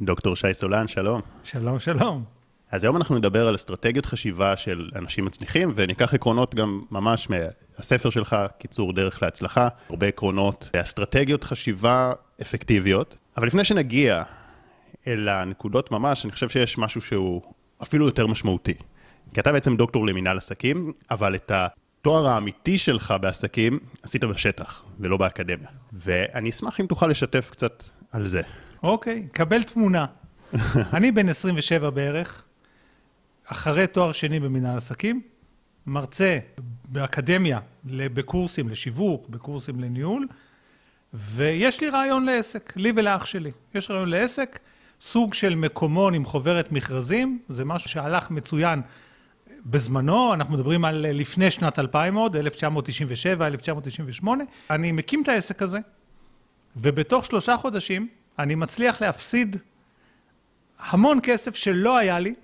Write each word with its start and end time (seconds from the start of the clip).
דוקטור 0.00 0.36
שי 0.36 0.54
סולן, 0.54 0.88
שלום. 0.88 1.20
שלום, 1.44 1.78
שלום. 1.78 2.24
אז 2.70 2.84
היום 2.84 2.96
אנחנו 2.96 3.18
נדבר 3.18 3.48
על 3.48 3.54
אסטרטגיות 3.54 4.06
חשיבה 4.06 4.56
של 4.56 4.90
אנשים 4.96 5.24
מצליחים, 5.24 5.72
וניקח 5.74 6.14
עקרונות 6.14 6.54
גם 6.54 6.82
ממש 6.90 7.28
מהספר 7.30 8.10
שלך, 8.10 8.36
קיצור 8.58 8.92
דרך 8.92 9.22
להצלחה, 9.22 9.68
הרבה 9.90 10.06
עקרונות 10.06 10.70
אסטרטגיות 10.76 11.44
חשיבה 11.44 12.12
אפקטיביות. 12.40 13.16
אבל 13.36 13.46
לפני 13.46 13.64
שנגיע 13.64 14.22
אל 15.06 15.28
הנקודות 15.28 15.90
ממש, 15.90 16.24
אני 16.24 16.32
חושב 16.32 16.48
שיש 16.48 16.78
משהו 16.78 17.00
שהוא 17.00 17.42
אפילו 17.82 18.06
יותר 18.06 18.26
משמעותי. 18.26 18.74
כי 19.34 19.40
אתה 19.40 19.52
בעצם 19.52 19.76
דוקטור 19.76 20.06
למינהל 20.06 20.38
עסקים, 20.38 20.92
אבל 21.10 21.34
את 21.34 21.52
התואר 21.54 22.26
האמיתי 22.26 22.78
שלך 22.78 23.14
בעסקים 23.20 23.78
עשית 24.02 24.24
בשטח, 24.24 24.82
ולא 25.00 25.16
באקדמיה. 25.16 25.68
ואני 25.92 26.50
אשמח 26.50 26.80
אם 26.80 26.86
תוכל 26.86 27.06
לשתף 27.06 27.50
קצת 27.50 27.84
על 28.12 28.26
זה. 28.26 28.42
אוקיי, 28.82 29.26
קבל 29.32 29.62
תמונה. 29.62 30.06
אני 30.96 31.12
בן 31.12 31.28
27 31.28 31.90
בערך, 31.90 32.44
אחרי 33.44 33.86
תואר 33.86 34.12
שני 34.12 34.40
במנהל 34.40 34.76
עסקים, 34.76 35.22
מרצה 35.86 36.38
באקדמיה, 36.88 37.58
בקורסים 37.84 38.68
לשיווק, 38.68 39.28
בקורסים 39.28 39.80
לניהול, 39.80 40.26
ויש 41.14 41.80
לי 41.80 41.88
רעיון 41.88 42.24
לעסק, 42.24 42.72
לי 42.76 42.92
ולאח 42.96 43.26
שלי. 43.26 43.50
יש 43.74 43.90
רעיון 43.90 44.08
לעסק, 44.08 44.58
סוג 45.00 45.34
של 45.34 45.54
מקומון 45.54 46.14
עם 46.14 46.24
חוברת 46.24 46.72
מכרזים, 46.72 47.38
זה 47.48 47.64
משהו 47.64 47.90
שהלך 47.90 48.30
מצוין 48.30 48.82
בזמנו, 49.66 50.34
אנחנו 50.34 50.54
מדברים 50.54 50.84
על 50.84 51.06
לפני 51.12 51.50
שנת 51.50 51.78
2000 51.78 52.14
עוד, 52.14 52.36
1997, 52.36 53.46
1998. 53.46 54.44
אני 54.70 54.92
מקים 54.92 55.22
את 55.22 55.28
העסק 55.28 55.62
הזה, 55.62 55.78
ובתוך 56.76 57.24
שלושה 57.24 57.56
חודשים 57.56 58.08
אני 58.38 58.54
מצליח 58.54 59.00
להפסיד 59.00 59.56
המון 60.78 61.18
כסף 61.22 61.56
שלא 61.56 61.96
היה 61.96 62.18
לי, 62.18 62.34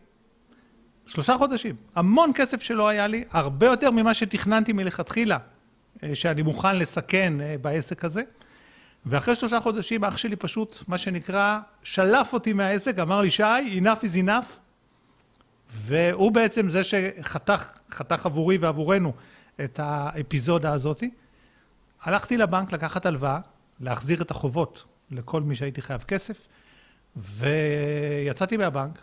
שלושה 1.06 1.38
חודשים, 1.38 1.76
המון 1.94 2.30
כסף 2.34 2.62
שלא 2.62 2.88
היה 2.88 3.06
לי, 3.06 3.24
הרבה 3.30 3.66
יותר 3.66 3.90
ממה 3.90 4.14
שתכננתי 4.14 4.72
מלכתחילה, 4.72 5.38
אה, 6.02 6.14
שאני 6.14 6.42
מוכן 6.42 6.78
לסכן 6.78 7.40
אה, 7.40 7.56
בעסק 7.60 8.04
הזה. 8.04 8.22
ואחרי 9.06 9.36
שלושה 9.36 9.60
חודשים 9.60 10.04
אח 10.04 10.16
שלי 10.16 10.36
פשוט, 10.36 10.84
מה 10.88 10.98
שנקרא, 10.98 11.58
שלף 11.82 12.32
אותי 12.32 12.52
מהעסק, 12.52 12.98
אמר 12.98 13.20
לי, 13.20 13.30
שי, 13.30 13.80
enough 13.82 14.02
is 14.02 14.26
enough. 14.26 14.58
והוא 15.70 16.32
בעצם 16.32 16.68
זה 16.70 16.80
שחתך, 16.84 17.66
חתך 17.90 18.26
עבורי 18.26 18.58
ועבורנו 18.58 19.12
את 19.64 19.80
האפיזודה 19.82 20.72
הזאתי. 20.72 21.10
הלכתי 22.02 22.36
לבנק 22.36 22.72
לקחת 22.72 23.06
הלוואה, 23.06 23.38
להחזיר 23.80 24.22
את 24.22 24.30
החובות 24.30 24.84
לכל 25.12 25.42
מי 25.42 25.56
שהייתי 25.56 25.82
חייב 25.82 26.02
כסף, 26.02 26.46
ויצאתי 27.16 28.56
מהבנק, 28.56 29.02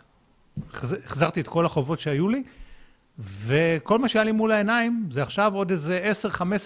החזרתי 0.72 1.40
את 1.40 1.48
כל 1.48 1.66
החובות 1.66 2.00
שהיו 2.00 2.28
לי, 2.28 2.42
וכל 3.18 3.98
מה 3.98 4.08
שהיה 4.08 4.24
לי 4.24 4.32
מול 4.32 4.52
העיניים 4.52 5.08
זה 5.10 5.22
עכשיו 5.22 5.54
עוד 5.54 5.70
איזה 5.70 6.12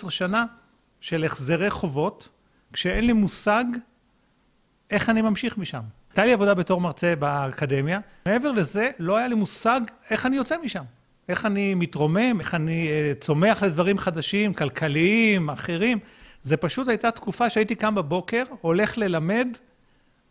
10-15 0.06 0.11
שנה 0.11 0.45
של 1.00 1.25
החזרי 1.25 1.70
חובות, 1.70 2.28
כשאין 2.72 3.06
לי 3.06 3.12
מושג 3.12 3.65
איך 4.91 5.11
אני 5.11 5.22
ממשיך 5.22 5.59
משם. 5.59 5.83
הייתה 6.11 6.25
לי 6.25 6.33
עבודה 6.33 6.55
בתור 6.55 6.81
מרצה 6.81 7.15
באקדמיה, 7.19 8.00
מעבר 8.27 8.53
לזה 8.53 8.91
לא 8.98 9.17
היה 9.17 9.28
לי 9.28 9.34
מושג 9.34 9.81
איך 10.11 10.27
אני 10.27 10.37
יוצא 10.37 10.56
משם. 10.65 10.84
איך 11.28 11.47
אני 11.47 11.75
מתרומם, 11.75 12.41
איך 12.41 12.55
אני 12.55 12.89
uh, 12.89 13.20
צומח 13.20 13.62
לדברים 13.62 13.98
חדשים, 13.98 14.55
כלכליים, 14.55 15.50
אחרים. 15.50 15.98
זה 16.45 16.56
פשוט 16.56 16.89
הייתה 16.89 17.11
תקופה 17.11 17.50
שהייתי 17.50 17.75
קם 17.75 17.95
בבוקר, 17.95 18.42
הולך 18.61 18.98
ללמד, 18.98 19.48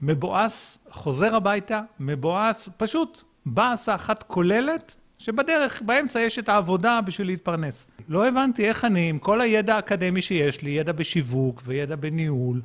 מבואס, 0.02 0.78
חוזר 0.90 1.36
הביתה, 1.36 1.82
מבואס, 2.00 2.70
פשוט 2.78 3.24
באסה 3.46 3.96
אחת 3.96 4.24
כוללת, 4.24 4.96
שבדרך, 5.18 5.82
באמצע 5.86 6.22
יש 6.22 6.40
את 6.40 6.50
העבודה 6.50 7.02
בשביל 7.02 7.28
להתפרנס. 7.28 7.88
לא 8.10 8.28
הבנתי 8.28 8.68
איך 8.68 8.86
אני, 8.86 9.10
עם 9.10 9.20
כל 9.20 9.42
הידע 9.42 9.76
האקדמי 9.76 10.22
שיש 10.22 10.62
לי, 10.62 10.70
ידע 10.70 10.92
בשיווק 10.92 11.62
וידע 11.66 11.96
בניהול 11.96 12.62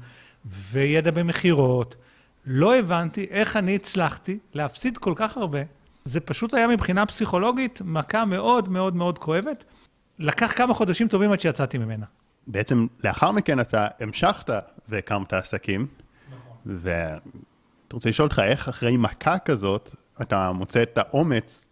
וידע 0.47 1.10
במכירות, 1.10 1.97
לא 2.47 2.76
הבנתי 2.76 3.26
איך 3.30 3.56
אני 3.56 3.75
הצלחתי 3.75 4.38
להפסיד 4.54 4.98
כל 4.98 5.12
כך 5.16 5.36
הרבה. 5.36 5.60
זה 6.04 6.20
פשוט 6.20 6.54
היה 6.54 6.66
מבחינה 6.66 7.06
פסיכולוגית 7.06 7.80
מכה 7.84 8.25
מאוד 8.25 8.69
מאוד 8.69 8.97
מאוד 8.97 9.19
כואבת. 9.19 9.65
לקח 10.19 10.53
כמה 10.56 10.75
חודשים 10.75 11.09
טובים 11.09 11.32
עד 11.32 11.41
שיצאתי 11.41 11.78
ממנה. 11.78 12.06
בעצם 12.48 12.86
לאחר 13.04 13.31
מכן 13.31 13.60
אתה 13.60 13.88
המשכת 14.00 14.50
והקמת 14.88 15.32
עסקים, 15.32 15.86
נכון. 16.28 16.78
ואתה 16.82 17.20
רוצה 17.92 18.09
לשאול 18.09 18.26
אותך 18.26 18.38
איך 18.38 18.69
אחרי 18.69 18.97
מכה 18.97 19.38
כזאת, 19.38 19.94
אתה 20.22 20.53
מוצא 20.53 20.82
את 20.82 20.98
האומץ 20.98 21.64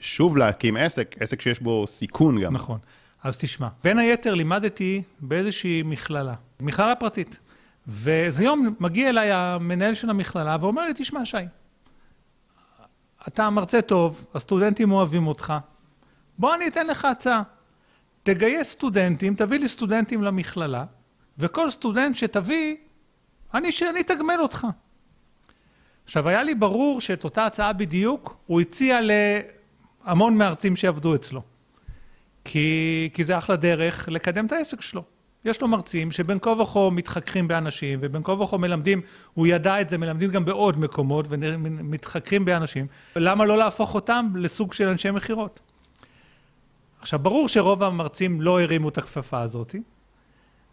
שוב 0.00 0.36
להקים 0.36 0.76
עסק, 0.76 1.16
עסק 1.20 1.40
שיש 1.40 1.60
בו 1.60 1.86
סיכון 1.86 2.40
גם. 2.40 2.54
נכון. 2.54 2.78
אז 3.22 3.38
תשמע, 3.38 3.68
בין 3.84 3.98
היתר 3.98 4.34
לימדתי 4.34 5.02
באיזושהי 5.20 5.82
מכללה, 5.82 6.34
מכללה 6.60 6.94
פרטית. 6.94 7.38
ואיזה 7.86 8.44
יום 8.44 8.74
מגיע 8.80 9.08
אליי 9.08 9.32
המנהל 9.32 9.94
של 9.94 10.10
המכללה 10.10 10.56
ואומר 10.60 10.84
לי, 10.84 10.92
תשמע 10.96 11.24
שי, 11.24 11.36
אתה 13.28 13.50
מרצה 13.50 13.82
טוב, 13.82 14.26
הסטודנטים 14.34 14.92
אוהבים 14.92 15.26
אותך, 15.26 15.54
בוא 16.38 16.54
אני 16.54 16.68
אתן 16.68 16.86
לך 16.86 17.04
הצעה. 17.04 17.42
תגייס 18.34 18.70
סטודנטים, 18.70 19.34
תביא 19.34 19.58
לי 19.58 19.68
סטודנטים 19.68 20.22
למכללה, 20.22 20.84
וכל 21.38 21.70
סטודנט 21.70 22.16
שתביא, 22.16 22.76
אני, 23.54 23.72
שאני 23.72 24.00
אתגמל 24.00 24.36
אותך. 24.38 24.66
עכשיו, 26.04 26.28
היה 26.28 26.42
לי 26.42 26.54
ברור 26.54 27.00
שאת 27.00 27.24
אותה 27.24 27.46
הצעה 27.46 27.72
בדיוק 27.72 28.36
הוא 28.46 28.60
הציע 28.60 28.98
להמון 30.04 30.36
מהרצים 30.36 30.76
שעבדו 30.76 31.14
אצלו. 31.14 31.42
כי, 32.44 33.10
כי 33.14 33.24
זה 33.24 33.38
אחלה 33.38 33.56
דרך 33.56 34.08
לקדם 34.08 34.46
את 34.46 34.52
העסק 34.52 34.80
שלו. 34.80 35.02
יש 35.44 35.62
לו 35.62 35.68
מרצים 35.68 36.12
שבין 36.12 36.38
כה 36.42 36.50
וכה 36.50 36.90
מתחככים 36.92 37.48
באנשים, 37.48 37.98
ובין 38.02 38.22
כה 38.24 38.32
וכה 38.32 38.56
מלמדים, 38.56 39.00
הוא 39.34 39.46
ידע 39.46 39.80
את 39.80 39.88
זה, 39.88 39.98
מלמדים 39.98 40.30
גם 40.30 40.44
בעוד 40.44 40.78
מקומות, 40.78 41.26
ומתחככים 41.30 42.44
באנשים. 42.44 42.86
למה 43.16 43.44
לא 43.44 43.58
להפוך 43.58 43.94
אותם 43.94 44.26
לסוג 44.34 44.72
של 44.72 44.88
אנשי 44.88 45.10
מכירות? 45.10 45.60
עכשיו, 47.00 47.18
ברור 47.18 47.48
שרוב 47.48 47.82
המרצים 47.82 48.40
לא 48.40 48.60
הרימו 48.60 48.88
את 48.88 48.98
הכפפה 48.98 49.40
הזאת. 49.40 49.74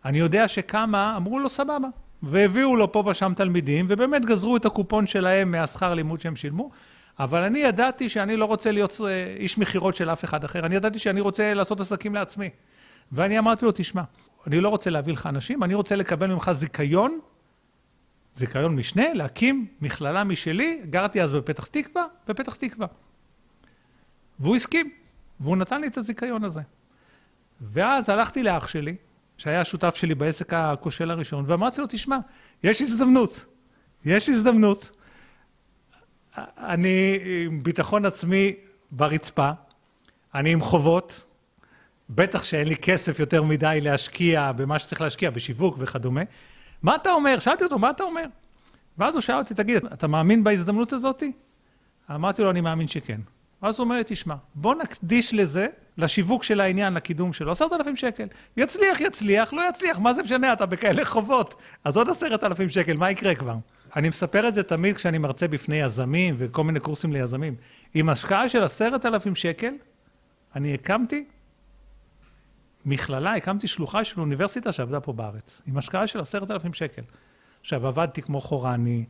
אני 0.06 0.18
יודע 0.18 0.47
שכמה 0.47 1.18
אמרו 1.18 1.40
לו 1.40 1.50
סבבה, 1.50 1.88
והביאו 2.24 2.75
לו 2.75 2.91
פה 2.91 3.03
ושם 3.08 3.34
תלמידים, 3.36 3.86
ובאמת 3.90 4.25
גזרו 4.25 4.58
את 4.58 4.66
הקופון 4.66 5.08
שלהם 5.08 5.52
מהשכר 5.52 5.94
לימוד 5.94 6.19
שהם 6.19 6.36
שילמו, 6.36 6.69
אבל 7.19 7.41
אני 7.41 7.59
ידעתי 7.59 8.09
שאני 8.09 8.38
לא 8.38 8.46
רוצה 8.46 8.72
להיות 8.72 9.02
אה, 9.06 9.36
איש 9.40 9.58
מכירות 9.58 9.96
של 9.96 10.09
אף 10.09 10.25
אחד 10.25 10.44
אחר, 10.44 10.66
אני 10.66 10.75
ידעתי 10.75 11.00
שאני 11.00 11.22
רוצה 11.22 11.53
לעשות 11.53 11.80
עסקים 11.80 12.16
לעצמי. 12.16 12.50
ואני 13.12 13.40
אמרתי 13.40 13.66
לו, 13.66 13.72
תשמע, 13.72 14.02
אני 14.47 14.62
לא 14.62 14.69
רוצה 14.69 14.90
להביא 14.90 15.13
לך 15.13 15.28
אנשים, 15.28 15.63
אני 15.63 15.74
רוצה 15.74 15.96
לקבל 15.96 16.28
ממך 16.28 16.52
זיכיון, 16.52 17.19
זיכיון 18.34 18.75
משנה, 18.75 19.13
להקים 19.13 19.68
מכללה 19.81 20.24
משלי, 20.24 20.81
גרתי 20.90 21.22
אז 21.22 21.34
בפתח 21.34 21.66
תקווה, 21.66 22.06
בפתח 22.28 22.56
תקווה. 22.56 22.88
והוא 24.40 24.56
הסכים, 24.56 24.92
והוא 25.40 25.57
נתן 25.57 25.81
לי 25.81 25.88
את 25.88 25.97
הזיכיון 25.97 26.44
הזה. 26.44 26.62
ואז 27.62 28.09
הלכתי 28.09 28.44
לאח 28.44 28.68
שלי, 28.68 28.96
שהיה 29.38 29.66
שותף 29.66 29.96
שלי 29.96 30.16
בעסק 30.16 30.53
הכושל 30.53 31.12
הראשון, 31.12 31.44
ואמרתי 31.47 31.81
לו, 31.81 31.88
תשמע, 31.90 32.18
יש 32.63 32.81
הזדמנות, 32.81 33.45
יש 34.06 34.29
הזדמנות. 34.29 34.97
אני 36.57 37.19
עם 37.45 37.63
ביטחון 37.63 38.06
עצמי 38.06 38.53
ברצפה, 38.91 39.51
אני 40.35 40.53
עם 40.53 40.62
חובות, 40.62 41.24
בטח 42.09 42.44
שאין 42.44 42.68
לי 42.68 42.75
כסף 42.78 43.19
יותר 43.19 43.44
מדי 43.44 43.79
להשקיע 43.81 44.51
במה 44.51 44.79
שצריך 44.79 45.01
להשקיע, 45.01 45.29
בשיווק 45.29 45.75
וכדומה. 45.79 46.22
מה 46.84 46.95
אתה 46.95 47.12
אומר? 47.12 47.40
שאלתי 47.40 47.63
אותו, 47.63 47.79
מה 47.79 47.90
אתה 47.90 48.03
אומר? 48.03 48.25
ואז 48.97 49.16
הוא 49.16 49.22
שאל 49.22 49.38
אותי, 49.38 49.53
תגיד, 49.53 49.85
אתה 49.85 50.07
מאמין 50.07 50.44
בהזדמנות 50.44 50.94
הזאת? 50.94 51.24
אמרתי 52.12 52.44
לו, 52.44 52.50
אני 52.50 52.62
מאמין 52.62 52.88
שכן. 52.88 53.21
ואז 53.62 53.80
הוא 53.80 53.84
אומר 53.84 53.98
לי, 53.98 54.04
תשמע, 54.06 54.36
בוא 54.56 54.75
נקדיש 54.75 55.34
לזה, 55.34 55.68
לשיווק 55.98 56.44
של 56.44 56.62
העניין, 56.62 56.94
לקידום 56.94 57.34
שלו, 57.34 57.52
עשרת 57.52 57.74
אלפים 57.74 57.96
שקל. 57.96 58.28
יצליח, 58.57 59.02
יצליח, 59.02 59.54
לא 59.54 59.62
יצליח, 59.69 60.00
מה 60.00 60.13
זה 60.13 60.24
משנה, 60.24 60.54
אתה 60.54 60.66
בכאלה 60.66 61.06
חובות. 61.06 61.56
אז 61.84 61.98
עוד 61.98 62.10
עשרת 62.10 62.44
אלפים 62.44 62.69
שקל, 62.69 62.98
מה 62.98 63.12
יקרה 63.12 63.36
כבר? 63.36 63.56
אני 63.96 64.10
מספר 64.10 64.48
את 64.48 64.56
זה 64.56 64.63
תמיד 64.63 64.96
כשאני 64.96 65.18
מרצה 65.18 65.48
בפני 65.48 65.75
יזמים 65.75 66.36
וכל 66.38 66.63
מיני 66.63 66.80
קורסים 66.80 67.13
ליזמים. 67.13 67.56
עם 67.94 68.10
השקעה 68.10 68.50
של 68.50 68.63
עשרת 68.63 69.06
אלפים 69.06 69.36
שקל, 69.36 69.74
אני 70.56 70.74
הקמתי 70.74 71.25
מכללה, 72.86 73.36
הקמתי 73.36 73.68
שלוחה 73.68 74.04
של 74.04 74.22
אוניברסיטה 74.22 74.72
שעבדה 74.72 75.00
פה 75.00 75.13
בארץ, 75.13 75.62
עם 75.68 75.78
השקעה 75.78 76.07
של 76.07 76.19
עשרת 76.19 76.52
אלפים 76.52 76.74
שקל. 76.74 77.02
עכשיו, 77.62 77.88
עבדתי 77.88 78.22
כמו 78.22 78.42
חורני, 78.42 79.06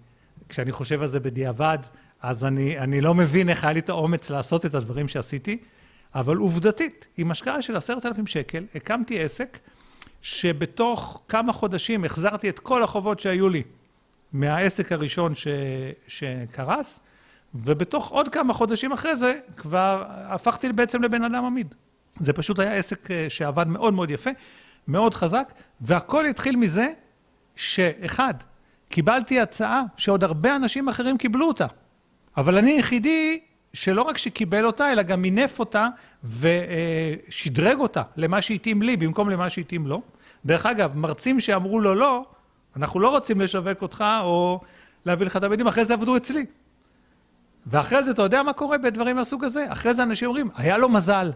כשאני 0.50 0.72
חושב 0.72 1.02
על 1.02 1.08
זה 1.08 1.20
בדיעבד, 1.20 1.78
אז 2.26 2.46
אני, 2.46 2.80
אני 2.80 3.02
לא 3.02 3.14
מבין 3.14 3.50
איך 3.50 3.64
היה 3.64 3.74
לי 3.74 3.80
את 3.80 3.90
האומץ 3.90 4.30
לעשות 4.30 4.66
את 4.66 4.76
הדברים 4.76 5.08
שעשיתי, 5.08 5.58
אבל 6.16 6.38
עובדתית, 6.38 7.08
עם 7.18 7.32
השקעה 7.32 7.62
של 7.62 7.76
עשרת 7.76 8.06
אלפים 8.06 8.28
שקל, 8.28 8.66
הקמתי 8.76 9.24
עסק 9.24 9.58
שבתוך 10.22 11.22
כמה 11.30 11.54
חודשים 11.54 12.06
החזרתי 12.06 12.50
את 12.50 12.60
כל 12.60 12.84
החובות 12.84 13.20
שהיו 13.20 13.50
לי 13.50 13.64
מהעסק 14.34 14.92
הראשון 14.92 15.36
ש... 15.36 15.48
שקרס, 16.08 17.00
ובתוך 17.56 18.10
עוד 18.10 18.30
כמה 18.30 18.54
חודשים 18.54 18.92
אחרי 18.92 19.16
זה 19.16 19.40
כבר 19.58 20.04
הפכתי 20.08 20.70
בעצם 20.74 21.04
לבן 21.04 21.24
אדם 21.24 21.46
עמיד. 21.46 21.76
זה 22.12 22.34
פשוט 22.34 22.60
היה 22.60 22.74
עסק 22.74 23.12
אה, 23.12 23.26
שעבד 23.30 23.68
מאוד 23.68 23.94
מאוד 23.94 24.12
יפה, 24.12 24.30
מאוד 24.88 25.14
חזק, 25.14 25.54
והכל 25.82 26.26
התחיל 26.26 26.56
מזה 26.56 26.88
שאחד, 27.56 28.34
קיבלתי 28.90 29.40
הצעה 29.40 29.82
שעוד 29.98 30.24
הרבה 30.24 30.56
אנשים 30.56 30.90
אחרים 30.90 31.18
קיבלו 31.18 31.48
אותה, 31.48 31.66
אבל 32.38 32.58
אני 32.58 32.72
יחידי 32.72 33.40
שלא 33.74 34.02
רק 34.02 34.18
שקיבל 34.18 34.66
אותה, 34.66 34.92
אלא 34.92 35.02
גם 35.02 35.22
מינף 35.22 35.60
אותה 35.60 35.88
ושדרג 36.24 37.80
אותה 37.80 38.02
למה 38.18 38.42
שהתאים 38.42 38.82
לי 38.82 38.98
במקום 38.98 39.30
למה 39.30 39.50
שהתאים 39.50 39.88
לו. 39.88 40.02
דרך 40.46 40.66
אגב, 40.66 40.98
מרצים 40.98 41.40
שאמרו 41.40 41.80
לו 41.80 41.96
לא, 41.96 42.26
אנחנו 42.76 43.00
לא 43.00 43.10
רוצים 43.10 43.42
לשווק 43.42 43.82
אותך 43.82 44.06
או 44.22 44.62
להביא 45.06 45.26
לך 45.26 45.38
את 45.38 45.44
המילים, 45.44 45.68
אחרי 45.68 45.86
זה 45.86 45.94
עבדו 45.94 46.18
אצלי. 46.18 46.46
ואחרי 47.68 48.04
זה, 48.04 48.12
אתה 48.12 48.22
יודע 48.22 48.44
מה 48.44 48.54
קורה 48.54 48.78
בדברים 48.78 49.16
מהסוג 49.16 49.44
הזה? 49.44 49.66
אחרי 49.70 49.94
זה 49.94 50.04
אנשים 50.04 50.28
אומרים, 50.28 50.50
היה 50.56 50.78
לו 50.78 50.90
מזל. 50.90 51.32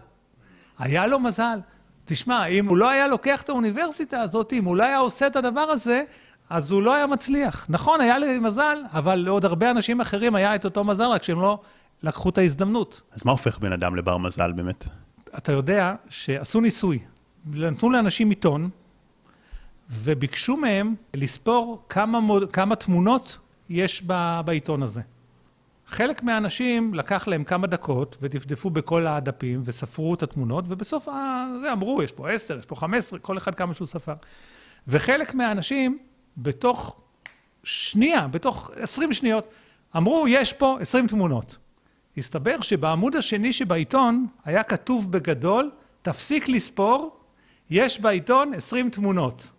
היה 0.78 1.06
לו 1.06 1.20
מזל. 1.20 1.58
תשמע, 2.04 2.46
אם 2.46 2.68
הוא 2.68 2.76
לא 2.76 2.90
היה 2.90 3.08
לוקח 3.08 3.42
את 3.42 3.48
האוניברסיטה 3.48 4.20
הזאת, 4.20 4.52
אם 4.52 4.64
הוא 4.64 4.76
לא 4.76 4.82
היה 4.82 4.98
עושה 4.98 5.26
את 5.26 5.36
הדבר 5.36 5.60
הזה, 5.60 6.04
אז 6.50 6.70
הוא 6.70 6.82
לא 6.82 6.94
היה 6.94 7.06
מצליח. 7.06 7.66
נכון, 7.68 8.00
היה 8.00 8.18
לי 8.18 8.38
מזל, 8.38 8.78
אבל 8.92 9.14
לעוד 9.14 9.44
הרבה 9.44 9.70
אנשים 9.70 10.00
אחרים 10.00 10.34
היה 10.34 10.54
את 10.54 10.64
אותו 10.64 10.84
מזל, 10.84 11.04
רק 11.04 11.22
שהם 11.22 11.40
לא 11.40 11.60
לקחו 12.02 12.28
את 12.28 12.38
ההזדמנות. 12.38 13.00
אז 13.12 13.24
מה 13.24 13.32
הופך 13.32 13.58
בן 13.58 13.72
אדם 13.72 13.96
לבר 13.96 14.18
מזל 14.18 14.52
באמת? 14.52 14.84
אתה 15.38 15.52
יודע 15.52 15.94
שעשו 16.08 16.60
ניסוי. 16.60 16.98
נתנו 17.46 17.90
לאנשים 17.90 18.30
עיתון, 18.30 18.70
וביקשו 19.90 20.56
מהם 20.56 20.94
לספור 21.14 21.82
כמה, 21.88 22.20
מוד, 22.20 22.52
כמה 22.52 22.76
תמונות 22.76 23.38
יש 23.68 24.02
ב, 24.06 24.40
בעיתון 24.44 24.82
הזה. 24.82 25.00
חלק 25.86 26.22
מהאנשים 26.22 26.94
לקח 26.94 27.28
להם 27.28 27.44
כמה 27.44 27.66
דקות 27.66 28.16
ודפדפו 28.20 28.70
בכל 28.70 29.06
הדפים 29.06 29.62
וספרו 29.64 30.14
את 30.14 30.22
התמונות, 30.22 30.64
ובסוף 30.68 31.08
זה 31.62 31.72
אמרו, 31.72 32.02
יש 32.02 32.12
פה 32.12 32.30
עשר, 32.30 32.58
יש 32.58 32.66
פה 32.66 32.76
חמש 32.76 32.98
עשרה, 32.98 33.18
כל 33.18 33.38
אחד 33.38 33.54
כמה 33.54 33.74
שהוא 33.74 33.86
ספר. 33.86 34.14
וחלק 34.88 35.34
מהאנשים, 35.34 35.98
בתוך 36.36 37.00
שנייה, 37.64 38.28
בתוך 38.28 38.70
עשרים 38.76 39.12
שניות, 39.12 39.48
אמרו, 39.96 40.28
יש 40.28 40.52
פה 40.52 40.78
עשרים 40.80 41.06
תמונות. 41.06 41.56
הסתבר 42.16 42.60
שבעמוד 42.60 43.16
השני 43.16 43.52
שבעיתון 43.52 44.26
היה 44.44 44.62
כתוב 44.62 45.12
בגדול, 45.12 45.70
תפסיק 46.02 46.48
לספור, 46.48 47.20
יש 47.70 48.00
בעיתון 48.00 48.54
עשרים 48.54 48.90
תמונות. 48.90 49.50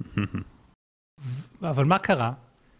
אבל 1.62 1.84
מה 1.84 1.98
קרה? 1.98 2.32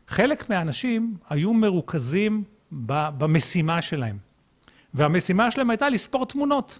חלק 0.08 0.50
מהאנשים 0.50 1.16
היו 1.28 1.54
מרוכזים 1.54 2.44
במשימה 2.72 3.82
שלהם. 3.82 4.18
והמשימה 4.94 5.50
שלהם 5.50 5.70
הייתה 5.70 5.88
לספור 5.88 6.26
תמונות. 6.26 6.78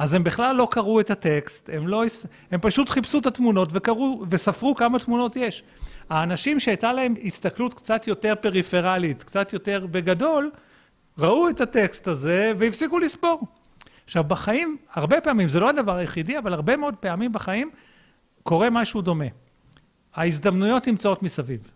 אז 0.00 0.14
הם 0.14 0.24
בכלל 0.24 0.56
לא 0.56 0.68
קראו 0.70 1.00
את 1.00 1.10
הטקסט, 1.10 1.70
הם, 1.72 1.88
לא, 1.88 2.04
הם 2.50 2.60
פשוט 2.60 2.88
חיפשו 2.88 3.18
את 3.18 3.26
התמונות 3.26 3.68
וקראו, 3.72 4.24
וספרו 4.30 4.74
כמה 4.74 4.98
תמונות 4.98 5.36
יש. 5.36 5.62
האנשים 6.10 6.60
שהייתה 6.60 6.92
להם 6.92 7.14
הסתכלות 7.24 7.74
קצת 7.74 8.06
יותר 8.06 8.34
פריפרלית, 8.40 9.22
קצת 9.22 9.52
יותר 9.52 9.86
בגדול, 9.90 10.50
ראו 11.18 11.48
את 11.48 11.60
הטקסט 11.60 12.08
הזה 12.08 12.52
והפסיקו 12.58 12.98
לספור. 12.98 13.46
עכשיו 14.04 14.24
בחיים, 14.24 14.76
הרבה 14.92 15.20
פעמים, 15.20 15.48
זה 15.48 15.60
לא 15.60 15.68
הדבר 15.68 15.96
היחידי, 15.96 16.38
אבל 16.38 16.52
הרבה 16.52 16.76
מאוד 16.76 16.94
פעמים 16.96 17.32
בחיים 17.32 17.70
קורה 18.42 18.70
משהו 18.70 19.02
דומה. 19.02 19.24
ההזדמנויות 20.14 20.88
נמצאות 20.88 21.22
מסביב. 21.22 21.70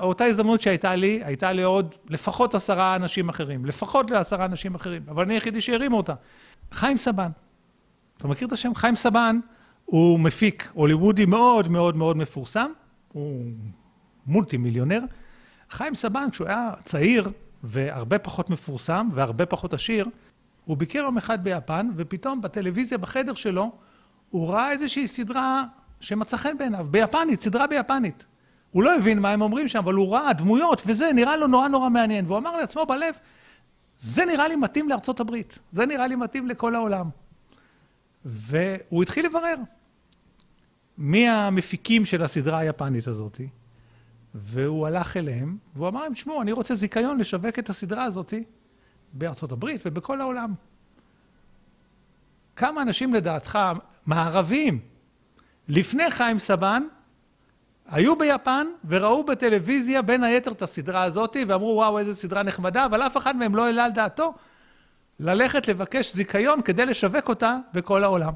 אותה 0.00 0.24
הזדמנות 0.24 0.60
שהייתה 0.60 0.94
לי, 0.94 1.20
הייתה 1.24 1.52
לי 1.52 1.62
עוד 1.62 1.94
לפחות 2.08 2.54
עשרה 2.54 2.96
אנשים 2.96 3.28
אחרים, 3.28 3.66
לפחות 3.66 4.10
לעשרה 4.10 4.44
אנשים 4.44 4.74
אחרים, 4.74 5.02
אבל 5.08 5.22
אני 5.24 5.34
היחידי 5.34 5.60
שהרים 5.60 5.92
אותה. 5.92 6.14
חיים 6.72 6.96
סבן. 6.96 7.30
אתה 8.16 8.28
מכיר 8.28 8.48
את 8.48 8.52
השם? 8.52 8.74
חיים 8.74 8.94
סבן 8.94 9.40
הוא 9.84 10.20
מפיק 10.20 10.70
הוליוודי 10.74 11.26
מאוד 11.26 11.68
מאוד 11.68 11.96
מאוד 11.96 12.16
מפורסם, 12.16 12.70
הוא 13.12 13.44
מולטי 14.26 14.56
מיליונר. 14.56 15.00
חיים 15.70 15.94
סבן, 15.94 16.30
כשהוא 16.30 16.48
היה 16.48 16.70
צעיר 16.84 17.30
והרבה 17.64 18.18
פחות 18.18 18.50
מפורסם 18.50 19.08
והרבה 19.14 19.46
פחות 19.46 19.74
עשיר, 19.74 20.06
הוא 20.64 20.76
ביקר 20.76 20.98
יום 20.98 21.16
אחד 21.16 21.44
ביפן, 21.44 21.90
ופתאום 21.96 22.42
בטלוויזיה 22.42 22.98
בחדר 22.98 23.34
שלו, 23.34 23.72
הוא 24.30 24.48
ראה 24.48 24.72
איזושהי 24.72 25.08
סדרה 25.08 25.64
שמצא 26.00 26.36
חן 26.36 26.58
בעיניו, 26.58 26.86
ביפנית, 26.90 27.40
סדרה 27.40 27.66
ביפנית. 27.66 28.26
הוא 28.70 28.82
לא 28.82 28.96
הבין 28.96 29.18
מה 29.18 29.30
הם 29.30 29.42
אומרים 29.42 29.68
שם, 29.68 29.78
אבל 29.78 29.94
הוא 29.94 30.12
ראה 30.12 30.32
דמויות, 30.32 30.82
וזה 30.86 31.10
נראה 31.14 31.36
לו 31.36 31.46
נורא 31.46 31.68
נורא 31.68 31.88
מעניין. 31.88 32.26
והוא 32.26 32.38
אמר 32.38 32.56
לעצמו 32.56 32.86
בלב, 32.86 33.14
זה 34.00 34.24
נראה 34.24 34.48
לי 34.48 34.56
מתאים 34.56 34.88
לארצות 34.88 35.20
הברית, 35.20 35.58
זה 35.72 35.86
נראה 35.86 36.06
לי 36.06 36.16
מתאים 36.16 36.46
לכל 36.46 36.74
העולם. 36.74 37.08
והוא 38.24 39.02
התחיל 39.02 39.26
לברר 39.26 39.54
מי 40.98 41.28
המפיקים 41.28 42.04
של 42.04 42.22
הסדרה 42.22 42.58
היפנית 42.58 43.06
הזאת, 43.06 43.40
והוא 44.34 44.86
הלך 44.86 45.16
אליהם, 45.16 45.56
והוא 45.74 45.88
אמר 45.88 46.02
להם, 46.02 46.14
תשמעו, 46.14 46.42
אני 46.42 46.52
רוצה 46.52 46.74
זיכיון 46.74 47.18
לשווק 47.18 47.58
את 47.58 47.70
הסדרה 47.70 48.04
הזאת 48.04 48.34
בארצות 49.12 49.52
הברית 49.52 49.82
ובכל 49.84 50.20
העולם. 50.20 50.54
כמה 52.56 52.82
אנשים 52.82 53.14
לדעתך, 53.14 53.58
מערבים, 54.06 54.80
לפני 55.68 56.10
חיים 56.10 56.38
סבן, 56.38 56.82
היו 57.90 58.16
ביפן 58.16 58.66
וראו 58.88 59.24
בטלוויזיה 59.24 60.02
בין 60.02 60.24
היתר 60.24 60.52
את 60.52 60.62
הסדרה 60.62 61.02
הזאת 61.02 61.36
ואמרו 61.48 61.76
וואו 61.76 61.98
איזה 61.98 62.14
סדרה 62.14 62.42
נחמדה 62.42 62.84
אבל 62.84 63.02
אף 63.02 63.16
אחד 63.16 63.36
מהם 63.36 63.54
לא 63.54 63.66
העלה 63.66 63.84
על 63.84 63.90
דעתו 63.90 64.34
ללכת 65.20 65.68
לבקש 65.68 66.14
זיכיון 66.14 66.62
כדי 66.62 66.86
לשווק 66.86 67.28
אותה 67.28 67.56
בכל 67.74 68.04
העולם. 68.04 68.32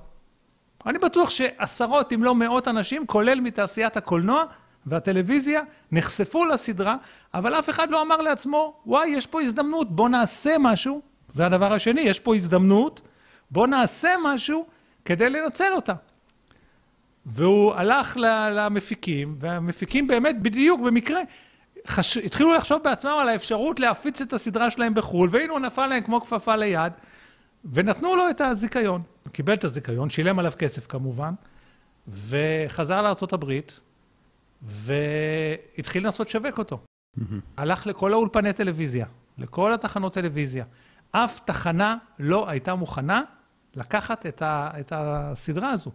אני 0.87 0.99
בטוח 0.99 1.31
שעשרות 1.31 2.13
אם 2.13 2.25
לא 2.25 2.35
מאות 2.35 2.69
אנשים 2.69 3.07
כולל 3.07 3.41
מתעשיית 3.41 3.97
הקולנוע 3.97 4.45
והטלוויזיה 4.87 5.63
נחשפו 5.93 6.45
לסדרה 6.45 6.97
אבל 7.35 7.55
אף 7.55 7.71
אחד 7.71 7.91
לא 7.91 8.03
אמר 8.03 8.17
לעצמו 8.17 8.81
וואי 8.87 9.09
יש 9.09 9.27
פה 9.27 9.43
הזדמנות 9.43 9.97
בוא 9.97 10.09
נעשה 10.09 10.57
משהו 10.61 11.03
זה 11.33 11.47
הדבר 11.47 11.73
השני 11.73 12.01
יש 12.01 12.21
פה 12.21 12.35
הזדמנות 12.35 13.01
בוא 13.51 13.67
נעשה 13.67 14.15
משהו 14.25 14.67
כדי 15.05 15.31
לנצל 15.31 15.73
אותה 15.73 15.95
והוא 17.27 17.75
הלך 17.75 18.17
למפיקים, 18.53 19.37
והמפיקים 19.39 20.07
באמת 20.07 20.43
בדיוק 20.43 20.81
במקרה 20.81 21.21
חש... 21.87 22.17
התחילו 22.17 22.55
לחשוב 22.55 22.83
בעצמם 22.83 23.17
על 23.21 23.29
האפשרות 23.29 23.81
להפיץ 23.81 24.21
את 24.21 24.33
הסדרה 24.33 24.71
שלהם 24.71 24.95
בחו"ל, 24.95 25.29
והנה 25.33 25.53
הוא 25.53 25.61
נפל 25.61 25.87
להם 25.87 26.03
כמו 26.03 26.21
כפפה 26.21 26.57
ליד, 26.57 26.93
ונתנו 27.73 28.17
לו 28.17 28.31
את 28.31 28.41
הזיכיון. 28.41 29.03
קיבל 29.33 29.55
את 29.55 29.65
הזיכיון, 29.65 30.11
שילם 30.11 30.39
עליו 30.39 30.53
כסף 30.59 30.87
כמובן, 30.87 31.35
וחזר 32.09 33.03
לארה"ב, 33.03 33.61
והתחיל 34.63 36.07
לנסות 36.07 36.29
לשווק 36.29 36.59
אותו. 36.59 36.81
הלך 37.57 37.87
לכל 37.87 38.13
האולפני 38.13 38.53
טלוויזיה, 38.53 39.07
לכל 39.39 39.73
התחנות 39.73 40.15
טלוויזיה. 40.15 40.65
אף 41.11 41.41
תחנה 41.45 41.97
לא 42.19 42.49
הייתה 42.49 42.75
מוכנה 42.75 43.23
לקחת 43.75 44.27
את, 44.27 44.43
ה... 44.43 44.71
את 44.81 44.93
הסדרה 44.97 45.71
הזו. 45.71 45.91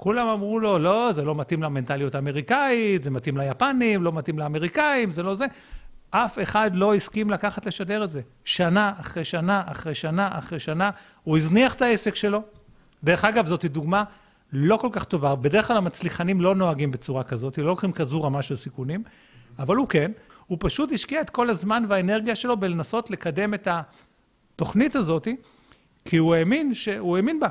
כולם 0.00 0.28
אמרו 0.28 0.60
לו, 0.60 0.78
לא, 0.78 1.12
זה 1.12 1.24
לא 1.24 1.34
מתאים 1.34 1.62
למנטליות 1.62 2.14
האמריקאית, 2.14 3.02
זה 3.02 3.10
מתאים 3.10 3.36
ליפנים, 3.36 4.02
לא 4.02 4.12
מתאים 4.12 4.38
לאמריקאים, 4.38 5.12
זה 5.12 5.22
לא 5.22 5.34
זה. 5.34 5.46
אף 6.10 6.38
אחד 6.42 6.70
לא 6.74 6.94
הסכים 6.94 7.30
לקחת 7.30 7.66
לשדר 7.66 8.04
את 8.04 8.10
זה. 8.10 8.20
שנה 8.44 8.92
אחרי 9.00 9.24
שנה 9.24 9.62
אחרי 9.66 9.94
שנה 9.94 10.38
אחרי 10.38 10.60
שנה, 10.60 10.90
הוא 11.22 11.38
הזניח 11.38 11.74
את 11.74 11.82
העסק 11.82 12.14
שלו. 12.14 12.42
דרך 13.04 13.24
אגב, 13.24 13.46
זאת 13.46 13.64
דוגמה 13.64 14.04
לא 14.52 14.76
כל 14.76 14.88
כך 14.92 15.04
טובה. 15.04 15.34
בדרך 15.34 15.66
כלל 15.66 15.76
המצליחנים 15.76 16.40
לא 16.40 16.54
נוהגים 16.54 16.90
בצורה 16.90 17.22
כזאת, 17.22 17.58
לא 17.58 17.66
לוקחים 17.66 17.92
כזו 17.92 18.22
רמה 18.22 18.42
של 18.42 18.56
סיכונים, 18.56 19.02
אבל 19.58 19.76
הוא 19.76 19.88
כן. 19.88 20.12
הוא 20.46 20.58
פשוט 20.60 20.92
השקיע 20.92 21.20
את 21.20 21.30
כל 21.30 21.50
הזמן 21.50 21.84
והאנרגיה 21.88 22.36
שלו 22.36 22.56
בלנסות 22.56 23.10
לקדם 23.10 23.54
את 23.54 23.68
התוכנית 23.70 24.96
הזאת, 24.96 25.28
כי 26.04 26.16
הוא 26.16 26.34
האמין, 26.34 26.74
שהוא 26.74 27.16
האמין 27.16 27.40
בה. 27.40 27.48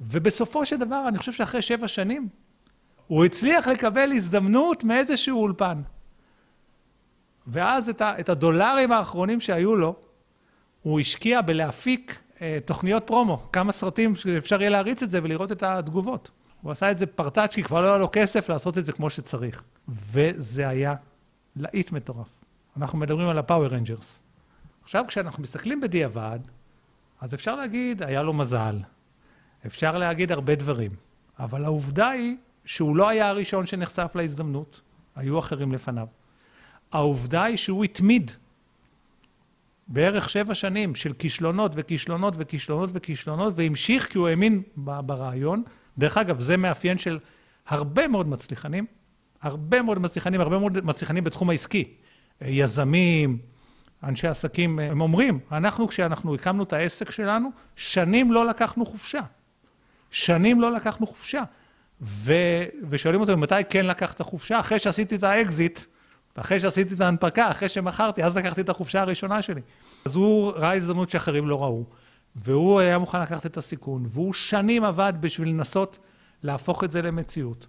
ובסופו 0.00 0.66
של 0.66 0.76
דבר, 0.76 1.04
אני 1.08 1.18
חושב 1.18 1.32
שאחרי 1.32 1.62
שבע 1.62 1.88
שנים, 1.88 2.28
הוא 3.06 3.24
הצליח 3.24 3.68
לקבל 3.68 4.12
הזדמנות 4.12 4.84
מאיזשהו 4.84 5.40
אולפן. 5.40 5.82
ואז 7.46 7.88
את, 7.88 8.00
ה, 8.00 8.20
את 8.20 8.28
הדולרים 8.28 8.92
האחרונים 8.92 9.40
שהיו 9.40 9.76
לו, 9.76 9.96
הוא 10.82 11.00
השקיע 11.00 11.40
בלהפיק 11.40 12.18
אה, 12.42 12.58
תוכניות 12.64 13.06
פרומו, 13.06 13.52
כמה 13.52 13.72
סרטים 13.72 14.16
שאפשר 14.16 14.60
יהיה 14.60 14.70
להריץ 14.70 15.02
את 15.02 15.10
זה 15.10 15.20
ולראות 15.22 15.52
את 15.52 15.62
התגובות. 15.62 16.30
הוא 16.62 16.72
עשה 16.72 16.90
את 16.90 16.98
זה 16.98 17.06
פרטאץ' 17.06 17.54
כי 17.54 17.62
כבר 17.62 17.80
לא 17.80 17.86
היה 17.86 17.98
לו 17.98 18.08
כסף 18.12 18.48
לעשות 18.48 18.78
את 18.78 18.86
זה 18.86 18.92
כמו 18.92 19.10
שצריך. 19.10 19.62
וזה 19.88 20.68
היה 20.68 20.94
להיט 21.56 21.92
מטורף. 21.92 22.34
אנחנו 22.76 22.98
מדברים 22.98 23.28
על 23.28 23.38
ה 23.38 23.43
Power 23.43 23.66
Rangers. 23.66 24.22
עכשיו, 24.82 25.04
כשאנחנו 25.08 25.42
מסתכלים 25.42 25.80
בדיעבד, 25.80 26.38
אז 27.20 27.34
אפשר 27.34 27.54
להגיד, 27.54 28.02
היה 28.02 28.22
לו 28.22 28.32
מזל, 28.32 28.78
אפשר 29.66 29.98
להגיד 29.98 30.32
הרבה 30.32 30.54
דברים, 30.54 30.90
אבל 31.38 31.64
העובדה 31.64 32.10
היא 32.10 32.36
שהוא 32.64 32.96
לא 32.96 33.08
היה 33.08 33.28
הראשון 33.28 33.66
שנחשף 33.66 34.12
להזדמנות, 34.14 34.80
היו 35.16 35.38
אחרים 35.38 35.72
לפניו. 35.72 36.06
העובדה 36.92 37.44
היא 37.44 37.56
שהוא 37.56 37.84
התמיד 37.84 38.30
בערך 39.88 40.30
שבע 40.30 40.54
שנים 40.54 40.94
של 40.94 41.12
כישלונות 41.12 41.72
וכישלונות 41.74 42.34
וכישלונות 42.36 42.90
וכישלונות, 42.92 43.52
והמשיך 43.56 44.12
כי 44.12 44.18
הוא 44.18 44.28
האמין 44.28 44.62
ברעיון. 44.76 45.62
דרך 45.98 46.16
אגב, 46.16 46.40
זה 46.40 46.56
מאפיין 46.56 46.98
של 46.98 47.18
הרבה 47.66 48.08
מאוד 48.08 48.28
מצליחנים, 48.28 48.86
הרבה 49.42 49.82
מאוד 49.82 49.98
מצליחנים, 49.98 50.40
הרבה 50.40 50.58
מאוד 50.58 50.84
מצליחנים 50.84 51.24
בתחום 51.24 51.50
העסקי. 51.50 51.94
יזמים, 52.40 53.38
אנשי 54.02 54.28
עסקים, 54.28 54.78
הם 54.78 55.00
אומרים, 55.00 55.38
אנחנו 55.52 55.88
כשאנחנו 55.88 56.34
הקמנו 56.34 56.62
את 56.62 56.72
העסק 56.72 57.10
שלנו, 57.10 57.50
שנים 57.76 58.32
לא 58.32 58.46
לקחנו 58.46 58.86
חופשה. 58.86 59.20
שנים 60.10 60.60
לא 60.60 60.72
לקחנו 60.72 61.06
חופשה. 61.06 61.42
ו... 62.02 62.32
ושואלים 62.88 63.20
אותו, 63.20 63.36
מתי 63.36 63.54
כן 63.70 63.86
לקחת 63.86 64.22
חופשה? 64.22 64.60
אחרי 64.60 64.78
שעשיתי 64.78 65.16
את 65.16 65.22
האקזיט, 65.22 65.80
אחרי 66.34 66.60
שעשיתי 66.60 66.94
את 66.94 67.00
ההנפקה, 67.00 67.50
אחרי 67.50 67.68
שמכרתי, 67.68 68.24
אז 68.24 68.36
לקחתי 68.36 68.60
את 68.60 68.68
החופשה 68.68 69.00
הראשונה 69.00 69.42
שלי. 69.42 69.60
אז 70.04 70.16
הוא 70.16 70.52
ראה 70.52 70.74
הזדמנות 70.74 71.10
שאחרים 71.10 71.48
לא 71.48 71.62
ראו, 71.62 71.84
והוא 72.36 72.80
היה 72.80 72.98
מוכן 72.98 73.20
לקחת 73.20 73.46
את 73.46 73.56
הסיכון, 73.56 74.04
והוא 74.08 74.34
שנים 74.34 74.84
עבד 74.84 75.12
בשביל 75.20 75.48
לנסות 75.48 75.98
להפוך 76.42 76.84
את 76.84 76.90
זה 76.90 77.02
למציאות. 77.02 77.66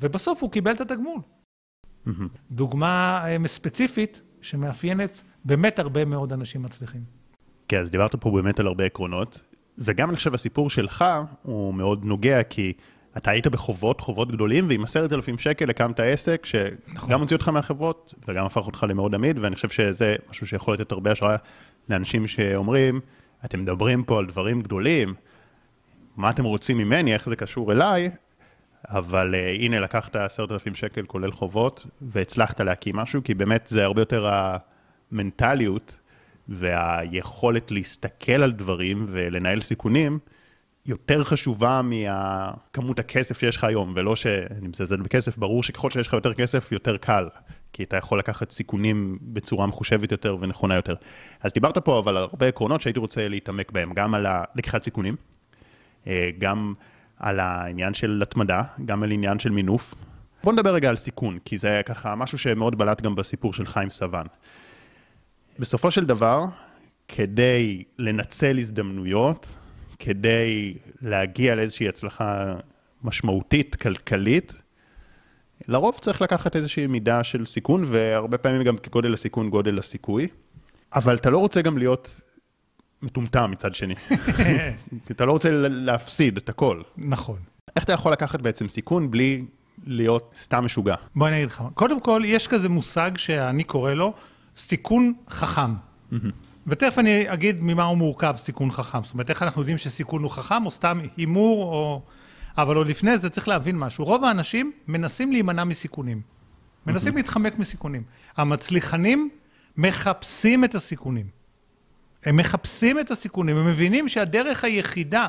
ובסוף 0.00 0.42
הוא 0.42 0.50
קיבל 0.50 0.72
את 0.72 0.80
התגמול. 0.80 1.20
דוגמה 2.50 3.22
אה, 3.24 3.48
ספציפית 3.48 4.22
שמאפיינת 4.40 5.22
באמת 5.44 5.78
הרבה 5.78 6.04
מאוד 6.04 6.32
אנשים 6.32 6.62
מצליחים. 6.62 7.02
כן, 7.68 7.80
אז 7.80 7.90
דיברת 7.90 8.14
פה 8.14 8.30
באמת 8.30 8.60
על 8.60 8.66
הרבה 8.66 8.84
עקרונות, 8.84 9.42
וגם 9.78 10.08
אני 10.08 10.16
חושב 10.16 10.34
הסיפור 10.34 10.70
שלך 10.70 11.04
הוא 11.42 11.74
מאוד 11.74 12.04
נוגע, 12.04 12.42
כי 12.42 12.72
אתה 13.16 13.30
היית 13.30 13.46
בחובות, 13.46 14.00
חובות 14.00 14.32
גדולים, 14.32 14.68
ועם 14.68 14.84
עשרת 14.84 15.12
אלפים 15.12 15.38
שקל 15.38 15.70
הקמת 15.70 16.00
עסק, 16.00 16.46
שגם 16.46 16.68
נכון. 16.92 17.12
הוציא 17.12 17.36
אותך 17.36 17.48
מהחברות, 17.48 18.14
וגם 18.28 18.44
הפך 18.44 18.66
אותך 18.66 18.86
למאוד 18.88 19.14
עמיד, 19.14 19.38
ואני 19.38 19.54
חושב 19.54 19.68
שזה 19.68 20.16
משהו 20.30 20.46
שיכול 20.46 20.74
לתת 20.74 20.92
הרבה 20.92 21.12
השראה 21.12 21.36
לאנשים 21.88 22.26
שאומרים, 22.26 23.00
אתם 23.44 23.60
מדברים 23.60 24.04
פה 24.04 24.18
על 24.18 24.26
דברים 24.26 24.62
גדולים, 24.62 25.14
מה 26.16 26.30
אתם 26.30 26.44
רוצים 26.44 26.78
ממני, 26.78 27.14
איך 27.14 27.28
זה 27.28 27.36
קשור 27.36 27.72
אליי, 27.72 28.10
אבל 28.88 29.34
uh, 29.34 29.62
הנה 29.64 29.80
לקחת 29.80 30.16
עשרת 30.16 30.52
אלפים 30.52 30.74
שקל 30.74 31.02
כולל 31.06 31.32
חובות, 31.32 31.86
והצלחת 32.02 32.60
להקים 32.60 32.96
משהו, 32.96 33.24
כי 33.24 33.34
באמת 33.34 33.66
זה 33.66 33.84
הרבה 33.84 34.02
יותר 34.02 34.30
המנטליות 35.12 35.97
והיכולת 36.48 37.70
להסתכל 37.70 38.32
על 38.42 38.52
דברים 38.52 39.06
ולנהל 39.08 39.60
סיכונים, 39.60 40.18
יותר 40.86 41.24
חשובה 41.24 41.80
מכמות 41.84 42.98
הכסף 42.98 43.38
שיש 43.38 43.56
לך 43.56 43.64
היום, 43.64 43.92
ולא 43.96 44.16
שאני 44.16 44.68
מזלזל 44.68 44.96
בכסף, 44.96 45.38
ברור 45.38 45.62
שככל 45.62 45.90
שיש 45.90 46.06
לך 46.06 46.12
יותר 46.12 46.34
כסף, 46.34 46.72
יותר 46.72 46.96
קל, 46.96 47.28
כי 47.72 47.82
אתה 47.82 47.96
יכול 47.96 48.18
לקחת 48.18 48.50
סיכונים 48.50 49.18
בצורה 49.22 49.66
מחושבת 49.66 50.12
יותר 50.12 50.36
ונכונה 50.40 50.74
יותר. 50.74 50.94
אז 51.40 51.52
דיברת 51.52 51.78
פה 51.78 51.98
אבל 51.98 52.16
על 52.16 52.22
הרבה 52.22 52.46
עקרונות 52.46 52.80
שהייתי 52.80 53.00
רוצה 53.00 53.28
להתעמק 53.28 53.72
בהם, 53.72 53.92
גם 53.94 54.14
על 54.14 54.26
לקיחת 54.54 54.82
סיכונים, 54.82 55.16
אה, 56.06 56.30
גם 56.38 56.74
על 57.18 57.40
העניין 57.40 57.94
של 57.94 58.22
התמדה, 58.22 58.62
גם 58.84 59.02
על 59.02 59.10
עניין 59.10 59.38
של 59.38 59.50
מינוף. 59.50 59.94
בוא 60.44 60.52
נדבר 60.52 60.74
רגע 60.74 60.88
על 60.88 60.96
סיכון, 60.96 61.38
כי 61.44 61.56
זה 61.56 61.80
ככה 61.86 62.14
משהו 62.14 62.38
שמאוד 62.38 62.78
בלט 62.78 63.00
גם 63.00 63.14
בסיפור 63.14 63.52
של 63.52 63.66
חיים 63.66 63.90
סבן. 63.90 64.26
בסופו 65.58 65.90
של 65.90 66.04
דבר, 66.04 66.44
כדי 67.08 67.84
לנצל 67.98 68.58
הזדמנויות, 68.58 69.54
כדי 69.98 70.74
להגיע 71.02 71.54
לאיזושהי 71.54 71.88
הצלחה 71.88 72.54
משמעותית, 73.04 73.76
כלכלית, 73.76 74.52
לרוב 75.68 75.98
צריך 76.00 76.22
לקחת 76.22 76.56
איזושהי 76.56 76.86
מידה 76.86 77.24
של 77.24 77.46
סיכון, 77.46 77.84
והרבה 77.86 78.38
פעמים 78.38 78.62
גם 78.62 78.78
כגודל 78.78 79.12
הסיכון, 79.12 79.50
גודל 79.50 79.78
הסיכוי. 79.78 80.28
אבל 80.94 81.16
אתה 81.16 81.30
לא 81.30 81.38
רוצה 81.38 81.62
גם 81.62 81.78
להיות 81.78 82.20
מטומטם 83.02 83.50
מצד 83.50 83.74
שני. 83.74 83.94
אתה 85.10 85.24
לא 85.24 85.32
רוצה 85.32 85.50
להפסיד 85.68 86.36
את 86.36 86.48
הכל. 86.48 86.82
נכון. 86.96 87.38
איך 87.76 87.84
אתה 87.84 87.92
יכול 87.92 88.12
לקחת 88.12 88.42
בעצם 88.42 88.68
סיכון 88.68 89.10
בלי 89.10 89.44
להיות 89.86 90.32
סתם 90.36 90.64
משוגע? 90.64 90.94
בוא 91.14 91.28
אני 91.28 91.36
אגיד 91.36 91.48
לך. 91.48 91.62
קודם 91.74 92.00
כל, 92.00 92.22
יש 92.24 92.48
כזה 92.48 92.68
מושג 92.68 93.10
שאני 93.16 93.64
קורא 93.64 93.94
לו 93.94 94.14
סיכון 94.58 95.12
חכם. 95.28 95.74
ותכף 96.66 96.98
אני 96.98 97.32
אגיד 97.32 97.56
ממה 97.62 97.84
הוא 97.84 97.98
מורכב 97.98 98.34
סיכון 98.36 98.70
חכם. 98.70 99.04
זאת 99.04 99.12
אומרת, 99.12 99.30
איך 99.30 99.42
אנחנו 99.42 99.62
יודעים 99.62 99.78
שסיכון 99.78 100.22
הוא 100.22 100.30
חכם, 100.30 100.66
או 100.66 100.70
סתם 100.70 101.00
הימור, 101.16 101.62
או... 101.62 102.02
אבל 102.58 102.76
עוד 102.76 102.86
לפני 102.86 103.18
זה 103.18 103.30
צריך 103.30 103.48
להבין 103.48 103.78
משהו. 103.78 104.04
רוב 104.04 104.24
האנשים 104.24 104.72
מנסים 104.88 105.32
להימנע 105.32 105.64
מסיכונים. 105.64 106.20
מנסים 106.86 107.16
להתחמק 107.16 107.58
מסיכונים. 107.58 108.02
המצליחנים 108.36 109.30
מחפשים 109.76 110.64
את 110.64 110.74
הסיכונים. 110.74 111.26
הם 112.24 112.36
מחפשים 112.36 112.98
את 112.98 113.10
הסיכונים, 113.10 113.56
הם 113.56 113.66
מבינים 113.66 114.08
שהדרך 114.08 114.64
היחידה 114.64 115.26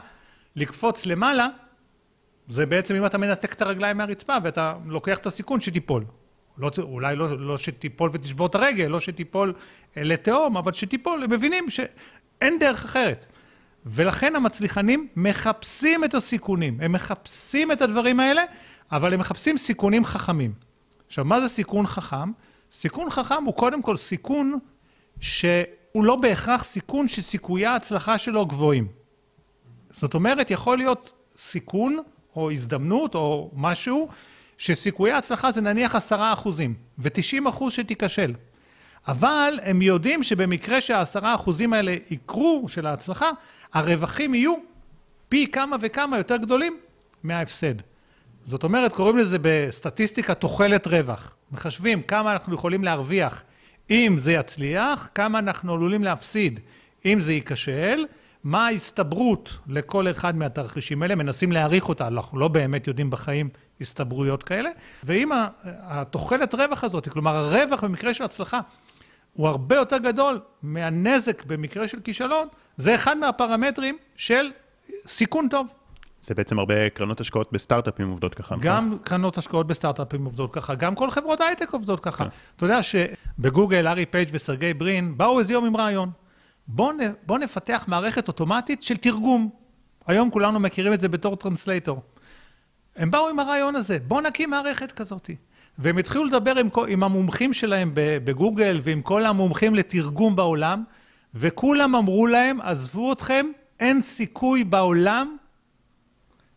לקפוץ 0.55 1.05
למעלה, 1.05 1.47
זה 2.47 2.65
בעצם 2.65 2.95
אם 2.95 3.05
אתה 3.05 3.17
מנתק 3.17 3.53
את 3.53 3.61
הרגליים 3.61 3.97
מהרצפה 3.97 4.37
ואתה 4.43 4.73
לוקח 4.85 5.17
את 5.17 5.25
הסיכון 5.25 5.59
שתיפול. 5.59 6.05
לא, 6.59 6.71
אולי 6.79 7.15
לא, 7.15 7.39
לא 7.39 7.57
שתיפול 7.57 8.09
ותשבור 8.13 8.47
את 8.47 8.55
הרגל, 8.55 8.87
לא 8.87 8.99
שתיפול 8.99 9.53
לתהום, 9.95 10.57
אבל 10.57 10.73
שתיפול, 10.73 11.23
הם 11.23 11.31
מבינים 11.31 11.69
שאין 11.69 12.59
דרך 12.59 12.85
אחרת. 12.85 13.25
ולכן 13.85 14.35
המצליחנים 14.35 15.07
מחפשים 15.15 16.03
את 16.03 16.13
הסיכונים, 16.13 16.81
הם 16.81 16.91
מחפשים 16.91 17.71
את 17.71 17.81
הדברים 17.81 18.19
האלה, 18.19 18.43
אבל 18.91 19.13
הם 19.13 19.19
מחפשים 19.19 19.57
סיכונים 19.57 20.05
חכמים. 20.05 20.53
עכשיו, 21.07 21.25
מה 21.25 21.41
זה 21.41 21.49
סיכון 21.49 21.87
חכם? 21.87 22.31
סיכון 22.71 23.09
חכם 23.09 23.43
הוא 23.43 23.53
קודם 23.53 23.81
כל 23.81 23.97
סיכון 23.97 24.59
שהוא 25.19 25.65
לא 25.95 26.15
בהכרח 26.15 26.63
סיכון 26.63 27.07
שסיכויי 27.07 27.65
ההצלחה 27.65 28.17
שלו 28.17 28.45
גבוהים. 28.45 28.87
זאת 29.91 30.13
אומרת, 30.13 30.51
יכול 30.51 30.77
להיות 30.77 31.13
סיכון 31.37 31.99
או 32.35 32.51
הזדמנות 32.51 33.15
או 33.15 33.51
משהו 33.55 34.07
שסיכויי 34.59 35.13
ההצלחה 35.13 35.51
זה 35.51 35.61
נניח 35.61 35.95
עשרה 35.95 36.33
אחוזים, 36.33 36.73
ותשעים 36.99 37.47
אחוז 37.47 37.73
שתיכשל. 37.73 38.33
אבל 39.07 39.59
הם 39.63 39.81
יודעים 39.81 40.23
שבמקרה 40.23 40.81
שהעשרה 40.81 41.35
אחוזים 41.35 41.73
האלה 41.73 41.95
יקרו 42.09 42.65
של 42.67 42.87
ההצלחה, 42.87 43.29
הרווחים 43.73 44.33
יהיו 44.33 44.53
פי 45.29 45.47
כמה 45.47 45.75
וכמה 45.81 46.17
יותר 46.17 46.37
גדולים 46.37 46.77
מההפסד. 47.23 47.73
זאת 48.43 48.63
אומרת, 48.63 48.93
קוראים 48.93 49.17
לזה 49.17 49.37
בסטטיסטיקה 49.41 50.33
תוחלת 50.33 50.87
רווח. 50.87 51.35
מחשבים 51.51 52.01
כמה 52.01 52.33
אנחנו 52.33 52.55
יכולים 52.55 52.83
להרוויח 52.83 53.43
אם 53.89 54.15
זה 54.17 54.31
יצליח, 54.31 55.09
כמה 55.15 55.39
אנחנו 55.39 55.73
עלולים 55.73 56.03
להפסיד 56.03 56.59
אם 57.05 57.19
זה 57.19 57.33
ייכשל, 57.33 58.05
מה 58.43 58.67
ההסתברות 58.67 59.57
לכל 59.67 60.11
אחד 60.11 60.35
מהתרחישים 60.35 61.01
האלה, 61.01 61.15
מנסים 61.15 61.51
להעריך 61.51 61.89
אותה, 61.89 62.07
אנחנו 62.07 62.39
לא 62.39 62.47
באמת 62.47 62.87
יודעים 62.87 63.09
בחיים 63.09 63.49
הסתברויות 63.81 64.43
כאלה, 64.43 64.69
ואם 65.03 65.29
התוחלת 65.63 66.55
רווח 66.55 66.83
הזאת, 66.83 67.09
כלומר 67.09 67.35
הרווח 67.35 67.83
במקרה 67.83 68.13
של 68.13 68.23
הצלחה 68.23 68.59
הוא 69.33 69.47
הרבה 69.47 69.75
יותר 69.75 69.97
גדול 69.97 70.39
מהנזק 70.63 71.45
במקרה 71.45 71.87
של 71.87 71.99
כישלון, 71.99 72.47
זה 72.77 72.95
אחד 72.95 73.17
מהפרמטרים 73.17 73.97
של 74.15 74.51
סיכון 75.07 75.47
טוב. 75.49 75.73
זה 76.21 76.35
בעצם 76.35 76.59
הרבה 76.59 76.89
קרנות 76.89 77.21
השקעות 77.21 77.51
בסטארט-אפים 77.51 78.09
עובדות 78.09 78.35
ככה, 78.35 78.55
נכון? 78.55 78.67
גם 78.67 78.97
קרנות 79.03 79.37
השקעות 79.37 79.67
בסטארט-אפים 79.67 80.25
עובדות 80.25 80.53
ככה, 80.53 80.75
גם 80.75 80.95
כל 80.95 81.11
חברות 81.11 81.41
הייטק 81.41 81.73
עובדות 81.73 81.99
ככה. 81.99 82.23
כן. 82.23 82.29
אתה 82.55 82.65
יודע 82.65 82.79
שבגוגל, 82.83 83.87
לארי 83.87 84.05
פייג' 84.05 84.29
וסרגי 84.31 84.73
ברין 84.73 85.17
באו 85.17 85.39
איזה 85.39 85.53
יום 85.53 85.65
עם 85.65 85.77
רעיון. 85.77 86.11
בואו 86.67 86.95
בוא 87.25 87.37
נפתח 87.37 87.85
מערכת 87.87 88.27
אוטומטית 88.27 88.83
של 88.83 88.97
תרגום. 88.97 89.49
היום 90.07 90.31
כולנו 90.31 90.59
מכירים 90.59 90.93
את 90.93 90.99
זה 90.99 91.07
בתור 91.07 91.35
translator. 91.35 92.01
הם 92.99 93.11
באו 93.11 93.29
עם 93.29 93.39
הרעיון 93.39 93.75
הזה, 93.75 93.97
בואו 94.07 94.21
נקים 94.21 94.49
מערכת 94.49 94.91
כזאת. 94.91 95.29
והם 95.77 95.97
התחילו 95.97 96.25
לדבר 96.25 96.57
עם, 96.57 96.69
עם 96.87 97.03
המומחים 97.03 97.53
שלהם 97.53 97.91
בגוגל 97.95 98.79
ועם 98.83 99.01
כל 99.01 99.25
המומחים 99.25 99.75
לתרגום 99.75 100.35
בעולם, 100.35 100.83
וכולם 101.35 101.95
אמרו 101.95 102.27
להם, 102.27 102.61
עזבו 102.61 103.13
אתכם, 103.13 103.45
אין 103.79 104.01
סיכוי 104.01 104.63
בעולם 104.63 105.37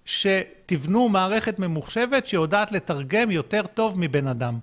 שתבנו 0.05 1.09
מערכת 1.09 1.59
ממוחשבת 1.59 2.27
שיודעת 2.27 2.73
לתרגם 2.73 3.31
יותר 3.31 3.63
טוב 3.67 3.95
מבן 3.99 4.27
אדם. 4.27 4.59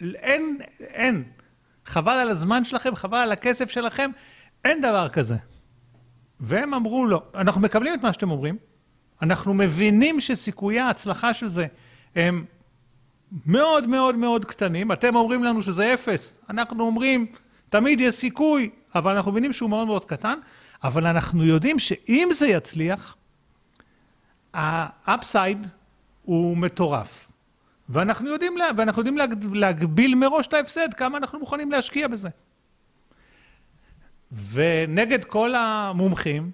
אין, 0.00 0.58
אין. 0.80 1.24
חבל 1.86 2.12
על 2.12 2.30
הזמן 2.30 2.64
שלכם, 2.64 2.94
חבל 2.94 3.18
על 3.18 3.32
הכסף 3.32 3.70
שלכם, 3.70 4.10
אין 4.64 4.80
דבר 4.80 5.08
כזה. 5.08 5.36
והם 6.40 6.74
אמרו 6.74 7.06
לו, 7.06 7.22
אנחנו 7.34 7.60
מקבלים 7.60 7.94
את 7.94 8.02
מה 8.02 8.12
שאתם 8.12 8.30
אומרים, 8.30 8.56
אנחנו 9.22 9.54
מבינים 9.54 10.20
שסיכויי 10.20 10.80
ההצלחה 10.80 11.34
של 11.34 11.46
זה 11.46 11.66
הם 12.16 12.44
מאוד 13.46 13.86
מאוד 13.86 14.16
מאוד 14.16 14.44
קטנים. 14.44 14.92
אתם 14.92 15.16
אומרים 15.16 15.44
לנו 15.44 15.62
שזה 15.62 15.94
אפס, 15.94 16.38
אנחנו 16.50 16.84
אומרים, 16.84 17.26
תמיד 17.68 18.00
יש 18.00 18.14
סיכוי, 18.14 18.70
אבל 18.94 19.16
אנחנו 19.16 19.32
מבינים 19.32 19.52
שהוא 19.52 19.70
מאוד 19.70 19.86
מאוד 19.86 20.04
קטן, 20.04 20.38
אבל 20.84 21.06
אנחנו 21.06 21.44
יודעים 21.44 21.78
שאם 21.78 22.28
זה 22.34 22.48
יצליח, 22.48 23.16
האפסייד 24.54 25.66
הוא 26.22 26.56
מטורף. 26.56 27.28
ואנחנו 27.88 28.30
יודעים, 28.30 28.56
לה, 28.56 28.66
ואנחנו 28.76 29.00
יודעים 29.00 29.18
להג, 29.18 29.44
להגביל 29.52 30.14
מראש 30.14 30.46
את 30.46 30.52
ההפסד, 30.52 30.94
כמה 30.96 31.18
אנחנו 31.18 31.38
מוכנים 31.38 31.70
להשקיע 31.70 32.08
בזה. 32.08 32.28
ונגד 34.52 35.24
כל 35.24 35.54
המומחים, 35.54 36.50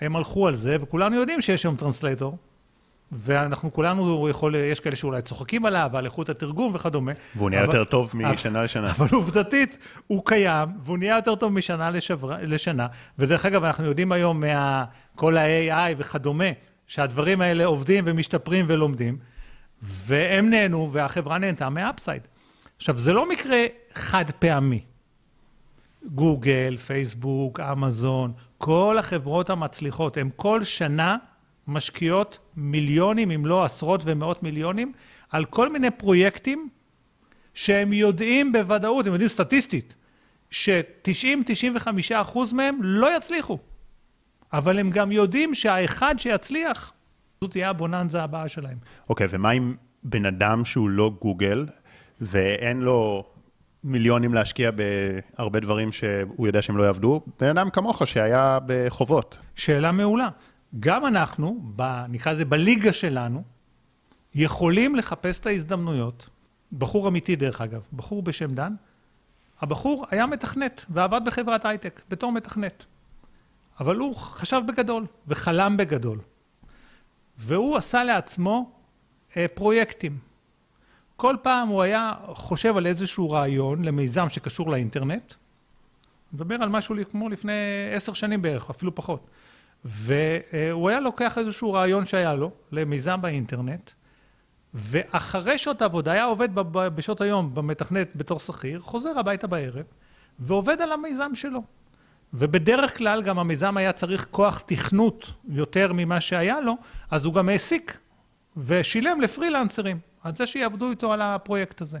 הם 0.00 0.16
הלכו 0.16 0.48
על 0.48 0.54
זה, 0.54 0.76
וכולנו 0.80 1.16
יודעים 1.16 1.40
שיש 1.40 1.64
היום 1.64 1.76
translator, 1.76 2.36
ואנחנו 3.12 3.72
כולנו, 3.72 4.28
יכול, 4.28 4.54
יש 4.54 4.80
כאלה 4.80 4.96
שאולי 4.96 5.22
צוחקים 5.22 5.64
עליו, 5.64 5.90
על 5.94 6.04
איכות 6.04 6.28
התרגום 6.28 6.74
וכדומה. 6.74 7.12
והוא 7.36 7.50
נהיה 7.50 7.64
אבל, 7.64 7.74
יותר 7.74 7.84
טוב 7.84 8.10
משנה 8.14 8.62
לשנה. 8.62 8.90
אבל 8.90 9.06
עובדתית, 9.12 9.78
הוא 10.06 10.22
קיים, 10.24 10.68
והוא 10.84 10.98
נהיה 10.98 11.16
יותר 11.16 11.34
טוב 11.34 11.52
משנה 11.52 11.90
לשבר, 11.90 12.32
לשנה. 12.42 12.86
ודרך 13.18 13.46
אגב, 13.46 13.64
אנחנו 13.64 13.84
יודעים 13.84 14.12
היום 14.12 14.42
מכל 15.14 15.36
ה-AI 15.36 15.94
וכדומה, 15.96 16.44
שהדברים 16.86 17.40
האלה 17.40 17.64
עובדים 17.64 18.04
ומשתפרים 18.06 18.66
ולומדים, 18.68 19.18
והם 19.82 20.50
נהנו, 20.50 20.92
והחברה 20.92 21.38
נהנתה 21.38 21.68
מהאפסייד. 21.68 22.22
עכשיו, 22.76 22.98
זה 22.98 23.12
לא 23.12 23.28
מקרה 23.28 23.58
חד 23.94 24.30
פעמי. 24.38 24.80
גוגל, 26.06 26.76
פייסבוק, 26.76 27.60
אמזון, 27.60 28.32
כל 28.58 28.96
החברות 28.98 29.50
המצליחות, 29.50 30.16
הן 30.16 30.28
כל 30.36 30.64
שנה 30.64 31.16
משקיעות 31.66 32.38
מיליונים, 32.56 33.30
אם 33.30 33.46
לא 33.46 33.64
עשרות 33.64 34.02
ומאות 34.04 34.42
מיליונים, 34.42 34.92
על 35.30 35.44
כל 35.44 35.72
מיני 35.72 35.90
פרויקטים 35.90 36.68
שהם 37.54 37.92
יודעים 37.92 38.52
בוודאות, 38.52 39.06
הם 39.06 39.12
יודעים 39.12 39.28
סטטיסטית, 39.28 39.94
ש-90-95% 40.50 42.38
מהם 42.52 42.78
לא 42.82 43.16
יצליחו. 43.16 43.58
אבל 44.52 44.78
הם 44.78 44.90
גם 44.90 45.12
יודעים 45.12 45.54
שהאחד 45.54 46.14
שיצליח, 46.18 46.92
זאת 47.40 47.50
תהיה 47.50 47.70
הבוננזה 47.70 48.22
הבאה 48.22 48.48
שלהם. 48.48 48.78
אוקיי, 49.08 49.26
okay, 49.26 49.30
ומה 49.32 49.50
עם 49.50 49.76
בן 50.02 50.26
אדם 50.26 50.64
שהוא 50.64 50.88
לא 50.88 51.12
גוגל, 51.20 51.66
ואין 52.20 52.80
לו 52.80 53.24
מיליונים 53.88 54.34
להשקיע 54.34 54.70
בהרבה 54.70 55.60
דברים 55.60 55.92
שהוא 55.92 56.46
יודע 56.46 56.62
שהם 56.62 56.76
לא 56.76 56.82
יעבדו? 56.82 57.22
בן 57.40 57.48
אדם 57.48 57.70
כמוך 57.70 58.06
שהיה 58.06 58.58
בחובות. 58.66 59.38
שאלה 59.54 59.92
מעולה. 59.92 60.28
גם 60.80 61.06
אנחנו, 61.06 61.60
ב, 61.76 62.04
נקרא 62.08 62.32
לזה 62.32 62.44
בליגה 62.44 62.92
שלנו, 62.92 63.42
יכולים 64.34 64.96
לחפש 64.96 65.40
את 65.40 65.46
ההזדמנויות. 65.46 66.28
בחור 66.72 67.08
אמיתי 67.08 67.36
דרך 67.36 67.60
אגב, 67.60 67.82
בחור 67.92 68.22
בשם 68.22 68.54
דן, 68.54 68.74
הבחור 69.60 70.06
היה 70.10 70.26
מתכנת 70.26 70.84
ועבד 70.90 71.20
בחברת 71.24 71.64
הייטק 71.64 72.00
בתור 72.08 72.32
מתכנת. 72.32 72.84
אבל 73.80 73.96
הוא 73.96 74.14
חשב 74.14 74.62
בגדול 74.68 75.06
וחלם 75.28 75.76
בגדול. 75.76 76.18
והוא 77.38 77.76
עשה 77.76 78.04
לעצמו 78.04 78.70
אה, 79.36 79.46
פרויקטים. 79.54 80.18
כל 81.20 81.36
פעם 81.42 81.68
הוא 81.68 81.82
היה 81.82 82.12
חושב 82.26 82.76
על 82.76 82.86
איזשהו 82.86 83.30
רעיון 83.30 83.84
למיזם 83.84 84.28
שקשור 84.28 84.70
לאינטרנט, 84.70 85.34
מדבר 86.32 86.54
על 86.54 86.68
משהו 86.68 86.96
כמו 87.10 87.28
לפני 87.28 87.52
עשר 87.92 88.12
שנים 88.12 88.42
בערך, 88.42 88.70
אפילו 88.70 88.94
פחות. 88.94 89.26
והוא 89.84 90.88
היה 90.88 91.00
לוקח 91.00 91.38
איזשהו 91.38 91.72
רעיון 91.72 92.06
שהיה 92.06 92.34
לו 92.34 92.50
למיזם 92.72 93.20
באינטרנט, 93.20 93.90
ואחרי 94.74 95.58
שעות 95.58 95.82
העבודה 95.82 96.12
היה 96.12 96.24
עובד 96.24 96.48
בשעות 96.72 97.20
היום 97.20 97.54
במתכנת 97.54 98.08
בתור 98.16 98.40
שכיר, 98.40 98.80
חוזר 98.80 99.18
הביתה 99.18 99.46
בערב 99.46 99.84
ועובד 100.38 100.80
על 100.80 100.92
המיזם 100.92 101.34
שלו. 101.34 101.62
ובדרך 102.34 102.98
כלל 102.98 103.22
גם 103.22 103.38
המיזם 103.38 103.76
היה 103.76 103.92
צריך 103.92 104.26
כוח 104.30 104.62
תכנות 104.66 105.32
יותר 105.48 105.92
ממה 105.92 106.20
שהיה 106.20 106.60
לו, 106.60 106.76
אז 107.10 107.24
הוא 107.24 107.34
גם 107.34 107.48
העסיק 107.48 107.98
ושילם 108.56 109.20
לפרילנסרים 109.20 110.07
על 110.22 110.36
זה 110.36 110.46
שיעבדו 110.46 110.90
איתו 110.90 111.12
על 111.12 111.22
הפרויקט 111.22 111.80
הזה. 111.80 111.98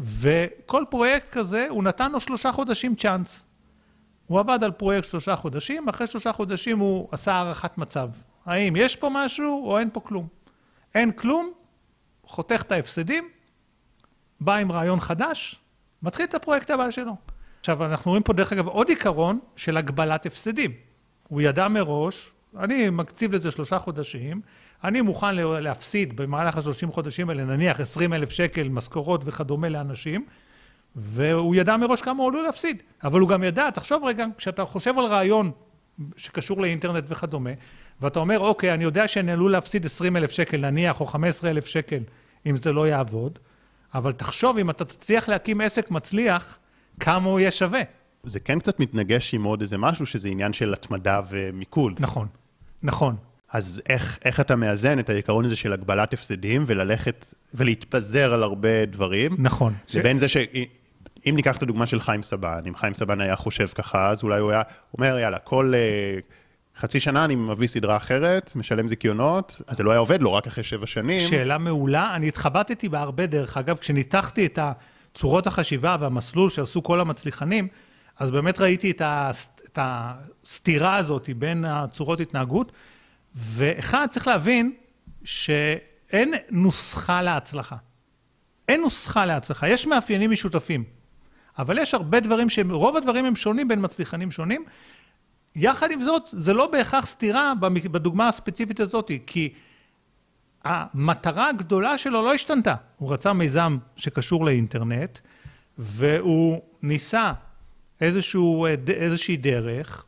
וכל 0.00 0.84
פרויקט 0.90 1.30
כזה, 1.30 1.66
הוא 1.70 1.84
נתן 1.84 2.12
לו 2.12 2.20
שלושה 2.20 2.52
חודשים 2.52 2.94
צ'אנס. 2.94 3.44
הוא 4.26 4.40
עבד 4.40 4.64
על 4.64 4.70
פרויקט 4.70 5.08
שלושה 5.08 5.36
חודשים, 5.36 5.88
אחרי 5.88 6.06
שלושה 6.06 6.32
חודשים 6.32 6.78
הוא 6.78 7.08
עשה 7.12 7.32
הערכת 7.32 7.78
מצב. 7.78 8.10
האם 8.46 8.76
יש 8.76 8.96
פה 8.96 9.08
משהו 9.12 9.66
או 9.66 9.78
אין 9.78 9.90
פה 9.92 10.00
כלום? 10.00 10.28
אין 10.94 11.12
כלום, 11.12 11.52
חותך 12.24 12.62
את 12.66 12.72
ההפסדים, 12.72 13.28
בא 14.40 14.54
עם 14.56 14.72
רעיון 14.72 15.00
חדש, 15.00 15.56
מתחיל 16.02 16.24
את 16.24 16.34
הפרויקט 16.34 16.70
הבא 16.70 16.90
שלו. 16.90 17.16
עכשיו, 17.60 17.84
אנחנו 17.84 18.10
רואים 18.10 18.22
פה 18.22 18.32
דרך 18.32 18.52
אגב 18.52 18.66
עוד 18.66 18.88
עיקרון 18.88 19.38
של 19.56 19.76
הגבלת 19.76 20.26
הפסדים. 20.26 20.72
הוא 21.28 21.40
ידע 21.40 21.68
מראש, 21.68 22.32
אני 22.58 22.90
מקציב 22.90 23.32
לזה 23.32 23.50
שלושה 23.50 23.78
חודשים, 23.78 24.40
אני 24.86 25.00
מוכן 25.00 25.34
להפסיד 25.34 26.16
במהלך 26.16 26.56
השלושים 26.56 26.92
חודשים 26.92 27.30
האלה, 27.30 27.44
נניח 27.44 27.80
עשרים 27.80 28.12
אלף 28.12 28.30
שקל 28.30 28.68
משכורות 28.68 29.22
וכדומה 29.24 29.68
לאנשים, 29.68 30.24
והוא 30.96 31.54
ידע 31.54 31.76
מראש 31.76 32.02
כמה 32.02 32.22
הוא 32.22 32.28
עלול 32.28 32.44
להפסיד. 32.44 32.82
אבל 33.04 33.20
הוא 33.20 33.28
גם 33.28 33.42
ידע, 33.42 33.70
תחשוב 33.70 34.04
רגע, 34.04 34.26
כשאתה 34.38 34.64
חושב 34.64 34.98
על 34.98 35.04
רעיון 35.04 35.50
שקשור 36.16 36.60
לאינטרנט 36.60 37.04
וכדומה, 37.08 37.50
ואתה 38.00 38.18
אומר, 38.18 38.38
אוקיי, 38.38 38.74
אני 38.74 38.84
יודע 38.84 39.08
שאני 39.08 39.32
עלול 39.32 39.52
להפסיד 39.52 39.86
20 39.86 40.16
אלף 40.16 40.30
שקל 40.30 40.56
נניח, 40.56 41.00
או 41.00 41.06
15 41.06 41.50
אלף 41.50 41.66
שקל, 41.66 42.02
אם 42.46 42.56
זה 42.56 42.72
לא 42.72 42.88
יעבוד, 42.88 43.38
אבל 43.94 44.12
תחשוב, 44.12 44.58
אם 44.58 44.70
אתה 44.70 44.84
תצליח 44.84 45.28
להקים 45.28 45.60
עסק 45.60 45.90
מצליח, 45.90 46.58
כמה 47.00 47.30
הוא 47.30 47.40
יהיה 47.40 47.50
שווה. 47.50 47.80
זה 48.22 48.40
כן 48.40 48.58
קצת 48.58 48.80
מתנגש 48.80 49.34
עם 49.34 49.44
עוד 49.44 49.60
איזה 49.60 49.78
משהו, 49.78 50.06
שזה 50.06 50.28
עניין 50.28 50.52
של 50.52 50.72
התמדה 50.72 51.20
ומיקוד. 51.28 51.92
נכון, 52.00 52.28
נכון. 52.82 53.16
אז 53.52 53.82
איך, 53.88 54.18
איך 54.24 54.40
אתה 54.40 54.56
מאזן 54.56 54.98
את 54.98 55.10
העיקרון 55.10 55.44
הזה 55.44 55.56
של 55.56 55.72
הגבלת 55.72 56.12
הפסדים 56.12 56.64
וללכת 56.66 57.34
ולהתפזר 57.54 58.34
על 58.34 58.42
הרבה 58.42 58.86
דברים? 58.86 59.36
נכון. 59.38 59.74
לבין 59.94 60.18
ש... 60.18 60.20
זה 60.20 60.28
ש... 60.28 60.36
אם 61.26 61.36
ניקח 61.36 61.56
את 61.56 61.62
הדוגמה 61.62 61.86
של 61.86 62.00
חיים 62.00 62.22
סבן, 62.22 62.60
אם 62.68 62.74
חיים 62.74 62.94
סבן 62.94 63.20
היה 63.20 63.36
חושב 63.36 63.66
ככה, 63.66 64.10
אז 64.10 64.22
אולי 64.22 64.40
הוא 64.40 64.50
היה 64.50 64.62
אומר, 64.94 65.18
יאללה, 65.18 65.38
כל 65.38 65.72
uh, 65.74 66.80
חצי 66.80 67.00
שנה 67.00 67.24
אני 67.24 67.34
מביא 67.34 67.68
סדרה 67.68 67.96
אחרת, 67.96 68.52
משלם 68.56 68.88
זיכיונות, 68.88 69.60
אז 69.66 69.76
זה 69.76 69.82
לא 69.82 69.90
היה 69.90 69.98
עובד 69.98 70.20
לו 70.20 70.32
רק 70.32 70.46
אחרי 70.46 70.64
שבע 70.64 70.86
שנים. 70.86 71.28
שאלה 71.28 71.58
מעולה. 71.58 72.16
אני 72.16 72.28
התחבטתי 72.28 72.88
בה 72.88 73.00
הרבה, 73.00 73.26
דרך 73.26 73.56
אגב, 73.56 73.76
כשניתחתי 73.78 74.46
את 74.46 74.58
צורות 75.14 75.46
החשיבה 75.46 75.96
והמסלול 76.00 76.50
שעשו 76.50 76.82
כל 76.82 77.00
המצליחנים, 77.00 77.68
אז 78.18 78.30
באמת 78.30 78.60
ראיתי 78.60 78.90
את, 78.90 79.02
הסט, 79.04 79.60
את 79.72 79.78
הסתירה 79.82 80.96
הזאת 80.96 81.30
בין 81.36 81.64
הצורות 81.64 82.20
התנהגות, 82.20 82.72
ואחד, 83.36 84.06
צריך 84.10 84.26
להבין 84.26 84.72
שאין 85.24 86.34
נוסחה 86.50 87.22
להצלחה. 87.22 87.76
אין 88.68 88.80
נוסחה 88.80 89.26
להצלחה, 89.26 89.68
יש 89.68 89.86
מאפיינים 89.86 90.30
משותפים. 90.30 90.84
אבל 91.58 91.78
יש 91.78 91.94
הרבה 91.94 92.20
דברים 92.20 92.50
שהם, 92.50 92.70
רוב 92.70 92.96
הדברים 92.96 93.24
הם 93.24 93.36
שונים 93.36 93.68
בין 93.68 93.84
מצליחנים 93.84 94.30
שונים. 94.30 94.64
יחד 95.54 95.90
עם 95.90 96.02
זאת, 96.02 96.22
זה 96.32 96.52
לא 96.52 96.66
בהכרח 96.66 97.06
סתירה 97.06 97.52
בדוגמה 97.90 98.28
הספציפית 98.28 98.80
הזאת, 98.80 99.10
כי 99.26 99.52
המטרה 100.64 101.48
הגדולה 101.48 101.98
שלו 101.98 102.22
לא 102.22 102.34
השתנתה. 102.34 102.74
הוא 102.96 103.12
רצה 103.12 103.32
מיזם 103.32 103.78
שקשור 103.96 104.44
לאינטרנט, 104.44 105.18
והוא 105.78 106.60
ניסה 106.82 107.32
איזשהו, 108.00 108.66
איזושהי 108.88 109.36
דרך, 109.36 110.04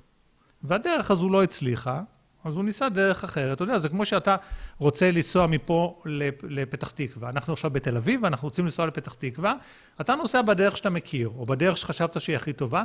והדרך 0.63 1.11
הזו 1.11 1.29
לא 1.29 1.43
הצליחה, 1.43 2.03
אז 2.45 2.57
הוא 2.57 2.65
ניסה 2.65 2.89
דרך 2.89 3.25
אחרת. 3.25 3.57
אתה 3.57 3.65
יודע, 3.65 3.79
זה 3.79 3.89
כמו 3.89 4.07
שאתה 4.07 4.37
רוצה 4.79 5.11
לנסוע 5.11 5.47
מפה 5.47 6.03
לפתח 6.43 6.91
תקווה. 6.91 7.29
אנחנו 7.29 7.53
עכשיו 7.53 7.71
בתל 7.71 7.97
אביב, 7.97 8.21
ואנחנו 8.23 8.49
רוצים 8.49 8.65
לנסוע 8.65 8.87
לפתח 8.87 9.15
תקווה. 9.15 9.55
אתה 10.01 10.15
נוסע 10.15 10.43
בדרך 10.43 10.77
שאתה 10.77 10.91
מכיר, 10.91 11.31
או 11.37 11.47
בדרך 11.47 11.77
שחשבת 11.77 12.21
שהיא 12.21 12.37
הכי 12.37 12.53
טובה. 12.53 12.85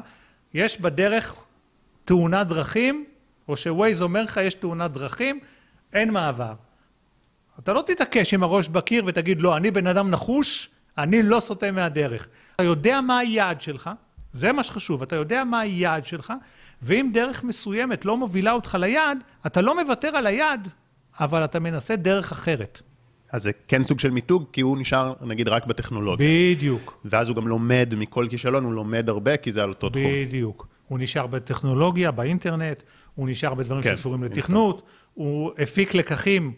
יש 0.54 0.82
בדרך 0.82 1.36
תאונת 2.06 2.48
דרכים, 2.48 3.06
או 3.48 3.58
שווייז 3.58 4.02
אומר 4.02 4.24
לך, 4.24 4.40
יש 4.44 4.54
תאונת 4.54 4.92
דרכים, 4.92 5.40
אין 5.94 6.12
מעבר. 6.12 6.54
אתה 7.60 7.74
לא 7.74 7.84
תתעקש 7.86 8.34
עם 8.34 8.44
הראש 8.44 8.68
בקיר 8.68 9.04
ותגיד, 9.08 9.42
לא, 9.42 9.58
אני 9.58 9.72
בן 9.72 9.88
אדם 9.88 10.12
נחוש, 10.12 10.70
אני 10.98 11.24
לא 11.24 11.40
סוטה 11.40 11.72
מהדרך. 11.72 12.28
אתה 12.56 12.64
יודע 12.64 13.02
מה 13.02 13.18
היעד 13.18 13.62
שלך, 13.62 13.90
זה 14.34 14.52
מה 14.52 14.64
שחשוב, 14.64 15.02
אתה 15.02 15.16
יודע 15.16 15.44
מה 15.44 15.60
היעד 15.60 16.06
שלך, 16.06 16.34
ואם 16.84 17.10
דרך 17.14 17.44
מסוימת 17.44 18.06
לא 18.06 18.18
מובילה 18.18 18.52
אותך 18.52 18.78
ליעד, 18.80 19.18
אתה 19.46 19.62
לא 19.62 19.84
מוותר 19.84 20.08
על 20.08 20.28
היעד, 20.28 20.68
אבל 21.20 21.44
אתה 21.44 21.60
מנסה 21.60 21.96
דרך 21.96 22.32
אחרת. 22.32 22.82
אז 23.32 23.44
זה 23.44 23.52
כן 23.68 23.84
סוג 23.84 24.00
של 24.00 24.12
מיתוג, 24.12 24.46
כי 24.52 24.62
הוא 24.62 24.78
נשאר, 24.78 25.14
נגיד, 25.22 25.48
רק 25.48 25.66
בטכנולוגיה. 25.66 26.28
בדיוק. 26.56 27.02
ואז 27.06 27.30
הוא 27.30 27.36
גם 27.36 27.48
לומד 27.48 27.94
מכל 27.98 28.28
כישלון, 28.30 28.64
הוא 28.64 28.74
לומד 28.74 29.10
הרבה, 29.10 29.38
כי 29.38 29.52
זה 29.52 29.64
על 29.64 29.70
אותו 29.70 29.90
תחום. 29.90 30.04
בדיוק. 30.26 30.68
הוא 30.88 31.00
נשאר 31.00 31.28
בטכנולוגיה, 31.28 32.12
באינטרנט, 32.12 32.84
הוא 33.16 33.30
נשאר 33.30 33.54
בדברים 33.54 33.82
כן, 33.84 33.96
שקשורים 33.96 34.24
לתכנות, 34.24 34.82
הוא 35.14 35.52
הפיק 35.58 35.94
לקחים 35.94 36.54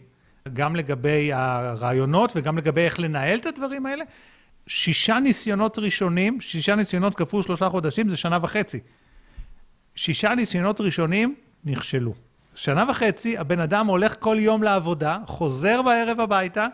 גם 0.52 0.76
לגבי 0.76 1.32
הרעיונות 1.32 2.32
וגם 2.36 2.58
לגבי 2.58 2.80
איך 2.80 3.00
לנהל 3.00 3.38
את 3.38 3.46
הדברים 3.46 3.86
האלה. 3.86 4.04
שישה 4.66 5.20
ניסיונות 5.20 5.78
ראשונים, 5.78 6.40
שישה 6.40 6.74
ניסיונות 6.74 7.14
כפול 7.14 7.42
שלושה 7.42 7.68
חודשים, 7.68 8.08
זה 8.08 8.16
שנה 8.16 8.38
וחצי. 8.42 8.78
שישה 9.96 10.34
ניסיונות 10.34 10.80
ראשונים 10.80 11.34
נכשלו. 11.64 12.14
שנה 12.54 12.84
וחצי 12.90 13.38
הבן 13.38 13.60
אדם 13.60 13.86
הולך 13.86 14.14
כל 14.18 14.36
יום 14.40 14.62
לעבודה, 14.62 15.18
חוזר 15.26 15.82
בערב 15.82 16.20
הביתה, 16.20 16.66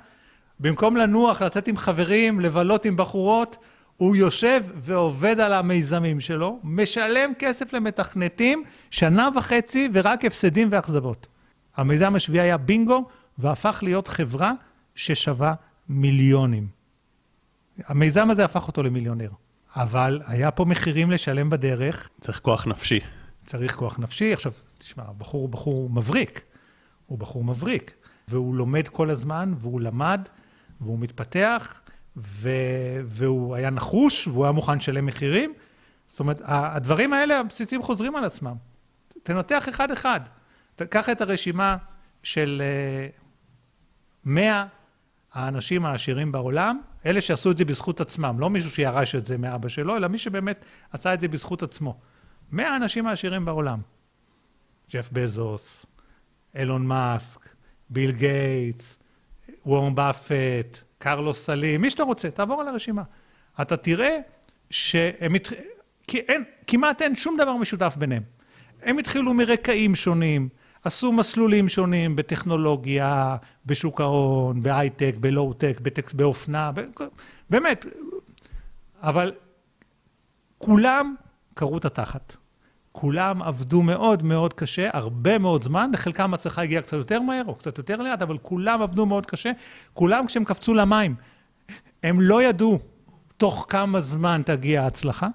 במקום 0.61 0.96
לנוח, 0.96 1.42
לצאת 1.42 1.68
עם 1.68 1.76
חברים, 1.76 2.40
לבלות 2.40 2.85
עם 2.85 2.96
בחורות, 2.96 3.56
הוא 3.96 4.16
יושב 4.16 4.64
ועובד 4.76 5.40
על 5.40 5.52
המיזמים 5.52 6.20
שלו, 6.20 6.61
משלם 6.64 7.32
כסף 7.38 7.72
למתכנתים, 7.72 8.64
שנה 8.90 9.28
וחצי 9.37 9.88
ורק 9.92 10.24
הפסדים 10.24 10.68
ואכזבות. 10.70 11.26
המיזם 11.76 12.14
השביעי 12.14 12.44
היה 12.44 12.56
בינגו, 12.56 13.04
והפך 13.38 13.78
להיות 13.82 14.08
חברה 14.08 14.52
ששווה 14.94 15.54
מיליונים. 15.88 16.66
המיזם 17.87 18.30
הזה 18.30 18.44
הפך 18.44 18.68
אותו 18.68 18.82
למיליונר. 18.82 19.28
אבל 19.76 20.20
היה 20.26 20.50
פה 20.50 20.64
מחירים 20.64 21.11
לשלם 21.11 21.50
בדרך. 21.50 22.08
צריך 22.20 22.40
כוח 22.40 22.66
נפשי. 22.66 23.00
צריך 23.44 23.74
כוח 23.74 23.98
נפשי. 23.98 24.32
עכשיו, 24.32 24.52
תשמע, 24.78 25.02
הבחור 25.08 25.40
הוא 25.40 25.48
בחור 25.48 25.90
מבריק. 25.90 26.40
הוא 27.06 27.18
בחור 27.18 27.44
מבריק. 27.44 27.92
והוא 28.28 28.54
לומד 28.54 28.88
כל 28.88 29.11
הזמן, 29.11 29.54
והוא 29.58 29.80
למד, 29.80 30.28
והוא 30.80 30.98
מתפתח, 30.98 31.80
ו... 32.16 32.50
והוא 33.04 33.54
היה 33.54 33.70
נחוש, 33.70 34.28
והוא 34.28 34.44
היה 34.44 34.52
מוכן 34.52 34.76
לשלם 34.76 35.06
מחירים. 35.06 35.54
זאת 36.06 36.20
אומרת, 36.20 36.42
הדברים 36.44 37.12
האלה, 37.12 37.40
הבסיסים 37.40 37.82
חוזרים 37.82 38.16
על 38.16 38.24
עצמם. 38.24 38.54
תנתח 39.22 39.68
אחד-אחד. 39.68 40.20
קח 40.90 41.08
את 41.08 41.20
הרשימה 41.20 41.76
של 42.22 42.62
100 44.24 44.52
אה, 44.52 44.66
האנשים 45.32 45.87
העשירים 45.87 46.32
בעולם, 46.32 46.80
אלה 47.07 47.21
שעשו 47.21 47.51
את 47.51 47.57
זה 47.57 47.65
בזכות 47.65 48.01
עצמם, 48.01 48.37
לא 48.38 48.51
מישהו 48.51 48.71
שירש 48.71 49.15
את 49.15 49.27
זה 49.27 49.38
מאבא 49.38 49.69
שלו, 49.69 49.97
אלא 49.97 50.09
מי 50.09 50.19
שבאמת 50.19 50.65
עשה 50.91 51.15
את 51.15 51.21
זה 51.21 51.29
בזכות 51.29 51.62
עצמו. 51.62 51.99
100 52.53 52.69
האנשים 52.69 53.07
העשירים 53.07 53.45
בעולם. 53.45 53.81
ג'ף 54.91 55.09
בזוס, 55.12 55.87
אילון 56.55 56.87
מאסק, 56.87 57.49
ביל 57.91 58.12
גייטס, 58.12 58.99
וורם 59.67 59.95
באפט, 59.95 60.79
קרלוס 60.99 61.47
סלים, 61.47 61.81
מי 61.81 61.91
שאתה 61.91 62.03
רוצה, 62.03 62.31
תעבור 62.31 62.61
על 62.61 62.69
הרשימה. 62.69 63.03
אתה 63.61 63.77
תראה 63.77 64.19
שהם. 64.71 65.33
כי 66.09 66.19
אין, 66.19 66.45
כמעט 66.67 67.03
אין 67.03 67.17
שום 67.17 67.37
דבר 67.37 67.57
משותף 67.57 67.97
ביניהם. 67.99 68.23
הם 68.83 68.99
התחילו 68.99 69.35
מרקעים 69.35 69.95
שונים, 69.95 70.49
עשו 70.85 71.12
מסלולים 71.12 71.68
שונים 71.68 72.16
בטכנולוגיה, 72.16 73.37
בשוק 73.66 74.01
ההון, 74.01 74.62
בהייטק, 74.62 75.14
בלואו-טק, 75.21 75.81
באופנה, 76.14 76.71
ב... 76.75 76.81
באמת, 77.51 77.87
אבל 79.01 79.33
כולם 80.59 81.14
קראו 81.55 81.79
את 81.79 81.85
התחת. 81.85 82.37
כולם 82.92 83.42
עבדו 83.42 83.83
מאוד 83.83 84.23
מאוד 84.23 84.55
קשה, 84.55 84.88
הרבה 84.92 85.38
מאוד 85.38 85.62
זמן, 85.62 85.90
לחלקם 85.92 86.35
הצלחה 86.35 86.62
הגיעה 86.62 86.83
קצת 86.83 86.97
יותר 86.97 87.21
מהר 87.21 87.45
או 87.47 87.55
קצת 87.55 87.79
יותר 87.79 87.97
לאט, 88.03 88.23
אבל 88.23 88.38
כולם 88.38 88.83
עבדו 88.83 89.07
מאוד 89.07 89.27
קשה. 89.27 89.53
כולם 89.92 90.27
כשהם 90.27 90.45
קפצו 90.45 90.75
למים, 90.75 91.14
הם 92.03 92.21
לא 92.21 92.42
ידעו 92.42 92.79
תוך 93.37 93.66
כמה 93.68 94.01
זמן 94.01 94.42
תגיע 94.45 94.83
ההצלחה. 94.83 95.29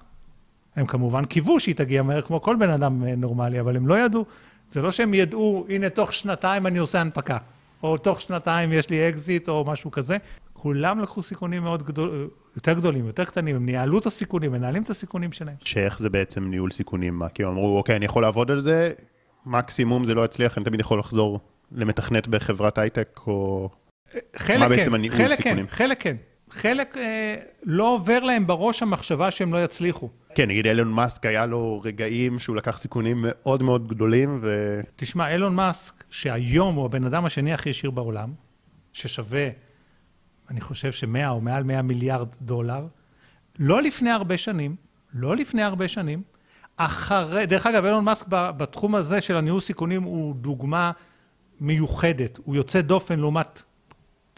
הם 0.76 0.86
כמובן 0.86 1.24
קיוו 1.24 1.60
שהיא 1.60 1.74
תגיע 1.74 2.02
מהר 2.02 2.22
כמו 2.22 2.40
כל 2.42 2.56
בן 2.56 2.70
אדם 2.70 3.04
נורמלי, 3.04 3.60
אבל 3.60 3.76
הם 3.76 3.86
לא 3.86 3.98
ידעו. 3.98 4.24
זה 4.68 4.82
לא 4.82 4.92
שהם 4.92 5.14
ידעו, 5.14 5.66
הנה 5.68 5.90
תוך 5.90 6.12
שנתיים 6.12 6.66
אני 6.66 6.78
עושה 6.78 7.00
הנפקה, 7.00 7.38
או 7.82 7.98
תוך 7.98 8.20
שנתיים 8.20 8.72
יש 8.72 8.90
לי 8.90 9.08
אקזיט 9.08 9.48
או 9.48 9.64
משהו 9.64 9.90
כזה. 9.90 10.16
כולם 10.52 11.00
לקחו 11.00 11.22
סיכונים 11.22 11.62
מאוד 11.62 11.82
גדול, 11.82 12.28
יותר 12.56 12.72
גדולים, 12.72 13.06
יותר 13.06 13.24
קטנים, 13.24 13.56
הם 13.56 13.66
ניהלו 13.66 13.98
את 13.98 14.06
הסיכונים, 14.06 14.52
מנהלים 14.52 14.82
את 14.82 14.90
הסיכונים 14.90 15.32
שלהם. 15.32 15.54
שאיך 15.64 15.98
זה 15.98 16.10
בעצם 16.10 16.50
ניהול 16.50 16.70
סיכונים? 16.70 17.22
כי 17.34 17.44
הם 17.44 17.48
אמרו, 17.48 17.78
אוקיי, 17.78 17.96
אני 17.96 18.04
יכול 18.04 18.22
לעבוד 18.22 18.50
על 18.50 18.60
זה, 18.60 18.92
מקסימום 19.46 20.04
זה 20.04 20.14
לא 20.14 20.24
יצליח, 20.24 20.58
אני 20.58 20.64
תמיד 20.64 20.80
יכול 20.80 20.98
לחזור 20.98 21.40
למתכנת 21.72 22.28
בחברת 22.28 22.78
הייטק, 22.78 23.20
או... 23.26 23.68
חלק 24.36 24.58
מה 24.58 24.68
כן, 24.68 24.76
בעצם 24.76 24.94
הניהול 24.94 25.16
חלק 25.16 25.30
כן, 25.30 25.36
סיכונים? 25.36 25.66
כן, 25.66 25.72
חלק 25.72 26.02
כן. 26.02 26.16
חלק 26.50 26.96
אה, 26.96 27.36
לא 27.62 27.94
עובר 27.94 28.20
להם 28.20 28.46
בראש 28.46 28.82
המחשבה 28.82 29.30
שהם 29.30 29.52
לא 29.52 29.64
יצליחו. 29.64 30.08
כן, 30.34 30.48
נגיד 30.48 30.66
אילון 30.66 30.92
מאסק 30.92 31.26
היה 31.26 31.46
לו 31.46 31.80
רגעים 31.84 32.38
שהוא 32.38 32.56
לקח 32.56 32.78
סיכונים 32.78 33.16
מאוד 33.20 33.62
מאוד 33.62 33.88
גדולים 33.88 34.38
ו... 34.42 34.80
תשמע, 34.96 35.32
אילון 35.32 35.54
מאסק, 35.54 36.04
שהיום 36.10 36.74
הוא 36.74 36.84
הבן 36.84 37.04
אדם 37.04 37.24
השני 37.24 37.52
הכי 37.52 37.70
עשיר 37.70 37.90
בעולם, 37.90 38.32
ששווה, 38.92 39.48
אני 40.50 40.60
חושב 40.60 40.92
שמאה 40.92 41.28
או 41.28 41.40
מעל 41.40 41.64
מאה 41.64 41.82
מיליארד 41.82 42.28
דולר, 42.42 42.86
לא 43.58 43.82
לפני 43.82 44.10
הרבה 44.10 44.36
שנים, 44.36 44.76
לא 45.14 45.36
לפני 45.36 45.62
הרבה 45.62 45.88
שנים, 45.88 46.22
אחרי, 46.76 47.46
דרך 47.46 47.66
אגב, 47.66 47.84
אילון 47.84 48.04
מאסק 48.04 48.26
בתחום 48.28 48.94
הזה 48.94 49.20
של 49.20 49.36
הניהול 49.36 49.60
סיכונים 49.60 50.02
הוא 50.02 50.34
דוגמה 50.34 50.92
מיוחדת, 51.60 52.38
הוא 52.44 52.56
יוצא 52.56 52.80
דופן 52.80 53.18
לעומת 53.18 53.62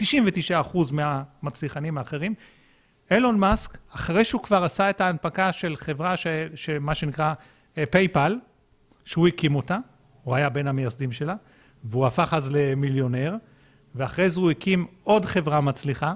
99% 0.01 0.93
מהמצליחנים 0.93 1.99
האחרים. 1.99 2.35
אילון 3.11 3.39
מאסק, 3.39 3.79
אחרי 3.95 4.25
שהוא 4.25 4.43
כבר 4.43 4.65
עשה 4.65 4.91
את 4.91 5.01
ההנפקה 5.01 5.53
של 5.53 5.77
חברה, 5.77 6.17
ש, 6.17 6.27
שמה 6.55 6.95
שנקרא 6.95 7.35
פייפל, 7.91 8.37
uh, 8.39 8.47
שהוא 9.05 9.29
הקים 9.29 9.55
אותה, 9.55 9.79
הוא 10.25 10.35
היה 10.35 10.49
בין 10.49 10.69
המייסדים 10.69 11.13
שלה, 11.13 11.35
והוא 11.85 12.07
הפך 12.07 12.35
אז 12.37 12.51
למיליונר, 12.51 13.37
ואחרי 13.95 14.31
זה 14.31 14.41
הוא 14.41 14.51
הקים 14.51 14.87
עוד 15.03 15.25
חברה 15.25 15.61
מצליחה, 15.61 16.13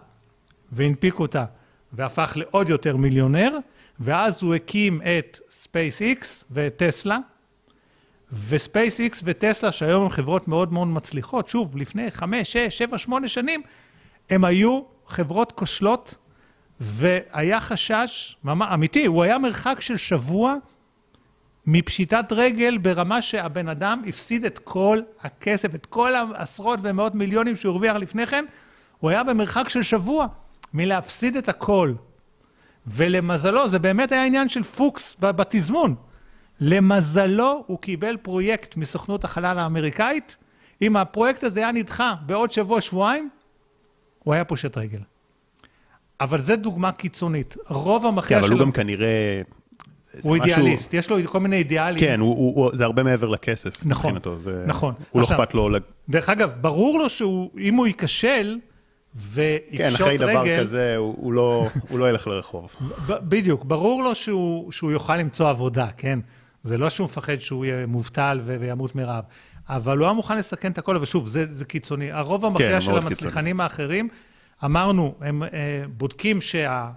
והנפיק 0.72 1.18
אותה, 1.18 1.44
והפך 1.92 2.32
לעוד 2.36 2.68
יותר 2.68 2.96
מיליונר, 2.96 3.58
ואז 4.00 4.42
הוא 4.42 4.54
הקים 4.54 5.00
את 5.02 5.38
SpaceX 5.50 6.24
ואת 6.50 6.82
טסלה, 8.34 8.46
וספייס-איקס 8.48 9.22
וטסלה, 9.24 9.72
שהיום 9.72 10.02
הן 10.02 10.08
חברות 10.08 10.48
מאוד 10.48 10.72
מאוד 10.72 10.88
מצליחות, 10.88 11.48
שוב, 11.48 11.76
לפני 11.76 12.10
חמש, 12.10 12.52
שש, 12.52 12.78
שבע, 12.78 12.98
שמונה 12.98 13.28
שנים, 13.28 13.62
הם 14.30 14.44
היו 14.44 14.80
חברות 15.06 15.52
כושלות, 15.52 16.14
והיה 16.80 17.60
חשש, 17.60 18.36
ממש, 18.44 18.68
אמיתי, 18.74 19.06
הוא 19.06 19.22
היה 19.22 19.38
מרחק 19.38 19.80
של 19.80 19.96
שבוע 19.96 20.56
מפשיטת 21.66 22.32
רגל 22.32 22.78
ברמה 22.78 23.22
שהבן 23.22 23.68
אדם 23.68 24.02
הפסיד 24.08 24.44
את 24.44 24.58
כל 24.58 25.00
הכסף, 25.22 25.74
את 25.74 25.86
כל 25.86 26.14
העשרות 26.14 26.80
ומאות 26.82 27.14
מיליונים 27.14 27.56
שהוא 27.56 27.72
הרוויח 27.72 27.96
לפני 27.96 28.26
כן, 28.26 28.44
הוא 29.00 29.10
היה 29.10 29.24
במרחק 29.24 29.68
של 29.68 29.82
שבוע 29.82 30.26
מלהפסיד 30.74 31.36
את 31.36 31.48
הכל. 31.48 31.92
ולמזלו, 32.86 33.68
זה 33.68 33.78
באמת 33.78 34.12
היה 34.12 34.24
עניין 34.24 34.48
של 34.48 34.62
פוקס 34.62 35.16
בתזמון. 35.20 35.94
למזלו, 36.60 37.64
הוא 37.66 37.78
קיבל 37.78 38.16
פרויקט 38.16 38.76
מסוכנות 38.76 39.24
החלל 39.24 39.58
האמריקאית. 39.58 40.36
אם 40.82 40.96
הפרויקט 40.96 41.44
הזה 41.44 41.60
היה 41.60 41.72
נדחה 41.72 42.14
בעוד 42.26 42.52
שבוע-שבועיים, 42.52 43.28
הוא 44.18 44.34
היה 44.34 44.44
פושט 44.44 44.76
רגל. 44.78 45.00
אבל 46.20 46.40
זו 46.40 46.56
דוגמה 46.56 46.92
קיצונית. 46.92 47.56
רוב 47.68 48.06
המכריע 48.06 48.38
שלו... 48.38 48.48
כן, 48.48 48.52
אבל 48.52 48.60
הוא 48.60 48.66
גם 48.66 48.72
כנראה... 48.72 49.42
הוא 50.22 50.36
משהו... 50.36 50.44
אידיאליסט, 50.44 50.94
יש 50.94 51.10
לו 51.10 51.16
כל 51.26 51.40
מיני 51.40 51.56
אידיאלים. 51.56 52.00
כן, 52.00 52.20
הוא, 52.20 52.36
הוא, 52.36 52.54
הוא, 52.64 52.76
זה 52.76 52.84
הרבה 52.84 53.02
מעבר 53.02 53.28
לכסף. 53.28 53.86
נכון, 53.86 54.10
מבחינתו. 54.10 54.36
זה... 54.36 54.64
נכון. 54.66 54.94
הוא 55.10 55.20
לא 55.20 55.24
עכשיו, 55.24 55.38
לא 55.38 55.42
אכפת 55.42 55.54
לו... 55.54 55.68
דרך 56.08 56.28
אגב, 56.28 56.54
ברור 56.60 56.98
לו 56.98 57.10
שאם 57.10 57.74
הוא 57.74 57.86
ייכשל 57.86 58.58
ויפשוט 59.14 59.70
רגל... 59.72 59.78
כן, 59.78 59.94
אחרי 59.94 60.16
רגל, 60.16 60.26
דבר 60.26 60.60
כזה, 60.60 60.96
הוא, 60.96 61.14
הוא, 61.18 61.32
לא, 61.32 61.68
הוא 61.88 61.98
לא 61.98 62.10
ילך 62.10 62.26
לרחוב. 62.26 62.74
בדיוק, 63.06 63.64
ברור 63.64 64.02
לו 64.02 64.14
שהוא, 64.14 64.72
שהוא 64.72 64.92
יוכל 64.92 65.16
למצוא 65.16 65.48
עבודה, 65.48 65.86
כן? 65.96 66.18
זה 66.64 66.79
לא 66.79 66.90
שהוא 66.90 67.05
מפחד 67.05 67.38
שהוא 67.38 67.64
יהיה 67.64 67.87
מובטל 67.87 68.40
וימות 68.44 68.94
מרעב, 68.94 69.24
אבל 69.68 69.98
הוא 69.98 70.05
היה 70.05 70.12
מוכן 70.12 70.37
לסכן 70.37 70.72
את 70.72 70.79
הכל, 70.79 70.96
ושוב, 70.96 71.29
זה, 71.29 71.46
זה 71.50 71.64
קיצוני. 71.64 72.12
הרוב 72.12 72.44
המכריע 72.44 72.70
כן, 72.70 72.81
של 72.81 72.96
המצליחנים 72.96 73.61
האחרים, 73.61 74.09
אמרנו, 74.64 75.14
הם 75.20 75.42
אה, 75.42 75.48
בודקים 75.88 76.40
שה, 76.40 76.90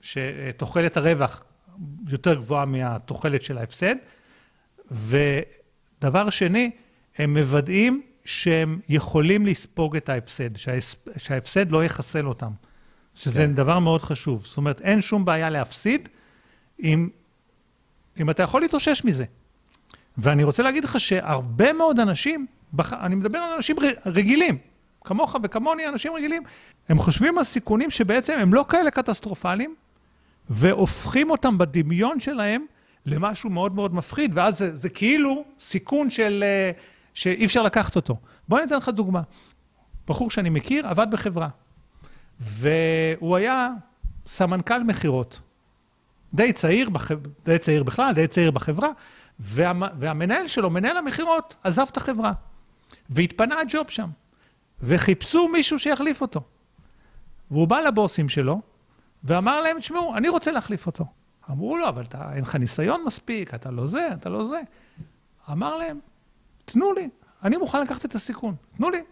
שתוחלת 0.00 0.96
הרווח 0.96 1.44
יותר 2.08 2.34
גבוהה 2.34 2.64
מהתוחלת 2.64 3.42
של 3.42 3.58
ההפסד, 3.58 3.94
ודבר 4.90 6.30
שני, 6.30 6.70
הם 7.18 7.38
מוודאים 7.38 8.02
שהם 8.24 8.80
יכולים 8.88 9.46
לספוג 9.46 9.96
את 9.96 10.08
ההפסד, 10.08 10.56
שההפסד 11.16 11.72
לא 11.72 11.84
יחסל 11.84 12.26
אותם, 12.26 12.50
שזה 13.14 13.40
כן. 13.40 13.54
דבר 13.54 13.78
מאוד 13.78 14.02
חשוב. 14.02 14.44
זאת 14.44 14.56
אומרת, 14.56 14.80
אין 14.80 15.00
שום 15.02 15.24
בעיה 15.24 15.50
להפסיד 15.50 16.08
אם 16.82 17.08
אם 18.20 18.30
אתה 18.30 18.42
יכול 18.42 18.60
להתאושש 18.60 19.04
מזה. 19.04 19.24
ואני 20.18 20.44
רוצה 20.44 20.62
להגיד 20.62 20.84
לך 20.84 21.00
שהרבה 21.00 21.72
מאוד 21.72 22.00
אנשים. 22.00 22.46
אני 22.92 23.14
מדבר 23.14 23.38
על 23.38 23.52
אנשים 23.52 23.76
רגילים, 24.06 24.58
כמוך 25.04 25.36
וכמוני, 25.42 25.88
אנשים 25.88 26.12
רגילים, 26.14 26.42
הם 26.88 26.98
חושבים 26.98 27.38
על 27.38 27.44
סיכונים 27.44 27.90
שבעצם 27.90 28.38
הם 28.38 28.54
לא 28.54 28.64
כאלה 28.68 28.90
קטסטרופליים, 28.90 29.74
והופכים 30.50 31.30
אותם 31.30 31.58
בדמיון 31.58 32.20
שלהם 32.20 32.66
למשהו 33.06 33.50
מאוד 33.50 33.74
מאוד 33.74 33.94
מפחיד, 33.94 34.30
ואז 34.34 34.58
זה, 34.58 34.74
זה 34.74 34.88
כאילו 34.88 35.44
סיכון 35.60 36.10
של, 36.10 36.44
אה, 36.46 36.70
שאי 37.14 37.44
אפשר 37.44 37.62
לקחת 37.62 37.96
אותו. 37.96 38.16
בוא 38.48 38.58
אני 38.58 38.66
אתן 38.66 38.76
לך 38.76 38.88
דוגמה. 38.88 39.22
בחור 40.08 40.30
שאני 40.30 40.50
מכיר 40.50 40.86
עבד 40.86 41.06
בחברה, 41.10 41.48
והוא 42.40 43.36
היה 43.36 43.68
סמנכ"ל 44.26 44.82
מכירות. 44.82 45.40
די 46.36 46.52
צעיר, 46.52 46.90
בח... 46.90 47.10
די 47.44 47.58
צעיר 47.58 47.82
בכלל, 47.82 48.12
די 48.14 48.26
צעיר 48.26 48.50
בחברה, 48.50 48.88
וה... 49.40 49.72
והמנהל 49.98 50.46
שלו, 50.46 50.70
מנהל 50.70 50.96
המכירות, 50.96 51.56
עזב 51.64 51.86
את 51.90 51.96
החברה, 51.96 52.32
והתפנה 53.10 53.60
הג'וב 53.60 53.90
שם, 53.90 54.08
וחיפשו 54.82 55.48
מישהו 55.48 55.78
שיחליף 55.78 56.20
אותו. 56.20 56.40
והוא 57.50 57.68
בא 57.68 57.80
לבוסים 57.80 58.28
שלו, 58.28 58.60
ואמר 59.24 59.60
להם, 59.60 59.78
תשמעו, 59.78 60.16
אני 60.16 60.28
רוצה 60.28 60.50
להחליף 60.50 60.86
אותו. 60.86 61.04
אמרו 61.50 61.76
לו, 61.76 61.88
אבל 61.88 62.02
אתה, 62.02 62.32
אין 62.34 62.42
לך 62.42 62.54
ניסיון 62.54 63.04
מספיק, 63.06 63.54
אתה 63.54 63.70
לא 63.70 63.86
זה, 63.86 64.08
אתה 64.12 64.28
לא 64.28 64.44
זה. 64.44 64.60
אמר 65.52 65.76
להם, 65.76 66.00
תנו 66.64 66.92
לי, 66.92 67.08
אני 67.42 67.56
מוכן 67.56 67.80
לקחת 67.80 68.04
את 68.04 68.14
הסיכון, 68.14 68.54
תנו 68.76 68.90
לי. 68.90 69.02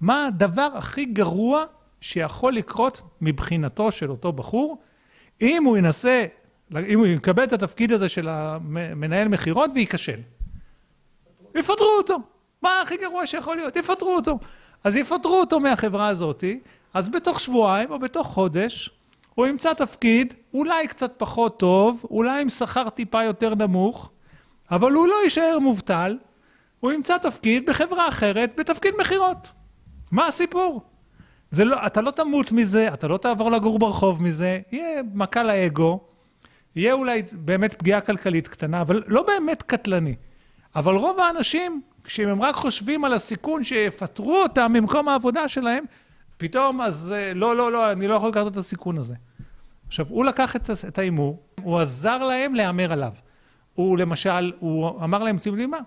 מה 0.00 0.26
הדבר 0.26 0.68
הכי 0.74 1.04
גרוע 1.04 1.64
שיכול 2.00 2.54
לקרות 2.54 3.00
מבחינתו 3.20 3.92
של 3.92 4.10
אותו 4.10 4.32
בחור, 4.32 4.78
אם 5.40 5.64
הוא 5.64 5.76
ינסה, 5.76 6.26
אם 6.88 6.98
הוא 6.98 7.06
יקבל 7.06 7.44
את 7.44 7.52
התפקיד 7.52 7.92
הזה 7.92 8.08
של 8.08 8.28
המנהל 8.28 9.28
מכירות 9.28 9.70
וייכשל. 9.74 10.20
יפטרו 11.54 11.96
אותו. 11.98 12.16
מה 12.62 12.80
הכי 12.82 12.96
גרוע 12.96 13.26
שיכול 13.26 13.56
להיות? 13.56 13.76
יפטרו 13.76 14.16
אותו. 14.16 14.38
אז 14.84 14.96
יפטרו 14.96 15.40
אותו 15.40 15.60
מהחברה 15.60 16.08
הזאתי, 16.08 16.60
אז 16.94 17.08
בתוך 17.08 17.40
שבועיים 17.40 17.90
או 17.90 17.98
בתוך 17.98 18.26
חודש, 18.26 18.90
הוא 19.34 19.46
ימצא 19.46 19.72
תפקיד, 19.72 20.34
אולי 20.54 20.88
קצת 20.88 21.12
פחות 21.16 21.58
טוב, 21.58 22.04
אולי 22.10 22.42
עם 22.42 22.48
שכר 22.48 22.88
טיפה 22.88 23.22
יותר 23.22 23.54
נמוך, 23.54 24.10
אבל 24.70 24.92
הוא 24.92 25.08
לא 25.08 25.14
יישאר 25.24 25.58
מובטל, 25.58 26.18
הוא 26.80 26.92
ימצא 26.92 27.18
תפקיד 27.18 27.66
בחברה 27.66 28.08
אחרת, 28.08 28.52
בתפקיד 28.56 28.94
מכירות. 29.00 29.52
מה 30.12 30.26
הסיפור? 30.26 30.82
זה 31.50 31.64
לא, 31.64 31.86
אתה 31.86 32.00
לא 32.00 32.10
תמות 32.10 32.52
מזה, 32.52 32.88
אתה 32.94 33.08
לא 33.08 33.16
תעבור 33.16 33.50
לגור 33.50 33.78
ברחוב 33.78 34.22
מזה, 34.22 34.60
יהיה 34.72 35.02
מכה 35.14 35.42
לאגו, 35.42 36.00
יהיה 36.76 36.92
אולי 36.92 37.22
באמת 37.32 37.74
פגיעה 37.74 38.00
כלכלית 38.00 38.48
קטנה, 38.48 38.80
אבל 38.80 39.02
לא 39.06 39.22
באמת 39.22 39.62
קטלני. 39.62 40.14
אבל 40.76 40.94
רוב 40.94 41.20
האנשים, 41.20 41.82
כשהם 42.04 42.42
רק 42.42 42.54
חושבים 42.54 43.04
על 43.04 43.12
הסיכון 43.12 43.64
שיפטרו 43.64 44.42
אותם 44.42 44.72
ממקום 44.72 45.08
העבודה 45.08 45.48
שלהם, 45.48 45.84
פתאום 46.38 46.80
אז 46.80 47.12
אה, 47.16 47.34
לא, 47.34 47.56
לא, 47.56 47.72
לא, 47.72 47.92
אני 47.92 48.08
לא 48.08 48.14
יכול 48.14 48.28
לקחת 48.28 48.46
את 48.46 48.56
הסיכון 48.56 48.98
הזה. 48.98 49.14
עכשיו, 49.86 50.06
הוא 50.08 50.24
לקח 50.24 50.56
את 50.88 50.98
ההימור, 50.98 51.42
הוא 51.62 51.78
עזר 51.78 52.18
להם 52.18 52.54
להמר 52.54 52.92
עליו. 52.92 53.12
הוא 53.74 53.98
למשל, 53.98 54.52
הוא 54.58 55.04
אמר 55.04 55.22
להם, 55.22 55.36
אתם 55.36 55.50
יודעים 55.50 55.70
מה? 55.70 55.78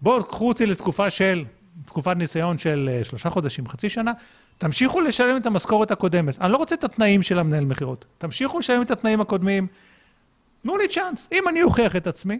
בואו, 0.00 0.24
קחו 0.24 0.48
אותי 0.48 0.66
לתקופה 0.66 1.10
של, 1.10 1.44
תקופת 1.86 2.16
ניסיון 2.16 2.58
של 2.58 2.90
אה, 2.92 3.04
שלושה 3.04 3.30
חודשים, 3.30 3.68
חצי 3.68 3.90
שנה, 3.90 4.12
תמשיכו 4.58 5.00
לשלם 5.00 5.36
את 5.36 5.46
המשכורת 5.46 5.90
הקודמת. 5.90 6.40
אני 6.40 6.52
לא 6.52 6.56
רוצה 6.56 6.74
את 6.74 6.84
התנאים 6.84 7.22
של 7.22 7.38
המנהל 7.38 7.64
מכירות. 7.64 8.04
תמשיכו 8.18 8.58
לשלם 8.58 8.82
את 8.82 8.90
התנאים 8.90 9.20
הקודמים. 9.20 9.66
תנו 10.66 10.76
לי 10.76 10.88
צ'אנס. 10.88 11.28
אם 11.32 11.48
אני 11.48 11.62
אוכיח 11.62 11.96
את 11.96 12.06
עצמי, 12.06 12.38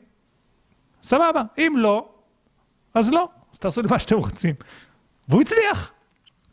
סבבה. 1.02 1.42
אם 1.58 1.74
לא, 1.78 2.08
אז 2.94 3.10
לא. 3.10 3.28
אז 3.52 3.58
תעשו 3.58 3.82
לי 3.82 3.88
מה 3.90 3.98
שאתם 3.98 4.16
רוצים. 4.16 4.54
והוא 5.28 5.40
הצליח. 5.40 5.90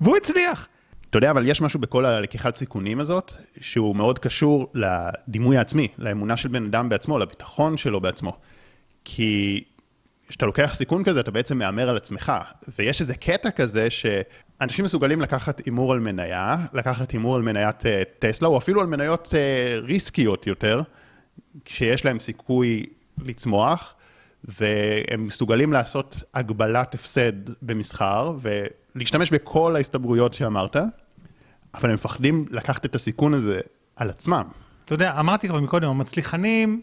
והוא 0.02 0.18
הצליח. 0.18 0.68
אתה 1.10 1.18
יודע, 1.18 1.32
אבל 1.32 1.48
יש 1.48 1.62
משהו 1.62 1.80
בכל 1.80 2.06
הלקיחת 2.06 2.56
סיכונים 2.56 3.00
הזאת, 3.00 3.34
שהוא 3.62 3.96
מאוד 3.96 4.20
קשור 4.20 4.72
לדימוי 4.74 5.58
העצמי, 5.58 5.88
לאמונה 5.98 6.38
של 6.38 6.50
בן 6.50 6.66
אדם 6.66 6.90
בעצמו, 6.90 7.20
לביטחון 7.20 7.78
שלו 7.78 8.02
בעצמו. 8.02 8.38
כי 9.06 9.64
כשאתה 10.28 10.46
לוקח 10.46 10.74
סיכון 10.76 11.04
כזה, 11.04 11.20
אתה 11.20 11.32
בעצם 11.32 11.58
מהמר 11.58 11.90
על 11.90 11.98
עצמך. 11.98 12.32
ויש 12.80 13.02
איזה 13.02 13.16
קטע 13.16 13.52
כזה 13.52 13.88
שאנשים 13.90 14.86
מסוגלים 14.86 15.22
לקחת 15.22 15.66
הימור 15.66 15.94
על 15.94 16.00
מניה, 16.00 16.56
לקחת 16.74 17.12
הימור 17.12 17.36
על 17.36 17.42
מניית 17.42 17.82
uh, 17.82 17.86
טסלה, 18.20 18.48
או 18.48 18.58
אפילו 18.58 18.82
על 18.82 18.88
מניות 18.88 19.28
uh, 19.28 19.86
ריסקיות 19.86 20.48
יותר, 20.48 20.82
כשיש 21.66 22.06
להם 22.06 22.20
סיכוי 22.20 22.86
לצמוח, 23.18 23.96
והם 24.44 25.26
מסוגלים 25.26 25.74
לעשות 25.74 26.22
הגבלת 26.34 26.96
הפסד 26.96 27.50
במסחר, 27.62 28.34
ולהשתמש 28.42 29.32
בכל 29.32 29.76
ההסתברויות 29.76 30.34
שאמרת, 30.34 30.76
אבל 31.74 31.90
הם 31.90 31.96
מפחדים 31.96 32.46
לקחת 32.52 32.86
את 32.86 32.96
הסיכון 32.96 33.34
הזה 33.34 33.60
על 33.96 34.10
עצמם. 34.10 34.44
אתה 34.86 34.94
יודע, 34.94 35.20
אמרתי 35.20 35.48
כבר 35.48 35.60
מקודם, 35.60 35.90
המצליחנים, 35.90 36.82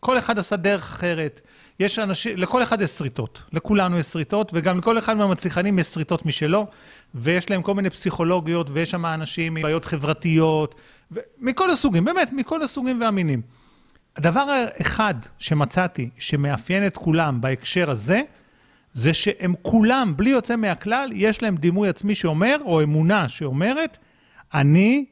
כל 0.00 0.18
אחד 0.18 0.38
עשה 0.38 0.56
דרך 0.56 0.82
אחרת. 0.82 1.40
יש 1.80 1.98
אנשים, 1.98 2.36
לכל 2.36 2.62
אחד 2.62 2.80
יש 2.80 2.90
שריטות, 2.90 3.42
לכולנו 3.52 3.98
יש 3.98 4.06
שריטות, 4.06 4.50
וגם 4.54 4.78
לכל 4.78 4.98
אחד 4.98 5.16
מהמצליחנים 5.16 5.78
יש 5.78 5.86
שריטות 5.86 6.26
משלו, 6.26 6.66
ויש 7.14 7.50
להם 7.50 7.62
כל 7.62 7.74
מיני 7.74 7.90
פסיכולוגיות, 7.90 8.70
ויש 8.72 8.90
שם 8.90 9.06
אנשים 9.06 9.56
עם 9.56 9.62
בעיות 9.62 9.84
חברתיות, 9.84 10.74
מכל 11.38 11.70
הסוגים, 11.70 12.04
באמת, 12.04 12.32
מכל 12.32 12.62
הסוגים 12.62 13.00
והמינים. 13.00 13.42
הדבר 14.16 14.40
האחד 14.40 15.14
שמצאתי 15.38 16.10
שמאפיין 16.18 16.86
את 16.86 16.96
כולם 16.96 17.40
בהקשר 17.40 17.90
הזה, 17.90 18.20
זה 18.92 19.14
שהם 19.14 19.54
כולם, 19.62 20.14
בלי 20.16 20.30
יוצא 20.30 20.56
מהכלל, 20.56 21.10
יש 21.14 21.42
להם 21.42 21.56
דימוי 21.56 21.88
עצמי 21.88 22.14
שאומר, 22.14 22.56
או 22.64 22.82
אמונה 22.82 23.28
שאומרת, 23.28 23.98
אני 24.54 25.04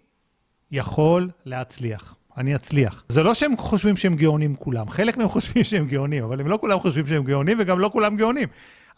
יכול 0.70 1.30
להצליח. 1.44 2.14
אני 2.36 2.54
אצליח. 2.54 3.04
זה 3.08 3.22
לא 3.22 3.34
שהם 3.34 3.56
חושבים 3.56 3.96
שהם 3.96 4.16
גאונים 4.16 4.56
כולם, 4.56 4.88
חלק 4.88 5.16
מהם 5.16 5.28
חושבים 5.28 5.64
שהם 5.64 5.86
גאונים, 5.86 6.24
אבל 6.24 6.40
הם 6.40 6.48
לא 6.48 6.58
כולם 6.60 6.80
חושבים 6.80 7.06
שהם 7.06 7.24
גאונים, 7.24 7.56
וגם 7.60 7.78
לא 7.78 7.90
כולם 7.92 8.16
גאונים. 8.16 8.48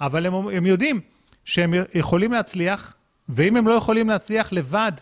אבל 0.01 0.27
הם, 0.27 0.35
הם 0.35 0.67
יודעים 0.67 1.01
שהם 1.45 1.75
יכולים 1.95 2.33
להצליח, 2.33 2.95
ואם 3.29 3.57
הם 3.57 3.69
לא 3.69 3.73
יכולים 3.73 4.09
להצליח 4.09 4.53
לבד, 4.53 4.93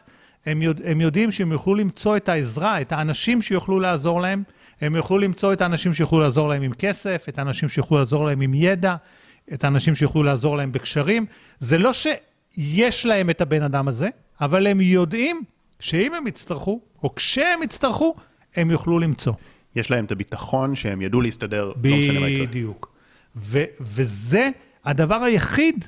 הם, 0.47 0.63
יודע, 0.63 0.91
הם 0.91 1.01
יודעים 1.01 1.33
שהם 1.33 1.53
יוכלו 1.53 1.75
למצוא 1.75 2.17
את 2.17 2.29
העזרה, 2.29 2.81
את 2.81 2.93
האנשים 2.93 3.43
שיוכלו 3.43 3.81
לעזור 3.81 4.21
להם, 4.21 4.43
הם 4.81 4.95
יוכלו 4.95 5.19
למצוא 5.19 5.53
את 5.53 5.61
האנשים 5.61 5.95
שיוכלו 5.95 6.21
לעזור 6.21 6.49
להם 6.49 6.63
עם 6.63 6.73
כסף, 6.73 7.27
את 7.29 7.39
האנשים 7.39 7.69
שיוכלו 7.69 7.99
לעזור 7.99 8.25
להם 8.25 8.41
עם 8.41 8.55
ידע, 8.55 8.97
את 9.53 9.65
האנשים 9.65 9.95
שיוכלו 9.95 10.23
לעזור 10.23 10.57
להם 10.57 10.73
בקשרים. 10.73 11.27
זה 11.61 11.79
לא 11.79 11.91
שיש 11.93 13.07
להם 13.07 13.31
את 13.31 13.41
הבן 13.41 13.63
אדם 13.63 13.89
הזה, 13.89 14.09
אבל 14.41 14.67
הם 14.67 14.81
יודעים 14.81 15.43
שאם 15.81 16.15
הם 16.15 16.27
יצטרכו, 16.27 16.81
או 17.03 17.15
כשהם 17.15 17.63
יצטרכו, 17.63 18.15
הם 18.57 18.71
יוכלו 18.71 18.99
למצוא. 18.99 19.33
יש 19.77 19.91
להם 19.91 20.05
את 20.05 20.13
הביטחון 20.13 20.75
שהם 20.75 21.03
ידעו 21.03 21.21
להסתדר, 21.21 21.73
לא 21.85 21.97
משנה 21.97 22.21
מה 22.21 22.29
יקרה. 22.29 22.47
בדיוק. 22.47 22.95
וזה 23.81 24.51
הדבר 24.85 25.23
היחיד, 25.23 25.85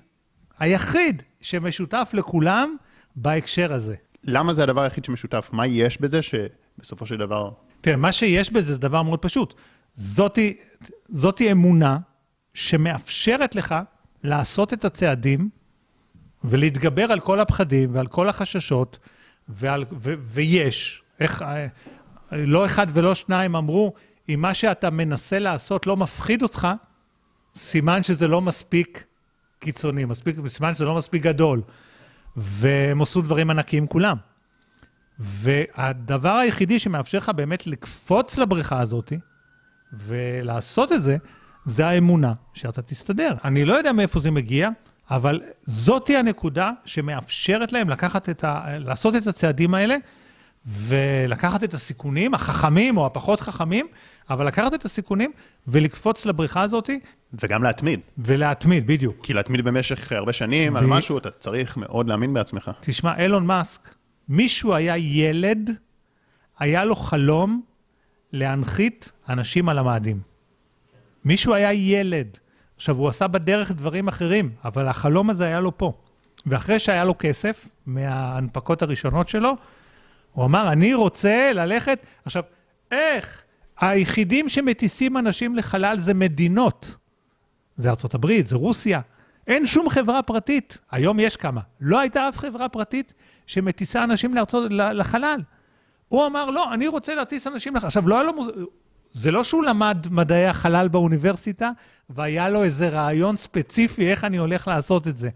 היחיד 0.58 1.22
שמשותף 1.40 2.10
לכולם 2.12 2.76
בהקשר 3.16 3.72
הזה. 3.72 3.94
למה 4.24 4.54
זה 4.54 4.62
הדבר 4.62 4.80
היחיד 4.80 5.04
שמשותף? 5.04 5.50
מה 5.52 5.66
יש 5.66 6.00
בזה 6.00 6.20
שבסופו 6.22 7.06
של 7.06 7.16
דבר... 7.16 7.50
תראה, 7.80 7.96
מה 7.96 8.12
שיש 8.12 8.52
בזה 8.52 8.74
זה 8.74 8.80
דבר 8.80 9.02
מאוד 9.02 9.18
פשוט. 9.18 9.54
זאתי, 9.94 10.56
זאתי 11.08 11.52
אמונה 11.52 11.98
שמאפשרת 12.54 13.54
לך 13.54 13.74
לעשות 14.24 14.72
את 14.72 14.84
הצעדים 14.84 15.48
ולהתגבר 16.44 17.12
על 17.12 17.20
כל 17.20 17.40
הפחדים 17.40 17.94
ועל 17.94 18.06
כל 18.06 18.28
החששות, 18.28 18.98
ועל, 19.48 19.84
ו, 19.92 20.14
ויש, 20.22 21.02
איך, 21.20 21.44
לא 22.32 22.66
אחד 22.66 22.86
ולא 22.92 23.14
שניים 23.14 23.56
אמרו, 23.56 23.92
אם 24.28 24.40
מה 24.40 24.54
שאתה 24.54 24.90
מנסה 24.90 25.38
לעשות 25.38 25.86
לא 25.86 25.96
מפחיד 25.96 26.42
אותך, 26.42 26.68
סימן 27.54 28.02
שזה 28.02 28.28
לא 28.28 28.40
מספיק 28.40 29.04
קיצוני, 29.58 30.04
מספיק, 30.04 30.36
סימן 30.46 30.74
שזה 30.74 30.84
לא 30.84 30.94
מספיק 30.94 31.22
גדול. 31.22 31.62
והם 32.36 33.02
עשו 33.02 33.22
דברים 33.22 33.50
ענקיים 33.50 33.86
כולם. 33.86 34.16
והדבר 35.20 36.36
היחידי 36.36 36.78
שמאפשר 36.78 37.18
לך 37.18 37.28
באמת 37.28 37.66
לקפוץ 37.66 38.38
לבריכה 38.38 38.80
הזאת 38.80 39.12
ולעשות 39.92 40.92
את 40.92 41.02
זה, 41.02 41.16
זה 41.64 41.86
האמונה 41.86 42.32
שאתה 42.54 42.82
תסתדר. 42.82 43.34
אני 43.44 43.64
לא 43.64 43.74
יודע 43.74 43.92
מאיפה 43.92 44.20
זה 44.20 44.30
מגיע, 44.30 44.68
אבל 45.10 45.40
זאתי 45.64 46.16
הנקודה 46.16 46.70
שמאפשרת 46.84 47.72
להם 47.72 47.90
לקחת 47.90 48.28
את 48.28 48.44
ה... 48.44 48.64
לעשות 48.78 49.16
את 49.16 49.26
הצעדים 49.26 49.74
האלה 49.74 49.96
ולקחת 50.66 51.64
את 51.64 51.74
הסיכונים, 51.74 52.34
החכמים 52.34 52.96
או 52.96 53.06
הפחות 53.06 53.40
חכמים, 53.40 53.86
אבל 54.30 54.46
לקחת 54.46 54.74
את 54.74 54.84
הסיכונים 54.84 55.32
ולקפוץ 55.68 56.26
לבריכה 56.26 56.62
הזאת. 56.62 56.90
וגם 57.32 57.62
להתמיד. 57.62 58.00
ולהתמיד, 58.18 58.86
בדיוק. 58.86 59.16
כי 59.22 59.32
להתמיד 59.32 59.64
במשך 59.64 60.12
הרבה 60.12 60.32
שנים 60.32 60.74
ב... 60.74 60.76
על 60.76 60.86
משהו, 60.86 61.18
אתה 61.18 61.30
צריך 61.30 61.76
מאוד 61.76 62.08
להאמין 62.08 62.34
בעצמך. 62.34 62.70
תשמע, 62.80 63.18
אילון 63.18 63.46
מאסק, 63.46 63.94
מישהו 64.30 64.74
היה 64.74 64.96
ילד, 64.96 65.70
היה 66.58 66.84
לו 66.84 66.96
חלום 66.96 67.62
להנחית 68.32 69.12
אנשים 69.28 69.68
על 69.68 69.78
המאדים. 69.78 70.20
מישהו 71.24 71.54
היה 71.54 71.72
ילד. 71.72 72.38
עכשיו, 72.76 72.96
הוא 72.96 73.08
עשה 73.08 73.26
בדרך 73.26 73.72
דברים 73.72 74.08
אחרים, 74.08 74.50
אבל 74.64 74.88
החלום 74.88 75.30
הזה 75.30 75.44
היה 75.44 75.60
לו 75.60 75.78
פה. 75.78 75.92
ואחרי 76.46 76.78
שהיה 76.78 77.04
לו 77.04 77.14
כסף 77.18 77.68
מההנפקות 77.86 78.82
הראשונות 78.82 79.28
שלו, 79.28 79.56
הוא 80.32 80.44
אמר, 80.44 80.72
אני 80.72 80.94
רוצה 80.94 81.52
ללכת... 81.54 82.06
עכשיו, 82.24 82.42
איך? 82.90 83.42
היחידים 83.80 84.48
שמטיסים 84.48 85.16
אנשים 85.16 85.56
לחלל 85.56 85.98
זה 85.98 86.14
מדינות. 86.14 86.94
זה 87.76 87.90
ארצות 87.90 88.14
הברית, 88.14 88.46
זה 88.46 88.56
רוסיה. 88.56 89.00
אין 89.46 89.66
שום 89.66 89.88
חברה 89.88 90.22
פרטית. 90.22 90.78
היום 90.90 91.20
יש 91.20 91.36
כמה. 91.36 91.60
לא 91.80 92.00
הייתה 92.00 92.28
אף 92.28 92.38
חברה 92.38 92.68
פרטית 92.68 93.14
שמטיסה 93.46 94.04
אנשים 94.04 94.34
לארצות, 94.34 94.70
לחלל. 94.70 95.40
הוא 96.08 96.26
אמר, 96.26 96.50
לא, 96.50 96.74
אני 96.74 96.88
רוצה 96.88 97.14
להטיס 97.14 97.46
אנשים 97.46 97.76
לחלל. 97.76 97.86
עכשיו, 97.86 98.08
לא 98.08 98.14
היה 98.14 98.22
לו... 98.22 98.32
זה 99.10 99.30
לא 99.30 99.44
שהוא 99.44 99.64
למד 99.64 100.06
מדעי 100.10 100.46
החלל 100.46 100.88
באוניברסיטה, 100.88 101.70
והיה 102.10 102.48
לו 102.48 102.64
איזה 102.64 102.88
רעיון 102.88 103.36
ספציפי 103.36 104.10
איך 104.10 104.24
אני 104.24 104.36
הולך 104.36 104.68
לעשות 104.68 105.08
את 105.08 105.16
זה. 105.16 105.30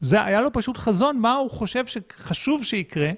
זה 0.00 0.24
היה 0.24 0.40
לו 0.40 0.52
פשוט 0.52 0.78
חזון, 0.78 1.18
מה 1.18 1.34
הוא 1.34 1.50
חושב 1.50 1.86
שחשוב 1.86 2.64
שיקרה, 2.64 3.10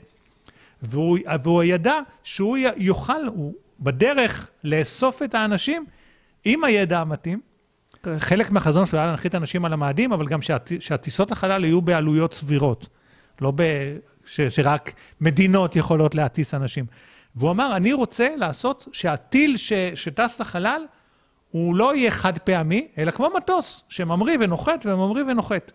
והוא, 0.83 1.19
והוא 1.43 1.63
ידע 1.63 1.95
שהוא 2.23 2.59
יוכל, 2.77 3.27
הוא 3.27 3.55
בדרך 3.81 4.51
לאסוף 4.65 5.23
את 5.23 5.35
האנשים 5.35 5.87
עם 6.45 6.65
הידע 6.65 7.01
המתאים. 7.01 7.41
חלק 8.19 8.51
מהחזון 8.51 8.87
שלו 8.87 8.99
היה 8.99 9.07
להנחית 9.07 9.35
אנשים 9.35 9.65
על 9.65 9.73
המאדים, 9.73 10.13
אבל 10.13 10.27
גם 10.27 10.43
שהט, 10.43 10.73
שהטיסות 10.81 11.31
לחלל 11.31 11.65
יהיו 11.65 11.83
בעלויות 11.83 12.35
סבירות. 12.35 12.89
לא 13.41 13.53
ב... 13.57 13.63
ש, 14.29 14.41
שרק 14.41 14.93
מדינות 15.21 15.77
יכולות 15.77 16.15
להטיס 16.15 16.55
אנשים. 16.55 16.87
והוא 17.37 17.51
אמר, 17.51 17.77
אני 17.77 17.93
רוצה 17.93 18.29
לעשות 18.37 18.89
שהטיל 18.93 19.57
ש, 19.57 19.73
שטס 19.95 20.41
לחלל, 20.41 20.83
הוא 21.51 21.75
לא 21.75 21.97
יהיה 21.97 22.11
חד 22.11 22.39
פעמי, 22.39 22.89
אלא 22.99 23.11
כמו 23.11 23.29
מטוס 23.37 23.85
שממריא 23.89 24.37
ונוחת 24.41 24.87
וממריא 24.87 25.25
ונוחת. 25.25 25.73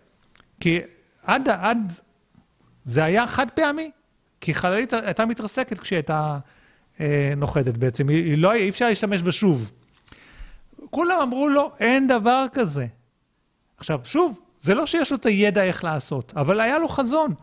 כי 0.60 0.80
עד, 1.22 1.48
עד, 1.48 1.92
זה 2.84 3.04
היה 3.04 3.26
חד 3.26 3.50
פעמי, 3.50 3.90
כי 4.40 4.54
חללית 4.54 4.92
הייתה 4.92 5.26
מתרסקת 5.26 5.78
כשהיא 5.78 5.96
הייתה 5.96 6.38
אה, 7.00 7.32
נוחתת 7.36 7.76
בעצם, 7.76 8.08
היא, 8.08 8.24
היא 8.24 8.38
לא, 8.38 8.52
אי 8.52 8.68
אפשר 8.68 8.88
להשתמש 8.88 9.22
בה 9.22 9.32
שוב. 9.32 9.70
כולם 10.90 11.20
אמרו 11.22 11.48
לו, 11.48 11.70
אין 11.80 12.06
דבר 12.06 12.46
כזה. 12.52 12.86
עכשיו, 13.76 14.00
שוב, 14.04 14.40
זה 14.58 14.74
לא 14.74 14.86
שיש 14.86 15.10
לו 15.10 15.16
את 15.16 15.26
הידע 15.26 15.62
איך 15.64 15.84
לעשות, 15.84 16.32
אבל 16.36 16.60
היה 16.60 16.78
לו 16.78 16.88
חזון. 16.88 17.34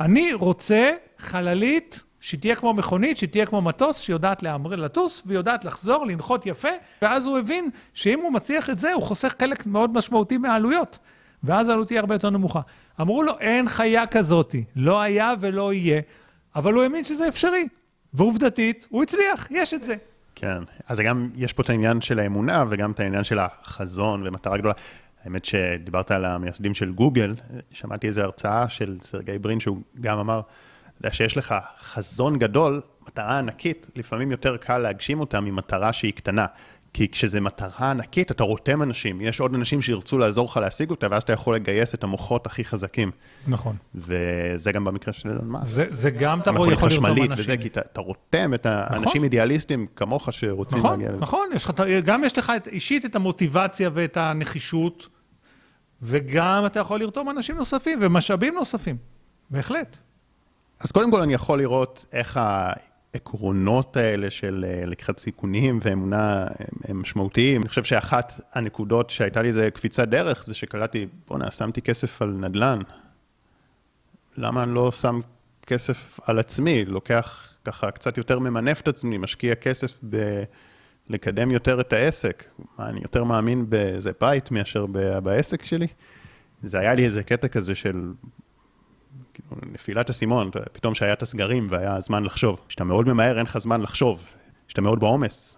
אני 0.00 0.32
רוצה 0.32 0.90
חללית 1.18 2.02
שתהיה 2.20 2.56
כמו 2.56 2.74
מכונית, 2.74 3.16
שתהיה 3.16 3.46
כמו 3.46 3.62
מטוס, 3.62 4.00
שיודעת 4.00 4.42
להמריא, 4.42 4.76
לטוס, 4.76 5.22
ויודעת 5.26 5.64
לחזור, 5.64 6.06
לנחות 6.06 6.46
יפה, 6.46 6.68
ואז 7.02 7.26
הוא 7.26 7.38
הבין 7.38 7.70
שאם 7.94 8.20
הוא 8.20 8.32
מצליח 8.32 8.70
את 8.70 8.78
זה, 8.78 8.92
הוא 8.92 9.02
חוסך 9.02 9.34
חלק 9.40 9.66
מאוד 9.66 9.92
משמעותי 9.92 10.38
מהעלויות, 10.38 10.98
ואז 11.44 11.68
העלות 11.68 11.86
תהיה 11.86 12.00
הרבה 12.00 12.14
יותר 12.14 12.30
נמוכה. 12.30 12.60
אמרו 13.00 13.22
לו, 13.22 13.38
אין 13.38 13.68
חיה 13.68 14.06
כזאתי, 14.06 14.64
לא 14.76 15.00
היה 15.00 15.34
ולא 15.40 15.72
יהיה, 15.72 16.00
אבל 16.56 16.74
הוא 16.74 16.82
האמין 16.82 17.04
שזה 17.04 17.28
אפשרי. 17.28 17.68
ועובדתית, 18.14 18.88
הוא 18.90 19.02
הצליח, 19.02 19.48
יש 19.50 19.74
את 19.74 19.84
זה. 19.84 19.96
כן, 20.42 20.62
אז 20.86 21.00
גם, 21.00 21.30
יש 21.34 21.52
פה 21.52 21.62
את 21.62 21.70
העניין 21.70 22.00
של 22.00 22.18
האמונה 22.18 22.64
וגם 22.68 22.90
את 22.90 23.00
העניין 23.00 23.24
של 23.24 23.38
החזון 23.38 24.26
ומטרה 24.26 24.56
גדולה. 24.56 24.74
האמת 25.24 25.44
שדיברת 25.44 26.10
על 26.10 26.24
המייסדים 26.24 26.74
של 26.74 26.92
גוגל, 26.92 27.34
שמעתי 27.70 28.06
איזו 28.06 28.22
הרצאה 28.22 28.68
של 28.68 28.98
סרגי 29.00 29.38
ברין 29.38 29.60
שהוא 29.60 29.78
גם 30.00 30.18
אמר, 30.18 30.40
שיש 31.12 31.36
לך 31.36 31.54
חזון 31.80 32.38
גדול, 32.38 32.80
מטרה 33.06 33.38
ענקית, 33.38 33.86
לפעמים 33.96 34.30
יותר 34.30 34.56
קל 34.56 34.78
להגשים 34.78 35.20
אותה 35.20 35.40
ממטרה 35.40 35.92
שהיא 35.92 36.12
קטנה. 36.12 36.46
כי 36.94 37.08
כשזה 37.08 37.40
מטרה 37.40 37.90
ענקית, 37.90 38.30
אתה 38.30 38.44
רותם 38.44 38.82
אנשים, 38.82 39.20
יש 39.20 39.40
עוד 39.40 39.54
אנשים 39.54 39.82
שירצו 39.82 40.18
לעזור 40.18 40.46
לך 40.46 40.56
להשיג 40.56 40.90
אותה, 40.90 41.06
ואז 41.10 41.22
אתה 41.22 41.32
יכול 41.32 41.54
לגייס 41.54 41.94
את 41.94 42.04
המוחות 42.04 42.46
הכי 42.46 42.64
חזקים. 42.64 43.10
נכון. 43.46 43.76
וזה 43.94 44.72
גם 44.72 44.84
במקרה 44.84 45.12
של 45.12 45.28
אילון 45.28 45.48
מאסק. 45.48 45.66
זה, 45.66 45.84
זה 45.90 46.10
גם 46.10 46.40
אתה 46.40 46.50
יכול 46.50 46.68
לרתום 46.68 46.88
חשמלית 46.88 47.30
אנשים. 47.30 47.44
וזה, 47.44 47.56
כי 47.56 47.68
אתה, 47.68 47.80
אתה 47.80 48.00
רותם 48.00 48.54
את 48.54 48.66
האנשים 48.66 49.06
נכון. 49.06 49.24
אידיאליסטים 49.24 49.86
כמוך 49.96 50.32
שרוצים 50.32 50.78
נכון, 50.78 50.90
להגיע 50.90 51.10
לזה. 51.10 51.20
נכון, 51.20 51.48
לך, 51.54 51.72
גם 52.04 52.24
יש 52.24 52.38
לך 52.38 52.52
את, 52.56 52.68
אישית 52.68 53.04
את 53.04 53.16
המוטיבציה 53.16 53.90
ואת 53.94 54.16
הנחישות, 54.16 55.08
וגם 56.02 56.66
אתה 56.66 56.80
יכול 56.80 57.00
לרתום 57.00 57.30
אנשים 57.30 57.56
נוספים 57.56 57.98
ומשאבים 58.02 58.54
נוספים. 58.54 58.96
בהחלט. 59.50 59.96
אז 60.80 60.92
קודם 60.92 61.10
כל 61.10 61.20
אני 61.20 61.34
יכול 61.34 61.58
לראות 61.58 62.06
איך 62.12 62.40
העקרונות 63.14 63.96
האלה 63.96 64.30
של 64.30 64.64
אה, 64.68 64.86
לקיחת 64.86 65.18
סיכונים 65.18 65.78
ואמונה 65.82 66.42
הם, 66.42 66.66
הם 66.84 67.00
משמעותיים. 67.00 67.60
אני 67.60 67.68
חושב 67.68 67.84
שאחת 67.84 68.40
הנקודות 68.52 69.10
שהייתה 69.10 69.42
לי 69.42 69.48
איזה 69.48 69.70
קפיצת 69.70 70.08
דרך 70.08 70.44
זה 70.44 70.54
שקלטתי, 70.54 71.06
בואנה, 71.28 71.50
שמתי 71.50 71.82
כסף 71.82 72.22
על 72.22 72.28
נדל"ן. 72.28 72.78
למה 74.36 74.62
אני 74.62 74.74
לא 74.74 74.92
שם 74.92 75.20
כסף 75.66 76.20
על 76.24 76.38
עצמי? 76.38 76.84
לוקח 76.84 77.58
ככה 77.64 77.90
קצת 77.90 78.18
יותר 78.18 78.38
ממנף 78.38 78.80
את 78.80 78.88
עצמי, 78.88 79.18
משקיע 79.18 79.54
כסף 79.54 80.00
ב... 80.10 80.42
לקדם 81.08 81.50
יותר 81.50 81.80
את 81.80 81.92
העסק. 81.92 82.44
מה, 82.78 82.88
אני 82.88 83.00
יותר 83.02 83.24
מאמין 83.24 83.70
באיזה 83.70 84.10
בית 84.20 84.50
מאשר 84.50 84.86
בעסק 85.22 85.64
שלי? 85.64 85.86
זה 86.62 86.78
היה 86.78 86.94
לי 86.94 87.04
איזה 87.04 87.22
קטע 87.22 87.48
כזה 87.48 87.74
של 87.74 88.12
נפילת 89.72 90.10
אסימון, 90.10 90.50
פתאום 90.72 90.94
שהיה 90.94 91.12
את 91.12 91.22
הסגרים 91.22 91.66
והיה 91.70 92.00
זמן 92.00 92.24
לחשוב. 92.24 92.60
כשאתה 92.68 92.84
מאוד 92.84 93.08
ממהר, 93.08 93.38
אין 93.38 93.46
לך 93.46 93.58
זמן 93.58 93.80
לחשוב. 93.80 94.24
כשאתה 94.66 94.80
מאוד 94.80 95.00
בעומס, 95.00 95.56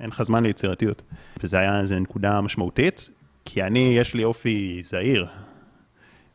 אין 0.00 0.10
לך 0.10 0.22
זמן 0.22 0.42
ליצירתיות. 0.42 1.02
וזה 1.42 1.58
היה 1.58 1.80
איזו 1.80 1.98
נקודה 1.98 2.40
משמעותית, 2.40 3.08
כי 3.44 3.62
אני, 3.62 3.94
יש 3.96 4.14
לי 4.14 4.24
אופי 4.24 4.80
זהיר, 4.82 5.26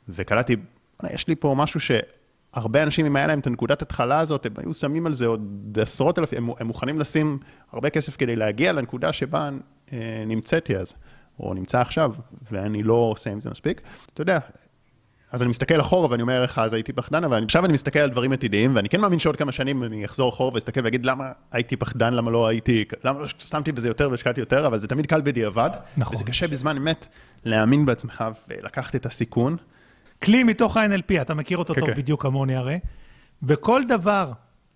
וקלטתי, 0.10 0.56
"וואלה, 1.00 1.16
יש 1.16 1.28
לי 1.28 1.36
פה 1.36 1.56
משהו 1.58 1.80
שהרבה 1.80 2.84
אנשים, 2.84 3.06
אם 3.06 3.16
היה 3.16 3.28
להם 3.28 3.40
את 3.40 3.48
הנקודת 3.48 3.82
התחלה 3.82 4.20
הזאת, 4.20 4.46
הם 4.46 4.52
היו 4.58 4.74
שמים 4.74 5.06
על 5.06 5.14
זה 5.14 5.26
עוד 5.26 5.78
עשרות 5.82 6.20
אלפים, 6.20 6.44
הם, 6.44 6.54
הם 6.60 6.68
מוכנים 6.68 7.00
לשים 7.00 7.40
הרבה 7.72 7.90
כסף 7.90 8.16
כדי 8.16 8.36
להגיע 8.36 8.72
לנקודה 8.72 9.14
שבה 9.14 9.50
אה, 9.94 10.24
נמצאתי 10.28 10.78
אז, 10.78 10.94
או 11.40 11.54
נמצא 11.54 11.82
עכשיו, 11.82 12.14
ואני 12.52 12.84
לא 12.84 12.94
עושה 12.94 13.32
עם 13.32 13.40
זה 13.40 13.50
מספיק. 13.50 13.82
אתה 14.14 14.22
יודע, 14.22 14.40
אז 15.34 15.42
אני 15.42 15.50
מסתכל 15.50 15.82
אחורה 15.82 16.12
ואני 16.12 16.22
אומר 16.22 16.44
איך 16.44 16.60
אז 16.60 16.74
הייתי 16.74 16.94
פחדן, 16.94 17.24
אבל 17.24 17.44
עכשיו 17.44 17.66
אני 17.66 17.74
מסתכל 17.74 18.00
על 18.00 18.10
דברים 18.10 18.32
עתידיים, 18.32 18.76
ואני 18.76 18.90
כן 18.90 19.02
מאמין 19.02 19.20
שעוד 19.20 19.36
כמה 19.36 19.52
שנים 19.52 19.84
אני 19.84 20.06
אחזור 20.06 20.30
אחורה 20.30 20.54
ואסתכל 20.54 20.82
ואגיד 20.84 21.06
למה 21.06 21.32
הייתי 21.52 21.76
פחדן, 21.76 22.14
למה 22.14 22.32
לא 22.32 22.48
הייתי, 22.48 22.86
למה 23.04 23.20
לא 23.20 23.28
שמתי 23.28 23.72
בזה 23.72 23.88
יותר 23.88 24.10
והשקעתי 24.12 24.40
יותר, 24.40 24.68
אבל 24.68 24.78
זה 24.78 24.88
תמיד 24.88 25.06
קל 25.06 25.22
בדיעבד. 25.22 25.70
נכון. 25.98 26.16
וזה 26.16 26.24
קשה 26.24 26.48
בזמן 26.48 26.78
אמת 26.78 27.08
להאמין 27.46 27.86
בעצמך 27.86 28.24
ולקחת 28.48 28.96
את 28.96 29.06
הסיכון. 29.06 29.58
כלי 30.24 30.44
מתוך 30.44 30.78
ה-NLP, 30.78 31.22
אתה 31.22 31.34
מכיר 31.34 31.58
אותו 31.58 31.74
כן, 31.74 31.80
טוב 31.80 31.90
כן. 31.90 31.96
בדיוק 31.96 32.22
כמוני 32.22 32.56
הרי. 32.56 32.80
בכל 33.42 33.82
דבר 33.88 34.32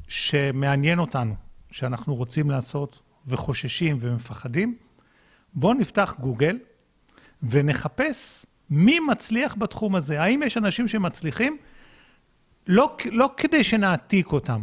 שמעניין 0.07 0.99
אותנו, 0.99 1.35
שאנחנו 1.71 2.15
רוצים 2.15 2.49
לעשות 2.49 3.01
וחוששים 3.27 3.97
ומפחדים, 3.99 4.77
בואו 5.53 5.73
נפתח 5.73 6.15
גוגל 6.19 6.57
ונחפש 7.43 8.45
מי 8.69 8.99
מצליח 8.99 9.55
בתחום 9.57 9.95
הזה. 9.95 10.21
האם 10.21 10.43
יש 10.43 10.57
אנשים 10.57 10.87
שמצליחים? 10.87 11.57
לא, 12.67 12.95
לא 13.11 13.29
כדי 13.37 13.63
שנעתיק 13.63 14.31
אותם. 14.31 14.61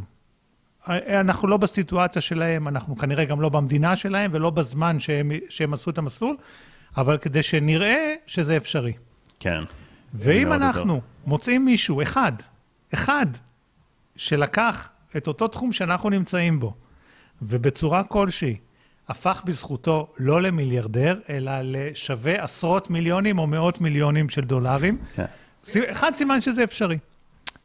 אנחנו 0.88 1.48
לא 1.48 1.56
בסיטואציה 1.56 2.22
שלהם, 2.22 2.68
אנחנו 2.68 2.96
כנראה 2.96 3.24
גם 3.24 3.40
לא 3.40 3.48
במדינה 3.48 3.96
שלהם 3.96 4.30
ולא 4.34 4.50
בזמן 4.50 5.00
שהם, 5.00 5.30
שהם 5.48 5.72
עשו 5.72 5.90
את 5.90 5.98
המסלול, 5.98 6.36
אבל 6.96 7.18
כדי 7.18 7.42
שנראה 7.42 8.14
שזה 8.26 8.56
אפשרי. 8.56 8.92
כן. 9.40 9.60
ואם 10.14 10.52
אנחנו 10.52 10.92
עוזר. 10.92 11.04
מוצאים 11.26 11.64
מישהו, 11.64 12.02
אחד, 12.02 12.32
אחד, 12.94 13.26
שלקח 14.16 14.90
את 15.16 15.26
אותו 15.26 15.48
תחום 15.48 15.72
שאנחנו 15.72 16.10
נמצאים 16.10 16.60
בו, 16.60 16.74
ובצורה 17.42 18.04
כלשהי 18.04 18.56
הפך 19.08 19.42
בזכותו 19.44 20.12
לא 20.18 20.42
למיליארדר, 20.42 21.20
אלא 21.28 21.52
לשווה 21.62 22.44
עשרות 22.44 22.90
מיליונים 22.90 23.38
או 23.38 23.46
מאות 23.46 23.80
מיליונים 23.80 24.28
של 24.28 24.40
דולרים, 24.40 24.98
כן. 25.14 25.24
אחד, 25.90 26.12
סימן 26.14 26.40
שזה 26.40 26.64
אפשרי. 26.64 26.98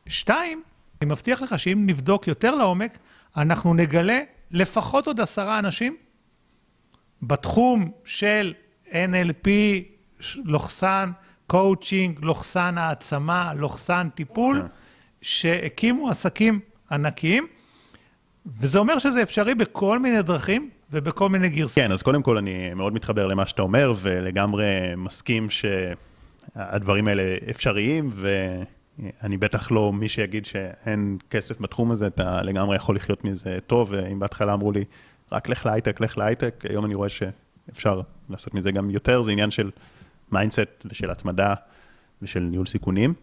שתיים, 0.08 0.64
אני 1.02 1.10
מבטיח 1.10 1.42
לך 1.42 1.60
שאם 1.60 1.84
נבדוק 1.86 2.28
יותר 2.28 2.56
לעומק, 2.56 2.98
אנחנו 3.38 3.74
נגלה 3.74 4.20
לפחות 4.52 5.08
עוד 5.08 5.20
עשרה 5.20 5.60
אנשים 5.60 5.96
בתחום 7.22 7.92
של 8.06 8.54
NLP, 8.88 9.48
לוחסן, 10.46 11.12
קואוצ'ינג, 11.48 12.20
לוחסן 12.22 12.78
העצמה, 12.78 13.54
לוכסן 13.54 14.10
טיפול, 14.16 14.62
כן. 14.62 14.68
שהקימו 15.22 16.10
עסקים 16.10 16.60
ענקיים, 16.92 17.48
וזה 18.60 18.80
אומר 18.80 19.00
שזה 19.00 19.22
אפשרי 19.24 19.56
בכל 19.56 20.00
מיני 20.00 20.22
דרכים 20.22 20.70
ובכל 20.92 21.30
מיני 21.30 21.50
גרסאות. 21.50 21.76
כן, 21.86 21.92
אז 21.92 22.04
קודם 22.04 22.22
כל 22.22 22.38
אני 22.38 22.74
מאוד 22.74 22.94
מתחבר 22.94 23.28
למה 23.28 23.46
שאתה 23.46 23.62
אומר, 23.62 23.94
ולגמרי 23.98 24.96
מסכים 24.98 25.48
שהדברים 25.50 27.08
האלה 27.08 27.38
אפשריים, 27.50 28.12
ואני 28.16 29.38
בטח 29.38 29.72
לא 29.72 29.94
מי 29.94 30.10
שיגיד 30.10 30.46
שאין 30.46 31.18
כסף 31.30 31.62
בתחום 31.62 31.92
הזה, 31.92 32.08
אתה 32.08 32.42
לגמרי 32.42 32.76
יכול 32.76 32.96
לחיות 32.96 33.26
מזה 33.26 33.58
טוב, 33.68 33.88
ואם 33.92 34.20
בהתחלה 34.20 34.54
אמרו 34.54 34.72
לי, 34.72 34.84
רק 35.32 35.50
לך 35.50 35.66
להייטק, 35.66 36.02
לך 36.02 36.18
להייטק, 36.18 36.66
היום 36.70 36.86
אני 36.86 36.96
רואה 36.96 37.10
שאפשר 37.10 38.02
לעשות 38.30 38.54
מזה 38.54 38.72
גם 38.72 38.90
יותר, 38.90 39.22
זה 39.22 39.32
עניין 39.32 39.52
של 39.52 39.72
mindset 40.32 40.86
ושל 40.86 41.12
התמדה 41.12 41.54
ושל 42.22 42.40
ניהול 42.40 42.66
סיכונים. 42.66 43.14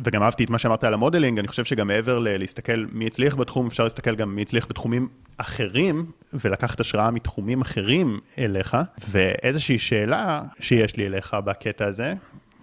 וגם 0.00 0.22
אהבתי 0.22 0.44
את 0.44 0.50
מה 0.50 0.58
שאמרת 0.58 0.84
על 0.84 0.94
ה 0.94 0.98
modeling, 0.98 1.38
אני 1.38 1.48
חושב 1.48 1.64
שגם 1.64 1.86
מעבר 1.86 2.18
ל- 2.18 2.36
להסתכל 2.36 2.84
מי 2.92 3.06
הצליח 3.06 3.36
בתחום, 3.36 3.66
אפשר 3.66 3.84
להסתכל 3.84 4.14
גם 4.14 4.36
מי 4.36 4.42
הצליח 4.42 4.66
בתחומים 4.68 5.08
אחרים, 5.36 6.06
ולקחת 6.34 6.80
השראה 6.80 7.10
מתחומים 7.10 7.60
אחרים 7.60 8.20
אליך. 8.38 8.76
ואיזושהי 9.08 9.78
שאלה 9.78 10.42
שיש 10.60 10.96
לי 10.96 11.06
אליך 11.06 11.36
בקטע 11.44 11.84
הזה, 11.84 12.14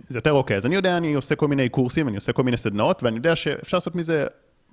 זה 0.07 0.17
יותר 0.17 0.31
אוקיי, 0.31 0.57
אז 0.57 0.65
אני 0.65 0.75
יודע, 0.75 0.97
אני 0.97 1.13
עושה 1.13 1.35
כל 1.35 1.47
מיני 1.47 1.69
קורסים, 1.69 2.07
אני 2.07 2.15
עושה 2.15 2.33
כל 2.33 2.43
מיני 2.43 2.57
סדנאות, 2.57 3.03
ואני 3.03 3.15
יודע 3.15 3.35
שאפשר 3.35 3.77
לעשות 3.77 3.95
מזה 3.95 4.27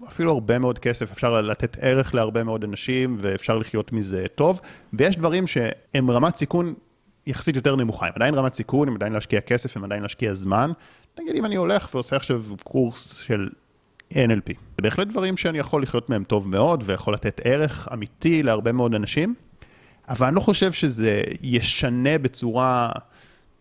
אפילו 0.08 0.32
הרבה 0.32 0.58
מאוד 0.58 0.78
כסף, 0.78 1.12
אפשר 1.12 1.40
לתת 1.40 1.76
ערך 1.80 2.14
להרבה 2.14 2.44
מאוד 2.44 2.64
אנשים, 2.64 3.16
ואפשר 3.20 3.58
לחיות 3.58 3.92
מזה 3.92 4.26
טוב, 4.34 4.60
ויש 4.92 5.16
דברים 5.16 5.46
שהם 5.46 6.10
רמת 6.10 6.36
סיכון 6.36 6.74
יחסית 7.30 7.56
יותר 7.56 7.76
נמוכה, 7.76 8.06
הם 8.06 8.12
עדיין 8.16 8.34
רמת 8.34 8.54
סיכון, 8.54 8.88
הם 8.88 8.94
עדיין 8.94 9.12
להשקיע 9.12 9.40
כסף, 9.40 9.76
הם 9.76 9.84
עדיין 9.84 10.02
להשקיע 10.02 10.34
זמן. 10.34 10.70
נגיד 11.20 11.36
אם 11.36 11.44
אני 11.44 11.56
הולך 11.56 11.94
ועושה 11.94 12.16
עכשיו 12.16 12.42
קורס 12.64 13.16
של 13.16 13.48
NLP. 14.12 14.48
זה 14.48 14.82
בהחלט 14.82 15.08
דברים 15.08 15.36
שאני 15.36 15.58
יכול 15.58 15.82
לחיות 15.82 16.10
מהם 16.10 16.24
טוב 16.24 16.48
מאוד 16.48 16.82
ויכול 16.86 17.14
לתת 17.14 17.40
ערך 17.44 17.88
אמיתי 17.92 18.42
להרבה 18.42 18.72
מאוד 18.72 18.94
אנשים, 18.94 19.34
אבל 20.08 20.26
אני 20.26 20.36
לא 20.36 20.40
חושב 20.40 20.72
שזה 20.72 21.22
ישנה 21.42 22.18
בצורה 22.18 22.90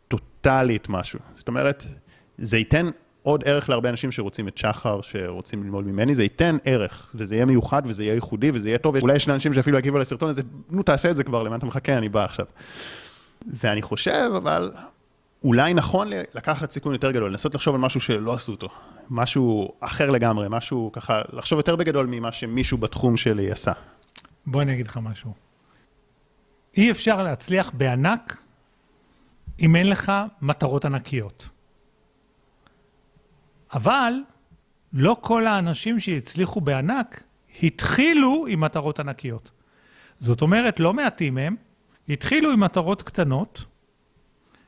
טוטאלית 0.08 0.90
משהו. 0.90 1.20
זאת 1.36 1.48
אומרת, 1.48 1.86
זה 2.38 2.58
ייתן 2.58 2.88
עוד 3.24 3.44
ערך 3.46 3.70
להרבה 3.70 3.90
אנשים 3.90 4.12
שרוצים 4.12 4.48
את 4.48 4.58
שחר, 4.58 5.02
שרוצים 5.02 5.64
ללמוד 5.64 5.88
ממני, 5.88 6.16
זה 6.16 6.24
ייתן 6.24 6.58
ערך, 6.66 7.12
וזה 7.16 7.36
יהיה 7.36 7.46
מיוחד, 7.46 7.82
וזה 7.86 8.04
יהיה 8.04 8.14
ייחודי, 8.14 8.52
וזה 8.54 8.70
יהיה 8.70 8.78
טוב. 8.78 8.96
אולי 8.96 9.16
יש 9.16 9.30
אנשים 9.30 9.54
שאפילו 9.54 9.78
יגיבו 9.78 9.98
לסרטון 9.98 10.30
הזה, 10.30 10.42
נו 10.70 10.84
תעשה 10.84 11.10
את 11.10 11.16
זה 11.16 11.24
כבר, 11.24 11.44
למה 11.44 11.56
אתה 11.56 11.66
מחכה, 11.66 11.98
אני 11.98 12.10
בא 12.10 12.26
עכשיו. 12.26 12.46
ואני 13.48 13.82
חושב, 13.82 14.32
אבל 14.38 14.72
אולי 15.44 15.74
נכון 15.74 16.10
לקחת 16.10 16.72
סיכון 16.72 16.94
יותר 16.94 17.12
גדול, 17.12 17.32
לנסות 17.32 17.56
לחשוב 17.56 17.76
על 17.76 17.82
משהו 17.82 18.00
שלא 18.00 18.34
עשו 18.34 18.52
אותו, 18.52 18.70
משהו 19.10 19.74
אחר 19.80 20.10
לגמרי, 20.10 20.48
משהו 20.50 20.92
ככה, 20.94 21.22
לחשוב 21.34 21.58
יותר 21.60 21.76
בגדול 21.76 22.06
ממה 22.06 22.32
שמישהו 22.32 22.78
בתחום 22.78 23.18
שלי 23.18 23.52
עשה. 23.52 23.72
בוא 24.46 24.62
אני 24.62 24.74
אגיד 24.74 24.88
לך 24.88 25.00
משהו. 25.04 25.34
אי 26.78 26.92
אפשר 26.92 27.24
להצליח 27.24 27.72
בענק 27.74 28.38
אם 29.60 29.76
אין 29.76 29.90
לך 29.90 30.12
מטרות 30.42 30.86
ענקיות. 30.86 31.50
אבל 33.74 34.14
לא 34.94 35.18
כל 35.22 35.48
האנשים 35.48 36.00
שהצליחו 36.00 36.62
בענק 36.62 37.24
התחילו 37.64 38.46
עם 38.50 38.60
מטרות 38.60 39.00
ענקיות. 39.00 39.52
זאת 40.20 40.42
אומרת, 40.42 40.80
לא 40.80 40.94
מעטים 40.94 41.36
מהם 41.36 41.56
התחילו 42.10 42.52
עם 42.52 42.60
מטרות 42.60 43.02
קטנות, 43.02 43.66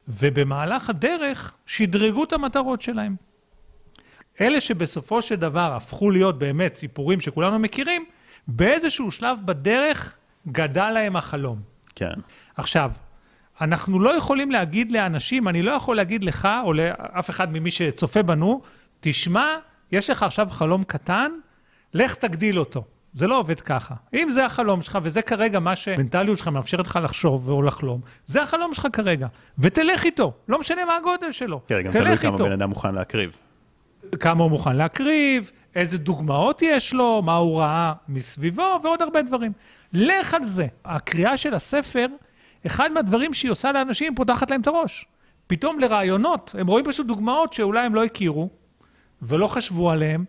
ובמהלך 0.07 0.89
הדרך 0.89 1.57
שדרגו 1.65 2.23
את 2.23 2.33
המטרות 2.33 2.81
שלהם. 2.81 3.15
אלה 4.41 4.61
שבסופו 4.61 5.21
של 5.21 5.35
דבר 5.35 5.73
הפכו 5.75 6.11
להיות 6.11 6.39
באמת 6.39 6.75
סיפורים 6.75 7.19
שכולנו 7.19 7.59
מכירים, 7.59 8.05
באיזשהו 8.47 9.11
שלב 9.11 9.39
בדרך 9.45 10.15
גדל 10.47 10.89
להם 10.89 11.15
החלום. 11.15 11.61
כן. 11.95 12.13
עכשיו, 12.55 12.91
אנחנו 13.61 13.99
לא 13.99 14.17
יכולים 14.17 14.51
להגיד 14.51 14.91
לאנשים, 14.91 15.47
אני 15.47 15.61
לא 15.61 15.71
יכול 15.71 15.95
להגיד 15.95 16.23
לך, 16.23 16.47
או 16.63 16.73
לאף 16.73 17.29
אחד 17.29 17.53
ממי 17.53 17.71
שצופה 17.71 18.23
בנו, 18.23 18.61
תשמע, 18.99 19.55
יש 19.91 20.09
לך 20.09 20.23
עכשיו 20.23 20.47
חלום 20.49 20.83
קטן, 20.83 21.31
לך 21.93 22.15
תגדיל 22.15 22.59
אותו. 22.59 22.83
זה 23.13 23.27
לא 23.27 23.39
עובד 23.39 23.59
ככה. 23.59 23.95
אם 24.13 24.29
זה 24.29 24.45
החלום 24.45 24.81
שלך, 24.81 24.99
וזה 25.03 25.21
כרגע 25.21 25.59
מה 25.59 25.75
שהמנטליות 25.75 26.37
שלך 26.37 26.47
מאפשרת 26.47 26.87
לך 26.87 26.99
לחשוב 27.03 27.49
או 27.49 27.61
לחלום, 27.61 28.01
זה 28.25 28.43
החלום 28.43 28.73
שלך 28.73 28.87
כרגע, 28.93 29.27
ותלך 29.59 30.03
איתו, 30.03 30.33
לא 30.47 30.59
משנה 30.59 30.85
מה 30.85 30.97
הגודל 30.97 31.31
שלו. 31.31 31.61
כן, 31.67 31.81
גם 31.81 31.91
תלוי 31.91 32.17
כמה 32.17 32.37
בן 32.37 32.51
אדם 32.51 32.69
מוכן 32.69 32.95
להקריב. 32.95 33.37
כמה 34.19 34.43
הוא 34.43 34.51
מוכן 34.51 34.75
להקריב, 34.75 35.51
איזה 35.75 35.97
דוגמאות 35.97 36.61
יש 36.61 36.93
לו, 36.93 37.21
מה 37.25 37.35
הוא 37.35 37.59
ראה 37.59 37.93
מסביבו, 38.07 38.79
ועוד 38.83 39.01
הרבה 39.01 39.21
דברים. 39.21 39.51
לך 39.93 40.33
על 40.33 40.43
זה. 40.43 40.67
הקריאה 40.85 41.37
של 41.37 41.53
הספר, 41.53 42.07
אחד 42.65 42.91
מהדברים 42.91 43.33
שהיא 43.33 43.51
עושה 43.51 43.71
לאנשים, 43.71 44.15
פותחת 44.15 44.51
להם 44.51 44.61
את 44.61 44.67
הראש. 44.67 45.05
פתאום 45.47 45.79
לרעיונות, 45.79 46.55
הם 46.59 46.67
רואים 46.67 46.85
פשוט 46.85 47.07
דוגמאות 47.07 47.53
שאולי 47.53 47.85
הם 47.85 47.95
לא 47.95 48.03
הכירו, 48.03 48.49
ולא 49.21 49.47
חשבו 49.47 49.91
עליהם, 49.91 50.25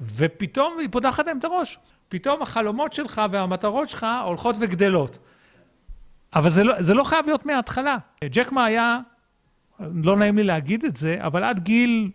ופתאום 0.00 0.76
היא 0.78 0.88
פותחת 0.90 1.26
להם 1.26 1.38
את 1.38 1.44
הראש. 1.44 1.78
פתאום 2.12 2.42
החלומות 2.42 2.92
שלך 2.92 3.22
והמטרות 3.30 3.88
שלך 3.88 4.06
הולכות 4.24 4.56
וגדלות. 4.60 5.18
אבל 6.34 6.50
זה 6.50 6.64
לא, 6.64 6.82
זה 6.82 6.94
לא 6.94 7.04
חייב 7.04 7.26
להיות 7.26 7.46
מההתחלה. 7.46 7.96
ג'קמה 8.24 8.64
היה, 8.64 8.98
לא 9.80 10.16
נעים 10.16 10.36
לי 10.36 10.44
להגיד 10.44 10.84
את 10.84 10.96
זה, 10.96 11.16
אבל 11.20 11.44
עד 11.44 11.58
גיל 11.58 12.10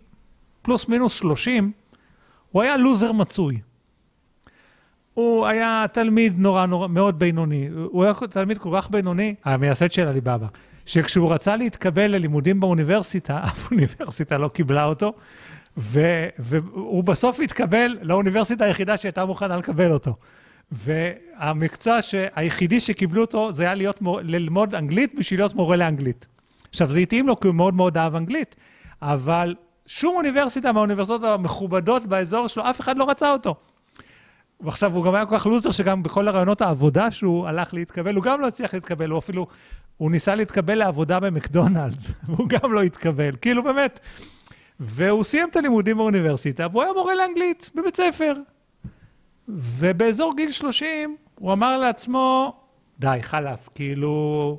פלוס 0.61 0.87
מינוס 0.87 1.13
30, 1.13 1.71
הוא 2.51 2.61
היה 2.61 2.77
לוזר 2.77 3.11
מצוי. 3.11 3.59
הוא 5.13 5.45
היה 5.45 5.85
תלמיד 5.91 6.39
נורא 6.39 6.65
נורא, 6.65 6.87
מאוד 6.87 7.19
בינוני. 7.19 7.67
הוא 7.85 8.03
היה 8.03 8.13
תלמיד 8.29 8.57
כל 8.57 8.69
כך 8.77 8.89
בינוני, 8.89 9.35
המייסד 9.43 9.91
של 9.91 10.07
עליבאבא, 10.07 10.47
שכשהוא 10.85 11.33
רצה 11.33 11.55
להתקבל 11.55 12.07
ללימודים 12.07 12.59
באוניברסיטה, 12.59 13.39
אף 13.47 13.71
אוניברסיטה 13.71 14.37
לא 14.37 14.47
קיבלה 14.47 14.85
אותו, 14.85 15.13
ו, 15.77 16.25
והוא 16.39 17.03
בסוף 17.03 17.39
התקבל 17.39 17.97
לאוניברסיטה 18.01 18.65
היחידה 18.65 18.97
שהייתה 18.97 19.25
מוכנה 19.25 19.57
לקבל 19.57 19.91
אותו. 19.91 20.15
והמקצוע 20.71 21.99
היחידי 22.35 22.79
שקיבלו 22.79 23.21
אותו 23.21 23.53
זה 23.53 23.63
היה 23.63 23.75
להיות 23.75 24.01
מור, 24.01 24.19
ללמוד 24.21 24.75
אנגלית 24.75 25.15
בשביל 25.15 25.39
להיות 25.39 25.55
מורה 25.55 25.75
לאנגלית. 25.75 26.27
עכשיו, 26.69 26.91
זה 26.91 26.99
התאים 26.99 27.27
לו 27.27 27.39
כי 27.39 27.47
הוא 27.47 27.55
מאוד 27.55 27.73
מאוד 27.73 27.97
אהב 27.97 28.15
אנגלית, 28.15 28.55
אבל 29.01 29.55
שום 29.85 30.15
אוניברסיטה 30.15 30.71
מהאוניברסיטאות 30.71 31.23
המכובדות 31.23 32.05
באזור 32.05 32.47
שלו, 32.47 32.69
אף 32.69 32.79
אחד 32.79 32.97
לא 32.97 33.09
רצה 33.09 33.31
אותו. 33.31 33.55
ועכשיו, 34.59 34.95
הוא 34.95 35.05
גם 35.05 35.15
היה 35.15 35.25
כל 35.25 35.37
כך 35.37 35.45
לוזר 35.45 35.71
שגם 35.71 36.03
בכל 36.03 36.27
הרעיונות 36.27 36.61
העבודה 36.61 37.11
שהוא 37.11 37.47
הלך 37.47 37.73
להתקבל, 37.73 38.15
הוא 38.15 38.23
גם 38.23 38.41
לא 38.41 38.47
הצליח 38.47 38.73
להתקבל, 38.73 39.09
הוא 39.09 39.19
אפילו, 39.19 39.47
הוא 39.97 40.11
ניסה 40.11 40.35
להתקבל 40.35 40.75
לעבודה 40.75 41.19
במקדונלדס, 41.19 42.11
והוא 42.27 42.49
גם 42.49 42.73
לא 42.73 42.81
התקבל. 42.81 43.35
כאילו, 43.41 43.63
באמת, 43.63 43.99
והוא 44.79 45.23
סיים 45.23 45.49
את 45.49 45.55
הלימודים 45.55 45.97
באוניברסיטה, 45.97 46.67
והוא 46.71 46.83
היה 46.83 46.93
מורה 46.93 47.15
לאנגלית 47.15 47.71
בבית 47.75 47.95
ספר. 47.95 48.33
ובאזור 49.47 50.33
גיל 50.35 50.51
30, 50.51 51.15
הוא 51.39 51.53
אמר 51.53 51.77
לעצמו, 51.77 52.53
די, 52.99 53.17
חלאס, 53.21 53.67
כאילו, 53.67 54.57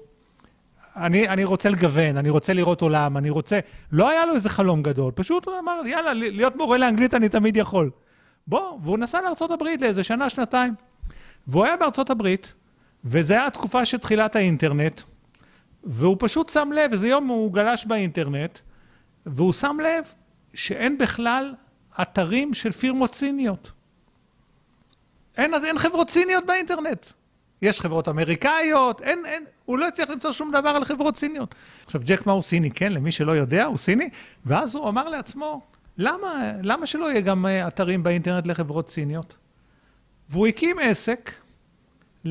אני, 0.97 1.29
אני 1.29 1.45
רוצה 1.45 1.69
לגוון, 1.69 2.16
אני 2.16 2.31
רוצה 2.31 2.53
לראות 2.53 2.83
עולם, 2.83 3.16
אני 3.16 3.31
רוצה... 3.31 3.61
לא 3.93 4.09
היה 4.09 4.27
לו 4.27 4.35
איזה 4.35 4.49
חלום 4.49 4.83
גדול, 4.83 5.12
פשוט 5.12 5.47
הוא 5.47 5.55
אמר, 5.59 5.81
יאללה, 5.87 6.12
להיות 6.14 6.57
מורה 6.57 6.79
לאנגלית 6.79 7.14
אני 7.14 7.29
תמיד 7.29 7.57
יכול. 7.57 7.91
בוא, 8.47 8.79
והוא 8.83 8.99
נסע 8.99 9.21
הברית 9.51 9.83
לאיזה 9.83 10.05
שנה, 10.05 10.31
שנתיים. 10.31 10.75
והוא 11.47 11.64
היה 11.64 11.77
הברית, 12.11 12.53
וזו 13.05 13.35
הייתה 13.35 13.47
התקופה 13.47 13.85
של 13.85 13.99
תחילת 13.99 14.37
האינטרנט, 14.37 15.01
והוא 15.85 16.16
פשוט 16.19 16.49
שם 16.49 16.71
לב, 16.75 16.93
איזה 16.93 17.09
יום 17.09 17.27
הוא 17.27 17.53
גלש 17.53 17.87
באינטרנט, 17.87 18.59
והוא 19.27 19.53
שם 19.53 19.77
לב 19.83 20.05
שאין 20.55 20.99
בכלל 20.99 21.55
אתרים 22.03 22.55
של 22.55 22.73
פירמות 22.73 23.14
סיניות. 23.14 23.73
אין, 25.37 25.55
אין 25.64 25.79
חברות 25.79 26.11
סיניות 26.11 26.47
באינטרנט. 26.47 27.07
יש 27.62 27.81
חברות 27.81 28.09
אמריקאיות, 28.09 29.01
אין, 29.01 29.27
אין, 29.27 29.45
הוא 29.64 29.79
לא 29.79 29.89
הצליח 29.89 30.11
למצוא 30.11 30.33
שום 30.33 30.51
דבר 30.53 30.69
על 30.69 30.85
חברות 30.85 31.16
סיניות. 31.16 31.55
עכשיו, 31.87 32.01
ג'ק 32.05 32.27
מה 32.27 32.33
הוא 32.33 32.43
סיני, 32.43 32.71
כן? 32.71 32.93
למי 32.93 33.12
שלא 33.12 33.33
יודע, 33.33 33.64
הוא 33.64 33.77
סיני. 33.77 34.11
ואז 34.47 34.75
הוא 34.75 34.89
אמר 34.89 35.09
לעצמו, 35.09 35.61
למה, 35.99 36.53
למה 36.62 36.87
שלא 36.87 37.11
יהיה 37.11 37.21
גם 37.21 37.47
אה, 37.47 37.69
אתרים 37.69 38.03
באינטרנט 38.03 38.47
לחברות 38.47 38.89
סיניות? 38.89 39.37
והוא 40.29 40.47
הקים 40.47 40.79
עסק 40.79 41.31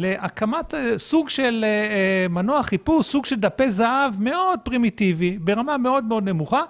להקמת 0.02 0.74
אה, 0.74 1.00
סוג 1.00 1.30
של 1.30 1.66
אה, 1.68 2.28
מנוע 2.30 2.64
חיפוש, 2.64 3.06
סוג 3.06 3.26
של 3.26 3.36
דפי 3.36 3.72
זהב 3.72 4.14
מאוד 4.20 4.60
פרימיטיבי, 4.64 5.38
ברמה 5.38 5.78
מאוד 5.78 6.04
מאוד 6.04 6.30
נמוכה, 6.30 6.62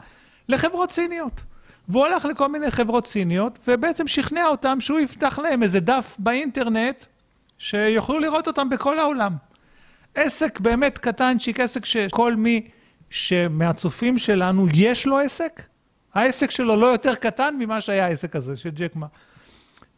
לחברות 0.50 0.92
סיניות. 0.92 1.42
והוא 1.88 2.06
הלך 2.06 2.26
לכל 2.26 2.48
מיני 2.48 2.72
חברות 2.72 3.08
סיניות, 3.08 3.60
ובעצם 3.68 4.08
שכנע 4.08 4.46
אותם 4.46 4.80
שהוא 4.80 5.00
יפתח 5.00 5.40
להם 5.40 5.64
איזה 5.64 5.80
דף 5.80 6.16
באינטרנט, 6.20 7.06
שיוכלו 7.58 8.20
לראות 8.20 8.48
אותם 8.48 8.70
בכל 8.70 9.00
העולם. 9.00 9.34
עסק 10.16 10.60
באמת 10.60 10.98
קטנצ'יק, 10.98 11.60
עסק 11.60 11.86
שכל 11.86 12.36
מי 12.36 12.68
שמהצופים 13.10 14.18
שלנו 14.18 14.68
יש 14.74 15.06
לו 15.06 15.20
עסק, 15.20 15.64
העסק 16.14 16.52
שלו 16.52 16.76
לא 16.76 16.86
יותר 16.86 17.16
קטן 17.16 17.56
ממה 17.60 17.82
שהיה 17.82 18.06
העסק 18.06 18.36
הזה 18.36 18.56
של 18.56 18.70
ג'קמה. 18.74 19.08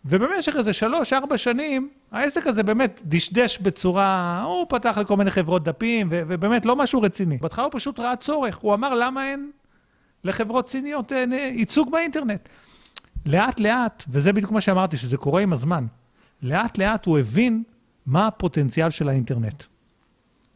ובמשך 0.06 0.56
איזה 0.56 0.74
שלוש, 0.74 1.14
ארבע 1.14 1.38
שנים, 1.38 1.90
העסק 2.12 2.47
הזה 2.47 2.64
באמת 2.64 3.01
דשדש 3.05 3.60
בצורה, 3.60 4.41
הוא 4.43 4.66
פתח 4.70 4.97
לכל 5.01 5.18
מיני 5.18 5.32
חברות 5.32 5.64
דפים, 5.64 6.07
ובאמת 6.12 6.66
לא 6.66 6.76
משהו 6.76 7.01
רציני. 7.01 7.38
בהתחלה 7.38 7.66
הוא 7.66 7.72
פשוט 7.74 7.99
ראה 7.99 8.16
צורך, 8.16 8.57
הוא 8.57 8.74
אמר 8.74 8.95
למה 8.95 9.32
אין 9.32 9.51
לחברות 10.24 10.70
סיניות 10.70 11.12
אה, 11.12 11.24
ייצוג 11.55 11.91
באינטרנט. 11.91 12.49
לאט 13.26 13.60
לאט, 13.60 14.03
וזה 14.10 14.34
בדיוק 14.34 14.51
מה 14.51 14.62
שאמרתי, 14.62 14.97
שזה 14.97 15.18
קורה 15.18 15.41
עם 15.41 15.53
הזמן, 15.53 15.86
לאט 16.41 16.78
לאט 16.78 17.05
הוא 17.05 17.20
הבין 17.20 17.64
מה 18.05 18.28
הפוטנציאל 18.28 18.89
של 18.89 19.10
האינטרנט. 19.10 19.64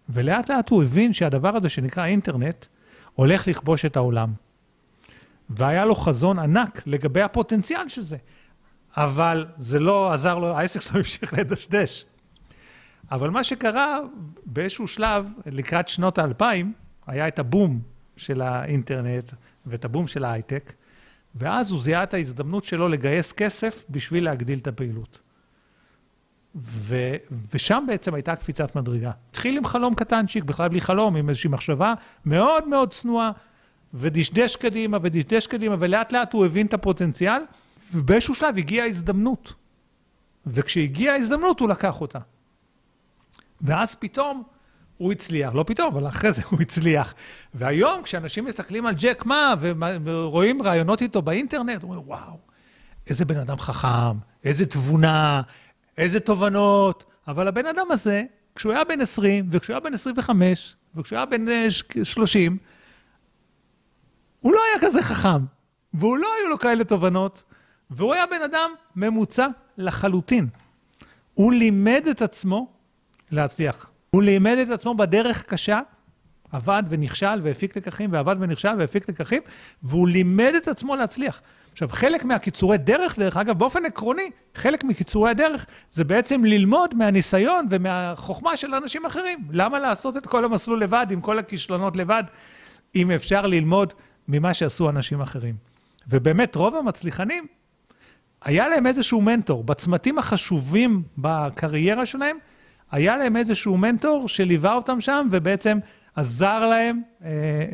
ולאט 0.09 0.49
לאט 0.49 0.69
הוא 0.69 0.83
הבין 0.83 1.13
שהדבר 1.13 1.55
הזה 1.55 1.69
שנקרא 1.69 2.05
אינטרנט, 2.05 2.65
הולך 3.13 3.47
לכבוש 3.47 3.85
את 3.85 3.97
העולם. 3.97 4.33
והיה 5.49 5.85
לו 5.85 5.95
חזון 5.95 6.39
ענק 6.39 6.81
לגבי 6.85 7.21
הפוטנציאל 7.21 7.87
של 7.87 8.01
זה. 8.01 8.17
אבל 8.97 9.45
זה 9.57 9.79
לא 9.79 10.13
עזר 10.13 10.37
לו, 10.37 10.57
העסק 10.57 10.81
שלו 10.81 10.97
המשיך 10.97 11.33
לדשדש. 11.33 12.05
אבל 13.11 13.29
מה 13.29 13.43
שקרה 13.43 13.99
באיזשהו 14.45 14.87
שלב, 14.87 15.27
לקראת 15.45 15.87
שנות 15.87 16.17
האלפיים, 16.17 16.73
היה 17.07 17.27
את 17.27 17.39
הבום 17.39 17.81
של 18.17 18.41
האינטרנט 18.41 19.31
ואת 19.65 19.85
הבום 19.85 20.07
של 20.07 20.23
ההייטק, 20.23 20.73
ואז 21.35 21.71
הוא 21.71 21.81
זיהה 21.81 22.03
את 22.03 22.13
ההזדמנות 22.13 22.65
שלו 22.65 22.87
לגייס 22.87 23.31
כסף 23.31 23.85
בשביל 23.89 24.25
להגדיל 24.25 24.59
את 24.59 24.67
הפעילות. 24.67 25.19
ו, 26.55 26.95
ושם 27.53 27.83
בעצם 27.87 28.13
הייתה 28.13 28.35
קפיצת 28.35 28.75
מדרגה. 28.75 29.11
התחיל 29.29 29.57
עם 29.57 29.65
חלום 29.65 29.95
קטנצ'יק, 29.95 30.43
בכלל 30.43 30.69
בלי 30.69 30.81
חלום, 30.81 31.15
עם 31.15 31.29
איזושהי 31.29 31.49
מחשבה 31.49 31.93
מאוד 32.25 32.67
מאוד 32.67 32.93
צנועה, 32.93 33.31
ודשדש 33.93 34.55
קדימה 34.55 34.97
ודשדש 35.01 35.47
קדימה, 35.47 35.75
ולאט 35.79 36.11
לאט 36.11 36.33
הוא 36.33 36.45
הבין 36.45 36.65
את 36.65 36.73
הפוטנציאל, 36.73 37.41
ובאיזשהו 37.95 38.35
שלב 38.35 38.57
הגיעה 38.57 38.85
ההזדמנות. 38.85 39.53
וכשהגיעה 40.45 41.15
ההזדמנות, 41.15 41.59
הוא 41.59 41.69
לקח 41.69 42.01
אותה. 42.01 42.19
ואז 43.61 43.95
פתאום 43.95 44.43
הוא 44.97 45.11
הצליח, 45.11 45.53
לא 45.53 45.63
פתאום, 45.67 45.93
אבל 45.93 46.07
אחרי 46.07 46.31
זה 46.31 46.41
הוא 46.49 46.61
הצליח. 46.61 47.13
והיום, 47.53 48.03
כשאנשים 48.03 48.45
מסתכלים 48.45 48.85
על 48.85 48.95
ג'ק 48.97 49.23
מה, 49.25 49.55
ורואים 50.03 50.61
ראיונות 50.61 51.01
איתו 51.01 51.21
באינטרנט, 51.21 51.83
אומרים, 51.83 52.01
וואו, 52.05 52.37
איזה 53.07 53.25
בן 53.25 53.37
אדם 53.37 53.57
חכם, 53.57 54.17
איזה 54.43 54.65
תבונה, 54.65 55.41
איזה 55.97 56.19
תובנות. 56.19 57.03
אבל 57.27 57.47
הבן 57.47 57.65
אדם 57.65 57.91
הזה, 57.91 58.23
כשהוא 58.55 58.73
היה 58.73 58.83
בן 58.83 59.01
20, 59.01 59.49
וכשהוא 59.51 59.73
היה 59.73 59.79
בן 59.79 59.93
25, 59.93 60.75
וכשהוא 60.95 61.17
היה 61.17 61.25
בן 61.25 61.45
30, 62.03 62.51
אה, 62.51 62.57
הוא 64.39 64.53
לא 64.53 64.59
היה 64.71 64.81
כזה 64.81 65.01
חכם, 65.01 65.45
והוא 65.93 66.17
לא 66.17 66.27
היו 66.39 66.49
לו 66.49 66.59
כאלה 66.59 66.83
תובנות, 66.83 67.43
והוא 67.95 68.13
היה 68.13 68.25
בן 68.25 68.41
אדם 68.41 68.71
ממוצע 68.95 69.47
לחלוטין. 69.77 70.47
הוא 71.33 71.53
לימד 71.53 72.07
את 72.11 72.21
עצמו 72.21 72.67
להצליח. 73.31 73.89
הוא 74.09 74.23
לימד 74.23 74.57
את 74.57 74.69
עצמו 74.69 74.95
בדרך 74.95 75.43
קשה, 75.43 75.79
עבד 76.51 76.83
ונכשל 76.89 77.39
והפיק 77.43 77.77
לקחים, 77.77 78.13
ועבד 78.13 78.35
ונכשל 78.39 78.75
והפיק 78.77 79.09
לקחים, 79.09 79.41
והוא 79.83 80.07
לימד 80.07 80.53
את 80.57 80.67
עצמו 80.67 80.95
להצליח. 80.95 81.41
עכשיו, 81.71 81.89
חלק 81.89 82.25
מהקיצורי 82.25 82.77
דרך, 82.77 83.19
דרך 83.19 83.37
אגב, 83.37 83.59
באופן 83.59 83.85
עקרוני, 83.85 84.29
חלק 84.55 84.83
מקיצורי 84.83 85.31
הדרך 85.31 85.65
זה 85.91 86.03
בעצם 86.03 86.45
ללמוד 86.45 86.95
מהניסיון 86.95 87.67
ומהחוכמה 87.69 88.57
של 88.57 88.75
אנשים 88.75 89.05
אחרים. 89.05 89.39
למה 89.51 89.79
לעשות 89.79 90.17
את 90.17 90.27
כל 90.27 90.45
המסלול 90.45 90.79
לבד, 90.79 91.07
עם 91.11 91.21
כל 91.21 91.39
הכישלונות 91.39 91.95
לבד, 91.95 92.23
אם 92.95 93.11
אפשר 93.11 93.47
ללמוד 93.47 93.93
ממה 94.27 94.53
שעשו 94.53 94.89
אנשים 94.89 95.21
אחרים? 95.21 95.55
ובאמת, 96.07 96.55
רוב 96.55 96.75
המצליחנים, 96.75 97.47
היה 98.43 98.67
להם 98.67 98.87
איזשהו 98.87 99.21
מנטור. 99.21 99.63
בצמתים 99.63 100.17
החשובים 100.17 101.03
בקריירה 101.17 102.05
שלהם, 102.05 102.37
היה 102.91 103.17
להם 103.17 103.37
איזשהו 103.37 103.77
מנטור 103.77 104.27
שליווה 104.27 104.73
אותם 104.73 105.01
שם, 105.01 105.27
ובעצם 105.31 105.77
עזר 106.15 106.67
להם 106.67 107.01
אה, 107.23 107.29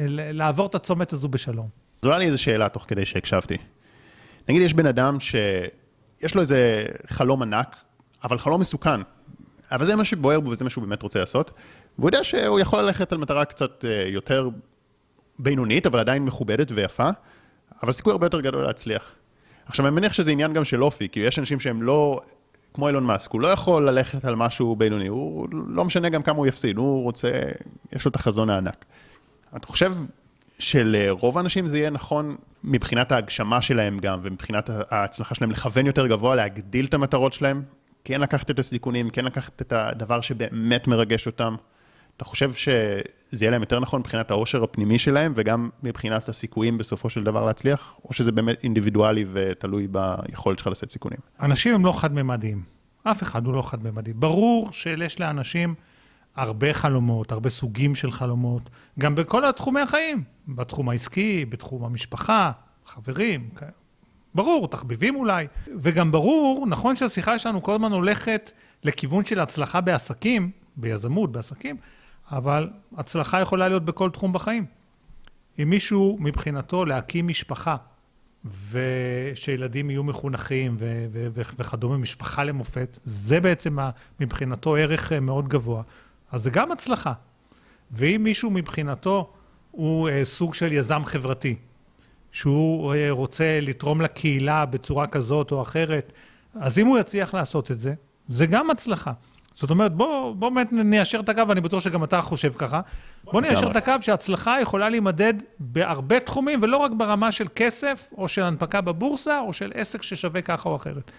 לעבור 0.08 0.66
את 0.66 0.76
הצומת 0.76 1.14
הזו 1.14 1.28
בשלום. 1.28 1.68
זו 2.02 2.10
עולה 2.10 2.20
לי 2.20 2.26
איזו 2.26 2.42
שאלה 2.42 2.70
תוך 2.70 2.86
כדי 2.88 3.06
שהקשבתי. 3.06 3.58
נגיד 4.50 4.62
יש 4.62 4.74
בן 4.74 4.86
אדם 4.86 5.20
שיש 5.20 6.36
לו 6.36 6.42
איזה 6.42 6.86
חלום 7.08 7.42
ענק, 7.42 7.76
אבל 8.24 8.40
חלום 8.40 8.62
מסוכן. 8.62 9.02
אבל 9.72 9.86
זה 9.86 9.96
מה 9.96 10.06
שבוער 10.06 10.40
בו 10.40 10.50
וזה 10.50 10.64
מה 10.64 10.70
שהוא 10.70 10.84
באמת 10.84 11.02
רוצה 11.02 11.20
לעשות. 11.20 11.52
והוא 11.98 12.08
יודע 12.10 12.24
שהוא 12.24 12.60
יכול 12.60 12.82
ללכת 12.82 13.12
על 13.12 13.18
מטרה 13.18 13.46
קצת 13.46 13.86
אה, 13.86 14.04
יותר 14.08 14.50
בינונית, 15.40 15.86
אבל 15.86 16.00
עדיין 16.00 16.26
מכובדת 16.26 16.72
ויפה, 16.72 17.10
אבל 17.84 17.92
סיכוי 17.92 18.12
הרבה 18.12 18.26
יותר 18.26 18.42
גדול 18.42 18.64
להצליח. 18.64 19.16
עכשיו, 19.70 19.88
אני 19.88 19.96
מניח 19.96 20.14
שזה 20.14 20.32
עניין 20.32 20.54
גם 20.54 20.66
של 20.66 20.84
אופי, 20.84 21.10
כי 21.10 21.20
יש 21.20 21.40
אנשים 21.40 21.60
שהם 21.60 21.84
לא, 21.84 22.22
כמו 22.74 22.88
אילון 22.88 23.04
מאסק, 23.04 23.32
הוא 23.32 23.42
לא 23.42 23.48
יכול 23.48 23.90
ללכת 23.90 24.26
על 24.26 24.36
משהו 24.36 24.76
בינוני, 24.76 25.08
הוא 25.08 25.48
לא 25.52 25.86
משנה 25.86 26.10
גם 26.10 26.22
כמה 26.24 26.38
הוא 26.38 26.48
יפסיד, 26.48 26.78
הוא 26.78 27.04
רוצה, 27.04 27.32
יש 27.92 28.06
לו 28.06 28.10
את 28.10 28.16
החזון 28.16 28.50
הענק. 28.50 28.86
אתה 29.56 29.68
חושב 29.68 29.94
שלרוב 30.60 31.38
האנשים 31.38 31.68
זה 31.68 31.78
יהיה 31.78 31.90
נכון 31.90 32.36
מבחינת 32.64 33.12
ההגשמה 33.12 33.62
שלהם 33.62 34.00
גם, 34.00 34.20
ומבחינת 34.24 34.70
ההצלחה 34.90 35.36
שלהם 35.36 35.52
לכוון 35.52 35.86
יותר 35.86 36.08
גבוה, 36.08 36.36
להגדיל 36.36 36.86
את 36.86 36.94
המטרות 36.94 37.34
שלהם, 37.34 37.64
כן 38.04 38.22
לקחת 38.22 38.52
את 38.52 38.60
הסיכונים, 38.60 39.10
כן 39.10 39.26
לקחת 39.26 39.62
את 39.62 39.74
הדבר 39.74 40.22
שבאמת 40.22 40.88
מרגש 40.88 41.28
אותם. 41.28 41.56
אתה 42.20 42.28
חושב 42.28 42.54
שזה 42.54 43.02
יהיה 43.42 43.52
להם 43.52 43.62
יותר 43.62 43.80
נכון 43.80 44.00
מבחינת 44.00 44.32
העושר 44.32 44.64
הפנימי 44.64 45.00
שלהם, 45.00 45.34
וגם 45.36 45.70
מבחינת 45.84 46.30
הסיכויים 46.30 46.78
בסופו 46.78 47.10
של 47.10 47.24
דבר 47.24 47.46
להצליח, 47.46 47.94
או 48.06 48.14
שזה 48.14 48.32
באמת 48.32 48.64
אינדיבידואלי 48.64 49.26
ותלוי 49.34 49.88
ביכולת 49.88 50.60
שלך 50.60 50.68
לשאת 50.68 50.92
סיכונים? 50.92 51.20
אנשים 51.42 51.76
הם 51.76 51.86
לא 51.86 51.92
חד-ממדיים. 51.92 52.64
אף 53.04 53.24
אחד 53.24 53.46
הוא 53.46 53.54
לא 53.54 53.62
חד-ממדי. 53.62 54.14
ברור 54.14 54.72
שיש 54.72 55.20
לאנשים 55.20 55.76
הרבה 56.36 56.74
חלומות, 56.74 57.32
הרבה 57.32 57.50
סוגים 57.50 57.96
של 57.96 58.12
חלומות, 58.12 58.70
גם 59.00 59.16
בכל 59.16 59.46
התחומי 59.46 59.82
החיים, 59.82 60.24
בתחום 60.48 60.90
העסקי, 60.90 61.46
בתחום 61.46 61.84
המשפחה, 61.86 62.52
חברים, 62.86 63.50
ברור, 64.36 64.68
תחביבים 64.68 65.16
אולי. 65.16 65.48
וגם 65.78 66.12
ברור, 66.12 66.66
נכון 66.68 66.96
שהשיחה 66.96 67.40
שלנו 67.40 67.64
כל 67.64 67.74
הזמן 67.74 67.92
הולכת 67.92 68.52
לכיוון 68.84 69.26
של 69.26 69.40
הצלחה 69.40 69.82
בעסקים, 69.82 70.52
ביזמות, 70.78 71.32
בעסקים, 71.32 71.76
אבל 72.32 72.70
הצלחה 72.98 73.42
יכולה 73.42 73.68
להיות 73.68 73.86
בכל 73.86 74.10
תחום 74.10 74.34
בחיים. 74.34 74.66
אם 75.62 75.70
מישהו 75.70 76.18
מבחינתו 76.20 76.86
להקים 76.86 77.28
משפחה, 77.28 77.76
ושילדים 78.72 79.90
יהיו 79.90 80.04
מחונכים 80.04 80.76
ו- 80.80 81.06
ו- 81.12 81.28
ו- 81.34 81.42
וכדומה, 81.58 81.98
משפחה 81.98 82.44
למופת, 82.44 82.98
זה 83.04 83.40
בעצם 83.40 83.78
מבחינתו 84.20 84.76
ערך 84.76 85.14
אה, 85.14 85.20
מאוד 85.20 85.48
גבוה, 85.48 85.84
אז 86.32 86.44
זה 86.44 86.50
גם 86.50 86.72
הצלחה. 86.72 87.14
ואם 87.92 88.22
מישהו 88.24 88.52
מבחינתו 88.52 89.34
הוא 89.72 90.10
אה, 90.10 90.26
סוג 90.26 90.54
של 90.54 90.74
יזם 90.74 91.02
חברתי, 91.06 91.56
שהוא 92.32 92.94
אה, 92.94 93.12
רוצה 93.12 93.60
לתרום 93.62 94.02
לקהילה 94.02 94.66
בצורה 94.66 95.08
כזאת 95.08 95.52
או 95.52 95.62
אחרת, 95.62 96.12
אז 96.56 96.80
אם 96.80 96.88
הוא 96.88 97.00
יצליח 97.00 97.34
לעשות 97.34 97.72
את 97.72 97.80
זה, 97.80 97.94
זה 98.28 98.46
גם 98.46 98.70
הצלחה. 98.70 99.14
זאת 99.56 99.70
אומרת, 99.70 99.94
בוא, 99.94 100.36
בוא 100.36 100.50
באמת 100.50 100.72
ניישר 100.72 101.20
את 101.20 101.30
הקו, 101.30 101.48
ואני 101.48 101.62
בטוח 101.62 101.84
שגם 101.84 102.04
אתה 102.04 102.22
חושב 102.22 102.54
ככה. 102.58 102.82
בוא 103.24 103.42
ניישר 103.42 103.72
את 103.72 103.76
הקו 103.76 103.94
שהצלחה 104.02 104.62
יכולה 104.62 104.90
להימדד 104.90 105.34
בהרבה 105.60 106.20
תחומים, 106.20 106.60
ולא 106.64 106.78
רק 106.78 106.92
ברמה 106.92 107.32
של 107.32 107.48
כסף, 107.56 108.10
או 108.18 108.28
של 108.28 108.44
הנפקה 108.44 108.82
בבורסה, 108.82 109.40
או 109.40 109.54
של 109.54 109.72
עסק 109.76 110.04
ששווה 110.04 110.42
ככה 110.42 110.70
או 110.70 110.76
אחרת. 110.76 111.12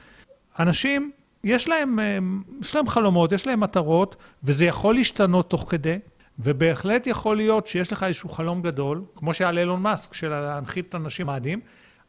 אנשים, 0.58 1.10
יש 1.44 1.68
להם, 1.68 1.98
אה, 1.98 2.18
יש 2.60 2.74
להם 2.74 2.86
חלומות, 2.86 3.32
יש 3.32 3.46
להם 3.46 3.60
מטרות, 3.60 4.16
וזה 4.44 4.64
יכול 4.64 4.94
להשתנות 4.94 5.50
תוך 5.50 5.66
כדי, 5.70 5.98
ובהחלט 6.38 7.06
יכול 7.06 7.36
להיות 7.36 7.66
שיש 7.66 7.92
לך 7.92 8.02
איזשהו 8.02 8.28
חלום 8.28 8.62
גדול, 8.62 9.02
כמו 9.16 9.34
שהיה 9.34 9.52
לאילון 9.52 9.82
מאסק, 9.82 10.14
של 10.14 10.28
להנחית 10.28 10.88
את 10.88 10.94
האנשים 10.94 11.26
מאדים, 11.26 11.60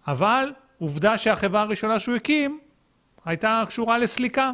אבל 0.07 0.51
עובדה 0.79 1.17
שהחברה 1.17 1.61
הראשונה 1.61 1.99
שהוא 1.99 2.15
הקים 2.15 2.59
הייתה 3.25 3.63
קשורה 3.67 3.97
לסליקה. 3.97 4.51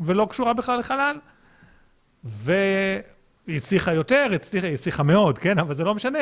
ולא 0.00 0.26
קשורה 0.30 0.52
בכלל 0.52 0.78
לחלל. 0.78 1.16
והיא 2.24 3.02
הצליחה 3.48 3.92
יותר, 3.92 4.26
הצליחה, 4.34 4.66
היא 4.66 4.74
הצליחה 4.74 5.02
מאוד, 5.02 5.38
כן? 5.38 5.58
אבל 5.58 5.74
זה 5.74 5.84
לא 5.84 5.94
משנה. 5.94 6.18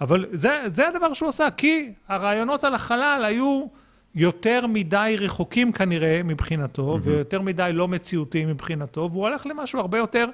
אבל 0.00 0.26
זה, 0.32 0.62
זה 0.72 0.88
הדבר 0.88 1.12
שהוא 1.12 1.28
עשה, 1.28 1.48
כי 1.56 1.92
הרעיונות 2.08 2.64
על 2.64 2.74
החלל 2.74 3.22
היו 3.24 3.66
יותר 4.14 4.66
מדי 4.66 5.16
רחוקים 5.18 5.72
כנראה 5.72 6.20
מבחינתו, 6.24 6.96
mm-hmm. 6.96 7.08
ויותר 7.08 7.40
מדי 7.40 7.70
לא 7.72 7.88
מציאותיים 7.88 8.48
מבחינתו, 8.48 9.08
והוא 9.12 9.26
הלך 9.26 9.46
למשהו 9.46 9.80
הרבה 9.80 9.98
יותר 9.98 10.26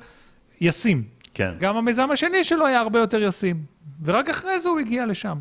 ישים. 0.61 1.03
כן. 1.35 1.53
גם 1.59 1.77
המיזם 1.77 2.11
השני 2.11 2.45
שלו 2.45 2.67
היה 2.67 2.81
הרבה 2.81 2.99
יותר 2.99 3.23
ישים. 3.23 3.65
ורק 4.05 4.29
אחרי 4.29 4.61
זה 4.61 4.69
הוא 4.69 4.79
הגיע 4.79 5.07
לשם. 5.07 5.39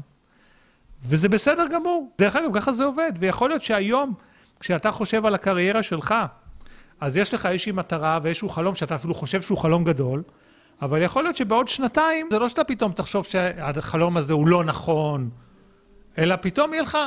וזה 1.04 1.30
בסדר 1.30 1.68
גמור. 1.68 2.12
דרך 2.20 2.36
אגב, 2.36 2.60
ככה 2.60 2.72
זה 2.72 2.84
עובד. 2.84 3.12
ויכול 3.20 3.50
להיות 3.50 3.62
שהיום, 3.62 4.14
כשאתה 4.60 4.92
חושב 4.92 5.26
על 5.26 5.36
הקריירה 5.36 5.84
שלך, 5.84 6.16
אז 7.00 7.18
יש 7.18 7.34
לך 7.34 7.46
איזושהי 7.46 7.72
מטרה 7.72 8.20
ואיזשהו 8.24 8.50
חלום 8.50 8.76
שאתה 8.76 8.96
אפילו 8.96 9.14
חושב 9.14 9.42
שהוא 9.42 9.58
חלום 9.58 9.84
גדול, 9.84 10.24
אבל 10.82 11.02
יכול 11.02 11.24
להיות 11.24 11.36
שבעוד 11.36 11.68
שנתיים, 11.68 12.28
זה 12.32 12.40
לא 12.40 12.50
שאתה 12.50 12.64
פתאום 12.64 12.92
תחשוב 12.92 13.26
שהחלום 13.26 14.18
הזה 14.18 14.34
הוא 14.34 14.48
לא 14.48 14.64
נכון, 14.64 15.30
אלא 16.18 16.36
פתאום 16.42 16.74
יהיה 16.74 16.84
לך 16.84 16.98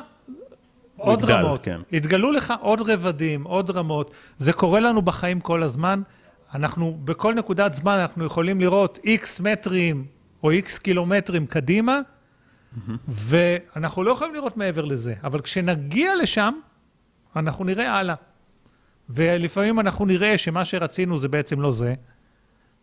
עוד 0.96 1.22
יגדל, 1.22 1.32
רמות. 1.32 1.62
כן. 1.62 1.80
יתגלו 1.92 2.32
לך 2.32 2.54
עוד 2.60 2.90
רבדים, 2.90 3.44
עוד 3.44 3.70
רמות. 3.70 4.10
זה 4.38 4.52
קורה 4.52 4.80
לנו 4.80 5.02
בחיים 5.02 5.40
כל 5.40 5.62
הזמן. 5.62 6.02
אנחנו, 6.54 6.98
בכל 7.04 7.34
נקודת 7.34 7.74
זמן 7.74 7.98
אנחנו 7.98 8.24
יכולים 8.24 8.60
לראות 8.60 8.98
איקס 9.04 9.40
מטרים 9.40 10.06
או 10.42 10.50
איקס 10.50 10.78
קילומטרים 10.78 11.46
קדימה, 11.46 12.00
mm-hmm. 12.00 12.90
ואנחנו 13.08 14.02
לא 14.02 14.10
יכולים 14.10 14.34
לראות 14.34 14.56
מעבר 14.56 14.84
לזה. 14.84 15.14
אבל 15.24 15.40
כשנגיע 15.40 16.16
לשם, 16.16 16.54
אנחנו 17.36 17.64
נראה 17.64 17.98
הלאה. 17.98 18.14
ולפעמים 19.10 19.80
אנחנו 19.80 20.06
נראה 20.06 20.38
שמה 20.38 20.64
שרצינו 20.64 21.18
זה 21.18 21.28
בעצם 21.28 21.60
לא 21.60 21.72
זה, 21.72 21.94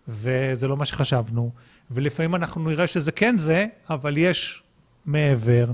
וזה 0.07 0.67
לא 0.67 0.77
מה 0.77 0.85
שחשבנו, 0.85 1.51
ולפעמים 1.91 2.35
אנחנו 2.35 2.69
נראה 2.69 2.87
שזה 2.87 3.11
כן 3.11 3.37
זה, 3.37 3.65
אבל 3.89 4.17
יש 4.17 4.63
מעבר, 5.05 5.65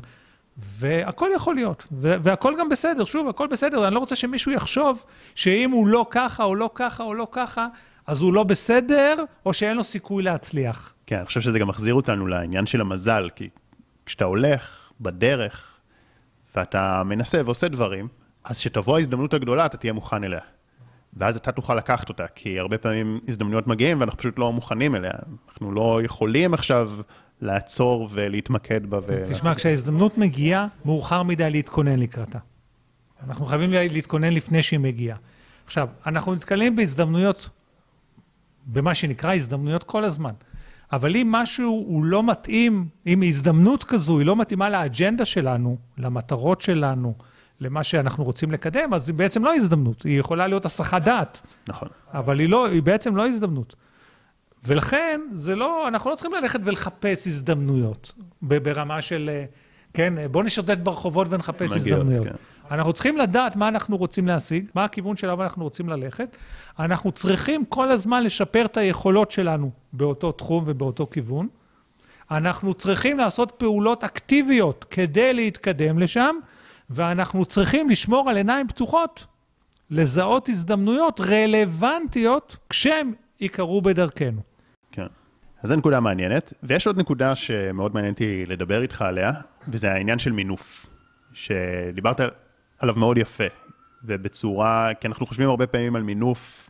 והכל 0.58 1.30
יכול 1.36 1.56
להיות, 1.56 1.88
והכל 1.92 2.54
גם 2.60 2.70
בסדר, 2.70 3.06
שוב, 3.06 3.30
הכל 3.30 3.48
בסדר, 3.48 3.88
אני 3.88 3.96
לא 3.96 4.00
רוצה 4.00 4.16
שמישהו 4.16 4.52
יחשוב 4.52 5.06
שאם 5.36 5.72
הוא 5.72 5.88
לא 5.88 6.06
ככה, 6.10 6.44
או 6.44 6.56
לא 6.56 6.70
ככה, 6.76 7.04
או 7.04 7.14
לא 7.14 7.28
ככה, 7.32 7.68
אז 8.08 8.22
הוא 8.22 8.34
לא 8.34 8.44
בסדר, 8.44 9.16
או 9.46 9.54
שאין 9.54 9.78
לו 9.78 9.84
סיכוי 9.84 10.24
להצליח. 10.24 10.94
כן, 11.06 11.16
אני 11.16 11.26
חושב 11.26 11.42
שזה 11.42 11.60
גם 11.60 11.68
מחזיר 11.68 11.94
אותנו 11.94 12.28
לעניין 12.28 12.66
של 12.66 12.82
המזל, 12.82 13.30
כי 13.36 13.50
כשאתה 14.06 14.26
הולך 14.26 14.92
בדרך, 15.02 15.80
ואתה 16.56 17.04
מנסה 17.06 17.42
ועושה 17.46 17.68
דברים, 17.68 18.08
אז 18.44 18.58
כשתבוא 18.60 18.98
ההזדמנות 18.98 19.34
הגדולה, 19.34 19.66
אתה 19.66 19.78
תהיה 19.78 19.94
מוכן 19.94 20.24
אליה. 20.24 20.40
ואז 21.14 21.36
אתה 21.36 21.52
תוכל 21.52 21.76
לקחת 21.76 22.10
אותה, 22.10 22.28
כי 22.28 22.60
הרבה 22.60 22.78
פעמים 22.78 23.20
הזדמנויות 23.28 23.68
מגיעים 23.68 24.00
ואנחנו 24.00 24.20
פשוט 24.20 24.40
לא 24.40 24.54
מוכנים 24.54 24.96
אליה. 24.96 25.12
אנחנו 25.50 25.72
לא 25.72 26.00
יכולים 26.04 26.54
עכשיו 26.54 26.92
לעצור 27.42 28.10
ולהתמקד 28.12 28.86
בה. 28.86 29.00
ו... 29.08 29.24
תשמע, 29.30 29.56
כשההזדמנות 29.56 30.18
מגיעה, 30.18 30.68
מאוחר 30.86 31.24
מדי 31.24 31.50
להתכונן 31.50 32.00
לקראתה. 32.00 32.40
אנחנו 33.28 33.46
חייבים 33.46 33.72
להתכונן 33.72 34.34
לפני 34.34 34.64
שהיא 34.64 34.80
מגיעה. 34.80 35.18
עכשיו, 35.66 35.88
אנחנו 36.06 36.36
נתקלים 36.36 36.76
בהזדמנויות, 36.76 37.50
במה 38.66 38.96
שנקרא 38.96 39.34
הזדמנויות 39.34 39.84
כל 39.84 40.04
הזמן. 40.04 40.34
אבל 40.92 41.16
אם 41.16 41.28
משהו 41.32 41.86
הוא 41.88 42.06
לא 42.06 42.24
מתאים, 42.24 42.88
אם 43.08 43.24
הזדמנות 43.24 43.84
כזו 43.84 44.20
היא 44.20 44.26
לא 44.26 44.36
מתאימה 44.36 44.70
לאג'נדה 44.70 45.26
שלנו, 45.26 45.78
למטרות 45.98 46.62
שלנו, 46.62 47.14
למה 47.62 47.84
שאנחנו 47.84 48.24
רוצים 48.24 48.52
לקדם, 48.52 48.94
אז 48.94 49.10
היא 49.10 49.16
בעצם 49.16 49.46
לא 49.46 49.54
הזדמנות, 49.54 50.04
היא 50.04 50.20
יכולה 50.20 50.48
להיות 50.48 50.66
הסחת 50.66 51.02
דעת. 51.02 51.42
נכון. 51.70 51.88
אבל 52.14 52.40
היא, 52.40 52.50
לא, 52.50 52.66
היא 52.68 52.84
בעצם 52.84 53.16
לא 53.16 53.28
הזדמנות. 53.28 53.76
ולכן, 54.64 55.22
זה 55.34 55.56
לא, 55.56 55.88
אנחנו 55.88 56.10
לא 56.10 56.16
צריכים 56.16 56.34
ללכת 56.34 56.60
ולחפש 56.64 57.28
הזדמנויות 57.28 58.14
ברמה 58.42 59.02
של, 59.02 59.30
אה, 59.34 59.46
כן, 59.94 60.14
בוא 60.32 60.44
נשוטט 60.44 60.78
ברחובות 60.78 61.28
ונחפש 61.30 61.72
מגיעות, 61.72 62.00
הזדמנויות. 62.00 62.28
כן. 62.28 62.36
אנחנו 62.72 62.94
צריכים 62.94 63.18
לדעת 63.18 63.56
מה 63.56 63.68
אנחנו 63.68 63.98
רוצים 63.98 64.28
להשיג, 64.28 64.66
מה 64.76 64.84
הכיוון 64.84 65.16
שלו 65.16 65.44
אנחנו 65.44 65.64
רוצים 65.64 65.90
ללכת. 65.90 66.38
אנחנו 66.80 67.12
צריכים 67.12 67.66
כל 67.66 67.92
הזמן 67.92 68.24
לשפר 68.24 68.66
את 68.66 68.78
היכולות 68.78 69.32
שלנו 69.32 69.72
באותו 69.94 70.32
תחום 70.32 70.64
ובאותו 70.68 71.08
כיוון. 71.12 71.48
אנחנו 72.32 72.74
צריכים 72.74 73.18
לעשות 73.18 73.52
פעולות 73.52 74.04
אקטיביות 74.04 74.86
כדי 74.90 75.34
להתקדם 75.34 76.00
לשם, 76.00 76.36
ואנחנו 76.92 77.46
צריכים 77.46 77.90
לשמור 77.90 78.30
על 78.30 78.38
עיניים 78.38 78.68
פתוחות, 78.68 79.26
לזהות 79.90 80.50
הזדמנויות 80.50 81.22
רלוונטיות 81.22 82.58
כשהם 82.70 83.14
ייקרו 83.40 83.82
בדרכנו. 83.82 84.42
כן. 84.92 85.06
אז 85.62 85.70
זו 85.70 85.76
נקודה 85.76 86.00
מעניינת, 86.00 86.54
ויש 86.64 86.88
עוד 86.88 86.98
נקודה 86.98 87.36
שמאוד 87.36 87.94
מעניין 87.94 88.14
אותי 88.14 88.46
לדבר 88.46 88.82
איתך 88.82 89.02
עליה, 89.02 89.32
וזה 89.68 89.92
העניין 89.92 90.20
של 90.20 90.32
מינוף, 90.32 90.86
שדיברת 91.34 92.20
עליו 92.80 92.96
מאוד 92.96 93.18
יפה, 93.18 93.44
ובצורה, 94.04 94.94
כי 95.00 95.08
אנחנו 95.08 95.26
חושבים 95.26 95.50
הרבה 95.50 95.68
פעמים 95.68 95.96
על 95.96 96.04
מינוף 96.04 96.70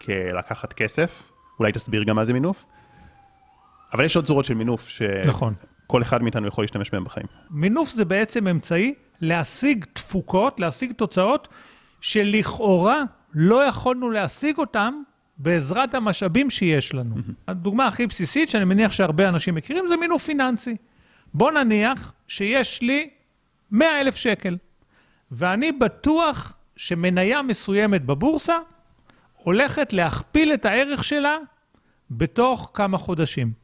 כלקחת 0.00 0.72
כסף, 0.72 1.22
אולי 1.58 1.72
תסביר 1.72 2.04
גם 2.04 2.16
מה 2.16 2.24
זה 2.24 2.32
מינוף, 2.32 2.64
אבל 3.92 4.04
יש 4.04 4.16
עוד 4.16 4.24
צורות 4.24 4.44
של 4.44 4.54
מינוף, 4.54 4.88
נכון. 5.26 5.54
שכל 5.86 6.02
אחד 6.02 6.22
מאיתנו 6.22 6.46
יכול 6.46 6.64
להשתמש 6.64 6.90
בהם 6.90 7.04
בחיים. 7.04 7.26
מינוף 7.50 7.90
זה 7.90 8.04
בעצם 8.04 8.48
אמצעי 8.48 8.94
להשיג 9.22 9.84
תפוקות, 9.92 10.60
להשיג 10.60 10.92
תוצאות, 10.92 11.48
שלכאורה 12.00 13.02
לא 13.34 13.64
יכולנו 13.64 14.10
להשיג 14.10 14.58
אותם 14.58 14.94
בעזרת 15.38 15.94
המשאבים 15.94 16.50
שיש 16.50 16.94
לנו. 16.94 17.14
הדוגמה 17.48 17.86
הכי 17.86 18.06
בסיסית, 18.06 18.50
שאני 18.50 18.64
מניח 18.64 18.92
שהרבה 18.92 19.28
אנשים 19.28 19.54
מכירים, 19.54 19.86
זה 19.86 19.96
מינוף 19.96 20.24
פיננסי. 20.24 20.76
בוא 21.34 21.50
נניח 21.50 22.12
שיש 22.28 22.82
לי 22.82 23.10
100 23.70 24.00
אלף 24.00 24.16
שקל, 24.16 24.56
ואני 25.30 25.72
בטוח 25.72 26.56
שמניה 26.76 27.42
מסוימת 27.42 28.04
בבורסה 28.04 28.58
הולכת 29.36 29.92
להכפיל 29.92 30.52
את 30.52 30.64
הערך 30.64 31.04
שלה 31.04 31.36
בתוך 32.10 32.70
כמה 32.74 32.98
חודשים. 32.98 33.61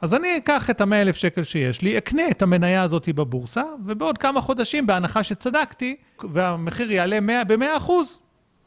אז 0.00 0.14
אני 0.14 0.36
אקח 0.36 0.70
את 0.70 0.80
המאה 0.80 1.02
אלף 1.02 1.16
שקל 1.16 1.42
שיש 1.42 1.82
לי, 1.82 1.98
אקנה 1.98 2.28
את 2.30 2.42
המניה 2.42 2.82
הזאת 2.82 3.08
בבורסה, 3.08 3.62
ובעוד 3.84 4.18
כמה 4.18 4.40
חודשים, 4.40 4.86
בהנחה 4.86 5.22
שצדקתי, 5.22 5.96
והמחיר 6.32 6.92
יעלה 6.92 7.20
100, 7.20 7.44
ב-100 7.44 7.76
אחוז, 7.76 8.22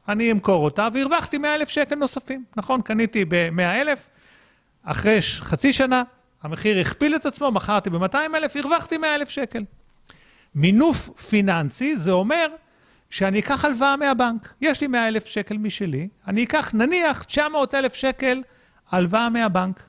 אני 0.07 0.31
אמכור 0.31 0.63
אותה, 0.63 0.87
והרווחתי 0.93 1.37
100 1.37 1.55
אלף 1.55 1.69
שקל 1.69 1.95
נוספים. 1.95 2.43
נכון, 2.55 2.81
קניתי 2.81 3.25
ב-100 3.25 3.61
אלף, 3.61 4.09
אחרי 4.83 5.19
חצי 5.21 5.73
שנה, 5.73 6.03
המחיר 6.43 6.79
הכפיל 6.79 7.15
את 7.15 7.25
עצמו, 7.25 7.51
מכרתי 7.51 7.89
ב-200 7.89 8.15
אלף, 8.35 8.55
הרווחתי 8.55 8.97
100 8.97 9.15
אלף 9.15 9.29
שקל. 9.29 9.63
מינוף 10.55 11.09
פיננסי 11.09 11.97
זה 11.97 12.11
אומר 12.11 12.47
שאני 13.09 13.39
אקח 13.39 13.65
הלוואה 13.65 13.97
מהבנק. 13.97 14.53
יש 14.61 14.81
לי 14.81 14.87
100 14.87 15.07
אלף 15.07 15.25
שקל 15.25 15.57
משלי, 15.57 16.07
אני 16.27 16.43
אקח 16.43 16.71
נניח 16.73 17.23
900 17.23 17.75
אלף 17.75 17.93
שקל 17.93 18.41
הלוואה 18.91 19.29
מהבנק. 19.29 19.83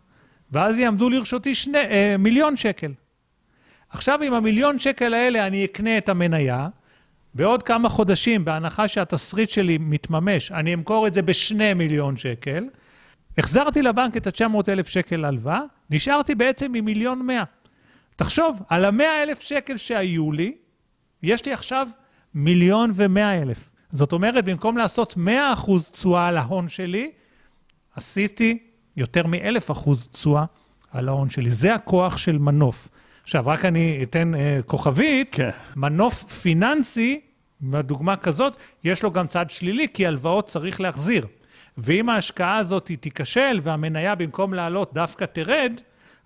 ואז 0.53 0.78
יעמדו 0.78 1.11
לרשותי 1.11 1.55
שני, 1.55 1.78
אה, 1.78 2.16
מיליון 2.18 2.57
שקל. 2.57 2.92
עכשיו 3.90 4.22
עם 4.22 4.34
המיליון 4.34 4.78
שקל 4.78 5.14
האלה 5.14 5.46
אני 5.46 5.64
אקנה 5.64 5.98
את 5.98 6.09
המניה, 6.09 6.68
בעוד 7.34 7.62
כמה 7.62 7.88
חודשים, 7.88 8.44
בהנחה 8.44 8.88
שהתסריט 8.88 9.50
שלי 9.50 9.78
מתממש, 9.78 10.53
אני 10.53 10.74
אמכור 10.74 11.07
את 11.07 11.14
זה 11.14 11.22
בשני 11.22 11.74
מיליון 11.74 12.16
שקל, 12.16 12.64
החזרתי 13.38 13.82
לבנק 13.82 14.16
את 14.16 14.26
ה-900 14.26 14.68
אלף 14.68 14.88
שקל 14.88 15.24
הלוואה, 15.24 15.61
נשארתי 15.90 16.34
בעצם 16.34 16.74
עם 16.74 16.84
מיליון 16.84 17.26
מאה. 17.26 17.44
תחשוב, 18.16 18.62
על 18.68 18.84
המאה 18.84 19.22
אלף 19.22 19.40
שקל 19.40 19.76
שהיו 19.76 20.32
לי, 20.32 20.55
יש 21.22 21.46
לי 21.46 21.53
עכשיו 21.53 21.88
מיליון 22.34 22.90
ומאה 22.94 23.42
אלף. 23.42 23.72
זאת 23.90 24.12
אומרת, 24.12 24.44
במקום 24.44 24.76
לעשות 24.76 25.16
מאה 25.16 25.53
אחוז 25.53 25.90
תשואה 25.90 26.28
על 26.28 26.36
ההון 26.36 26.68
שלי, 26.68 27.11
עשיתי 27.96 28.59
יותר 28.97 29.26
מאלף 29.26 29.70
אחוז 29.70 30.09
תשואה 30.09 30.45
על 30.90 31.09
ההון 31.09 31.30
שלי. 31.30 31.51
זה 31.51 31.74
הכוח 31.74 32.16
של 32.16 32.38
מנוף. 32.38 32.88
עכשיו, 33.22 33.47
רק 33.47 33.64
אני 33.64 34.01
אתן 34.03 34.34
אה, 34.34 34.61
כוכבית, 34.66 35.28
כן. 35.32 35.51
מנוף 35.76 36.22
פיננסי, 36.22 37.20
בדוגמה 37.62 38.16
כזאת, 38.16 38.57
יש 38.84 39.03
לו 39.03 39.11
גם 39.11 39.26
צד 39.26 39.51
שלילי, 39.51 39.86
כי 39.95 40.07
הלוואות 40.07 40.47
צריך 40.47 40.80
להחזיר. 40.80 41.26
ואם 41.78 42.09
ההשקעה 42.09 42.57
הזאת 42.57 42.90
תיכשל 43.01 43.61
והמניה 43.62 44.14
במקום 44.14 44.55
לעלות 44.55 44.95
דווקא 44.95 45.24
תרד, 45.24 45.72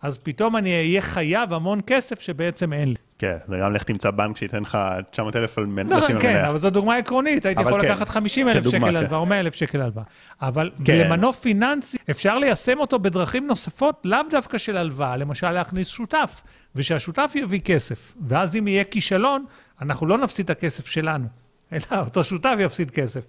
אז 0.02 0.18
פתאום 0.18 0.56
אני 0.56 0.76
אהיה 0.76 1.00
חייב 1.00 1.52
המון 1.52 1.80
כסף 1.86 2.20
שבעצם 2.20 2.72
אין 2.72 2.88
לי. 2.88 2.94
כן, 3.18 3.36
וגם 3.48 3.72
לך 3.72 3.82
תמצא 3.82 4.10
בנק 4.10 4.36
שייתן 4.36 4.62
לך 4.62 4.78
900 5.10 5.36
אלף 5.36 5.58
על 5.58 5.66
מנ- 5.66 5.92
לשים 5.92 6.16
על 6.16 6.22
כן, 6.22 6.28
מניה. 6.32 6.48
אבל 6.48 6.58
זו 6.58 6.70
דוגמה 6.70 6.96
עקרונית, 6.96 7.46
הייתי 7.46 7.62
יכול 7.62 7.80
כן, 7.82 7.88
לקחת 7.88 8.08
50 8.08 8.48
אלף 8.48 8.64
שקל 8.68 8.78
כן. 8.78 8.84
הלוואה 8.96 9.18
או 9.18 9.26
100 9.26 9.40
אלף 9.40 9.54
שקל 9.54 9.80
הלוואה. 9.80 10.04
אבל 10.42 10.70
כן. 10.84 10.98
למנוף 10.98 11.40
פיננסי 11.40 11.96
אפשר 12.10 12.38
ליישם 12.38 12.78
אותו 12.78 12.98
בדרכים 12.98 13.46
נוספות, 13.46 14.00
לאו 14.04 14.18
דווקא 14.30 14.58
של 14.58 14.76
הלוואה, 14.76 15.16
למשל 15.16 15.50
להכניס 15.50 15.88
שותף, 15.88 16.42
ושהשותף 16.74 17.32
יביא 17.34 17.60
כסף, 17.60 18.14
ואז 18.26 18.56
אם 18.56 18.68
יהיה 18.68 18.84
כישלון, 18.84 19.44
אנחנו 19.82 20.06
לא 20.06 20.18
נפסיד 20.18 20.44
את 20.44 20.50
הכסף 20.50 20.86
שלנו, 20.86 21.26
אלא 21.72 21.82
אותו 21.92 22.24
שותף 22.24 22.54
יפסיד 22.58 22.90
כסף. 22.90 23.20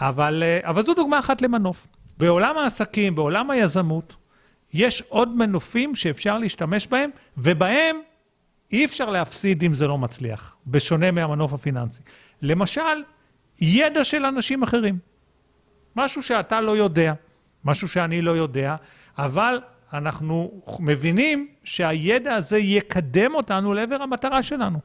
אבל, 0.00 0.42
אה, 0.46 0.70
אבל 0.70 0.82
זו 0.82 0.94
דוגמה 0.94 1.18
אחת 1.18 1.42
למנוף. 1.42 1.86
בעולם 2.18 2.58
העסקים, 2.58 3.14
בעולם 3.14 3.50
היזמות, 3.50 4.16
יש 4.74 5.02
עוד 5.08 5.36
מנופים 5.36 5.94
שאפשר 5.94 6.38
להשתמש 6.38 6.86
בהם, 6.86 7.10
ובהם 7.36 7.96
אי 8.72 8.84
אפשר 8.84 9.10
להפסיד 9.10 9.64
אם 9.64 9.74
זה 9.74 9.86
לא 9.86 9.98
מצליח, 9.98 10.56
בשונה 10.66 11.10
מהמנוף 11.10 11.52
הפיננסי. 11.52 12.02
למשל, 12.42 13.02
ידע 13.60 14.04
של 14.04 14.24
אנשים 14.24 14.62
אחרים. 14.62 14.98
משהו 15.96 16.22
שאתה 16.22 16.60
לא 16.60 16.76
יודע, 16.76 17.12
משהו 17.64 17.88
שאני 17.88 18.22
לא 18.22 18.30
יודע, 18.30 18.76
אבל 19.18 19.60
אנחנו 19.92 20.62
מבינים 20.80 21.48
שהידע 21.64 22.34
הזה 22.34 22.58
יקדם 22.58 23.34
אותנו 23.34 23.74
לעבר 23.74 24.02
המטרה 24.02 24.42
שלנו. 24.42 24.78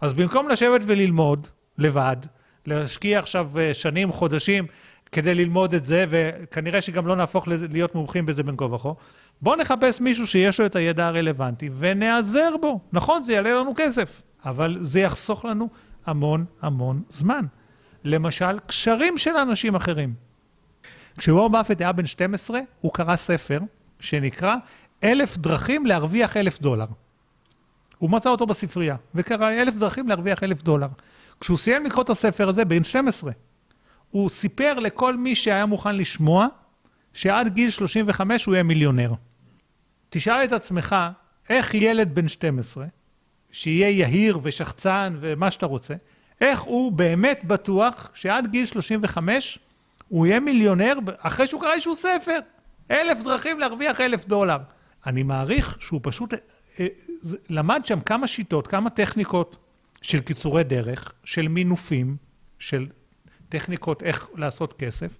אז 0.00 0.14
במקום 0.14 0.48
לשבת 0.48 0.80
וללמוד 0.86 1.46
לבד, 1.78 2.16
להשקיע 2.66 3.18
עכשיו 3.18 3.50
אה, 3.58 3.74
שנים, 3.74 4.12
חודשים, 4.12 4.66
כדי 5.12 5.34
ללמוד 5.34 5.74
את 5.74 5.84
זה, 5.84 6.04
וכנראה 6.08 6.80
שגם 6.80 7.06
לא 7.06 7.16
נהפוך 7.16 7.48
להיות 7.48 7.94
מומחים 7.94 8.26
בזה 8.26 8.42
בין 8.42 8.54
כה 8.56 8.64
וכה, 8.64 8.88
בואו 9.42 9.56
נחפש 9.56 10.00
מישהו 10.00 10.26
שיש 10.26 10.60
לו 10.60 10.66
את 10.66 10.76
הידע 10.76 11.06
הרלוונטי 11.06 11.70
ונעזר 11.78 12.50
בו. 12.60 12.80
נכון, 12.92 13.22
זה 13.22 13.32
יעלה 13.32 13.54
לנו 13.54 13.72
כסף, 13.76 14.22
אבל 14.44 14.78
זה 14.80 15.00
יחסוך 15.00 15.44
לנו 15.44 15.68
המון 16.06 16.44
המון 16.62 17.02
זמן. 17.08 17.44
למשל, 18.04 18.58
קשרים 18.66 19.18
של 19.18 19.36
אנשים 19.36 19.74
אחרים. 19.74 20.14
כשוור 21.18 21.50
באפט 21.50 21.80
היה 21.80 21.92
בן 21.92 22.06
12, 22.06 22.60
הוא 22.80 22.92
קרא 22.92 23.16
ספר 23.16 23.60
שנקרא 24.00 24.54
אלף 25.04 25.36
דרכים 25.36 25.86
להרוויח 25.86 26.36
אלף 26.36 26.60
דולר. 26.60 26.86
הוא 27.98 28.10
מצא 28.10 28.30
אותו 28.30 28.46
בספרייה, 28.46 28.96
וקרא 29.14 29.50
אלף 29.50 29.74
דרכים 29.74 30.08
להרוויח 30.08 30.42
אלף 30.42 30.62
דולר. 30.62 30.88
כשהוא 31.40 31.58
סיים 31.58 31.84
לקרוא 31.84 32.02
את 32.04 32.10
הספר 32.10 32.48
הזה, 32.48 32.64
בן 32.64 32.84
12, 32.84 33.32
הוא 34.10 34.30
סיפר 34.30 34.74
לכל 34.74 35.16
מי 35.16 35.34
שהיה 35.34 35.66
מוכן 35.66 35.96
לשמוע, 35.96 36.46
שעד 37.12 37.54
גיל 37.54 37.70
35 37.70 38.44
הוא 38.44 38.54
יהיה 38.54 38.62
מיליונר. 38.62 39.12
תשאל 40.10 40.44
את 40.44 40.52
עצמך, 40.52 40.96
איך 41.48 41.74
ילד 41.74 42.14
בן 42.14 42.28
12, 42.28 42.86
שיהיה 43.52 43.88
יהיר 43.88 44.38
ושחצן 44.42 45.16
ומה 45.20 45.50
שאתה 45.50 45.66
רוצה, 45.66 45.94
איך 46.40 46.60
הוא 46.60 46.92
באמת 46.92 47.44
בטוח 47.44 48.10
שעד 48.14 48.46
גיל 48.50 48.66
35 48.66 49.58
הוא 50.08 50.26
יהיה 50.26 50.40
מיליונר 50.40 50.94
אחרי 51.18 51.46
שהוא 51.46 51.60
קרא 51.60 51.72
איזשהו 51.72 51.94
ספר? 51.94 52.38
אלף 52.90 53.18
דרכים 53.24 53.60
להרוויח 53.60 54.00
אלף 54.00 54.26
דולר. 54.26 54.58
אני 55.06 55.22
מעריך 55.22 55.76
שהוא 55.80 56.00
פשוט 56.02 56.34
אה, 56.80 56.86
למד 57.48 57.80
שם 57.84 58.00
כמה 58.00 58.26
שיטות, 58.26 58.66
כמה 58.66 58.90
טכניקות 58.90 59.56
של 60.02 60.20
קיצורי 60.20 60.64
דרך, 60.64 61.12
של 61.24 61.48
מינופים, 61.48 62.16
של 62.58 62.86
טכניקות 63.48 64.02
איך 64.02 64.28
לעשות 64.36 64.72
כסף, 64.72 65.18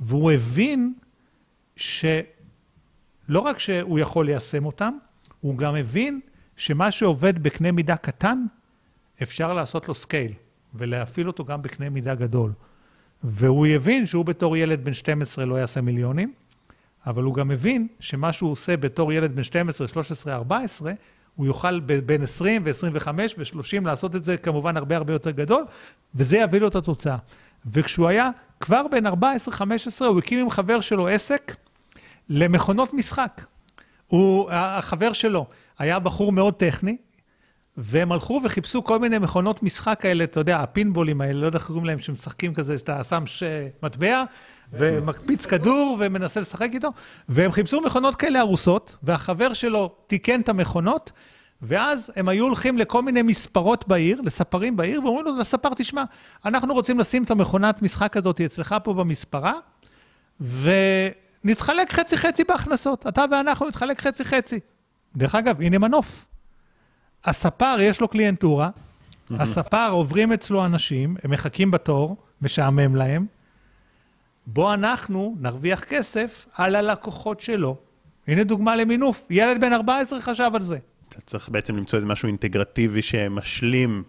והוא 0.00 0.32
הבין 0.32 0.94
שלא 1.76 2.34
רק 3.28 3.58
שהוא 3.58 3.98
יכול 3.98 4.26
ליישם 4.26 4.66
אותם, 4.66 4.94
הוא 5.40 5.58
גם 5.58 5.74
הבין 5.74 6.20
שמה 6.56 6.90
שעובד 6.90 7.42
בקנה 7.42 7.72
מידה 7.72 7.96
קטן, 7.96 8.44
אפשר 9.22 9.52
לעשות 9.54 9.88
לו 9.88 9.94
scale. 9.94 10.32
ולהפעיל 10.74 11.26
אותו 11.26 11.44
גם 11.44 11.62
בקנה 11.62 11.90
מידה 11.90 12.14
גדול. 12.14 12.52
והוא 13.24 13.66
יבין 13.66 14.06
שהוא 14.06 14.24
בתור 14.24 14.56
ילד 14.56 14.84
בן 14.84 14.94
12 14.94 15.44
לא 15.44 15.54
יעשה 15.54 15.80
מיליונים, 15.80 16.32
אבל 17.06 17.22
הוא 17.22 17.34
גם 17.34 17.48
מבין 17.48 17.88
שמה 18.00 18.32
שהוא 18.32 18.50
עושה 18.50 18.76
בתור 18.76 19.12
ילד 19.12 19.36
בן 19.36 19.42
12, 19.42 19.88
13, 19.88 20.34
14, 20.34 20.92
הוא 21.36 21.46
יוכל 21.46 21.80
בין 21.80 22.22
20 22.22 22.62
ו-25 22.64 23.08
ו-30 23.38 23.84
לעשות 23.84 24.16
את 24.16 24.24
זה 24.24 24.36
כמובן 24.36 24.76
הרבה 24.76 24.96
הרבה 24.96 25.12
יותר 25.12 25.30
גדול, 25.30 25.64
וזה 26.14 26.36
יביא 26.36 26.60
לו 26.60 26.68
את 26.68 26.74
התוצאה. 26.74 27.16
וכשהוא 27.66 28.08
היה 28.08 28.30
כבר 28.60 28.82
בן 28.90 29.06
14-15, 29.06 29.10
הוא 30.00 30.18
הקים 30.18 30.38
עם 30.38 30.50
חבר 30.50 30.80
שלו 30.80 31.08
עסק 31.08 31.56
למכונות 32.28 32.94
משחק. 32.94 33.44
הוא, 34.06 34.50
החבר 34.50 35.12
שלו 35.12 35.46
היה 35.78 35.98
בחור 35.98 36.32
מאוד 36.32 36.54
טכני, 36.54 36.96
והם 37.76 38.12
הלכו 38.12 38.40
וחיפשו 38.44 38.84
כל 38.84 38.98
מיני 38.98 39.18
מכונות 39.18 39.62
משחק 39.62 39.98
כאלה, 40.00 40.24
אתה 40.24 40.40
יודע, 40.40 40.60
הפינבולים 40.60 41.20
האלה, 41.20 41.40
לא 41.40 41.46
יודע 41.46 41.58
איך 41.58 41.66
קוראים 41.66 41.84
להם, 41.84 41.98
שמשחקים 41.98 42.54
כזה, 42.54 42.78
שאתה 42.78 43.04
שם 43.04 43.26
ש... 43.26 43.42
מטבע, 43.82 44.24
ומקפיץ 44.72 45.46
כדור 45.46 45.96
ומנסה 46.00 46.40
לשחק 46.40 46.68
איתו, 46.72 46.88
והם 47.28 47.52
חיפשו 47.52 47.80
מכונות 47.80 48.14
כאלה 48.14 48.40
הרוסות, 48.40 48.96
והחבר 49.02 49.54
שלו 49.54 49.94
תיקן 50.06 50.40
את 50.40 50.48
המכונות, 50.48 51.12
ואז 51.62 52.12
הם 52.16 52.28
היו 52.28 52.44
הולכים 52.44 52.78
לכל 52.78 53.02
מיני 53.02 53.22
מספרות 53.22 53.88
בעיר, 53.88 54.20
לספרים 54.20 54.76
בעיר, 54.76 55.04
ואומרים 55.04 55.24
לו 55.24 55.38
לספר, 55.38 55.68
תשמע, 55.76 56.04
אנחנו 56.44 56.74
רוצים 56.74 56.98
לשים 56.98 57.22
את 57.22 57.30
המכונת 57.30 57.82
משחק 57.82 58.16
הזאת 58.16 58.40
אצלך 58.40 58.74
פה 58.84 58.94
במספרה, 58.94 59.52
ונתחלק 60.40 61.92
חצי-חצי 61.92 62.44
בהכנסות. 62.44 63.06
אתה 63.06 63.24
ואנחנו 63.30 63.68
נתחלק 63.68 64.00
חצי-חצי. 64.00 64.60
דרך 65.16 65.34
אגב, 65.34 65.60
הנה 65.60 65.78
מנוף. 65.78 66.26
הספר, 67.24 67.76
יש 67.80 68.00
לו 68.00 68.08
קליינטורה, 68.08 68.70
הספר 69.30 69.88
עוברים 69.90 70.32
אצלו 70.32 70.64
אנשים, 70.64 71.16
הם 71.24 71.30
מחכים 71.30 71.70
בתור, 71.70 72.16
משעמם 72.42 72.96
להם. 72.96 73.26
בוא 74.46 74.74
אנחנו 74.74 75.36
נרוויח 75.40 75.84
כסף 75.84 76.46
על 76.54 76.76
הלקוחות 76.76 77.40
שלו. 77.40 77.76
הנה 78.28 78.44
דוגמה 78.44 78.76
למינוף, 78.76 79.26
ילד 79.30 79.60
בן 79.60 79.72
14 79.72 80.20
חשב 80.20 80.50
על 80.54 80.62
זה. 80.62 80.78
אתה 81.12 81.20
צריך 81.20 81.48
בעצם 81.48 81.76
למצוא 81.76 81.96
איזה 81.96 82.08
משהו 82.08 82.26
אינטגרטיבי 82.26 83.02
שמשלים. 83.02 84.02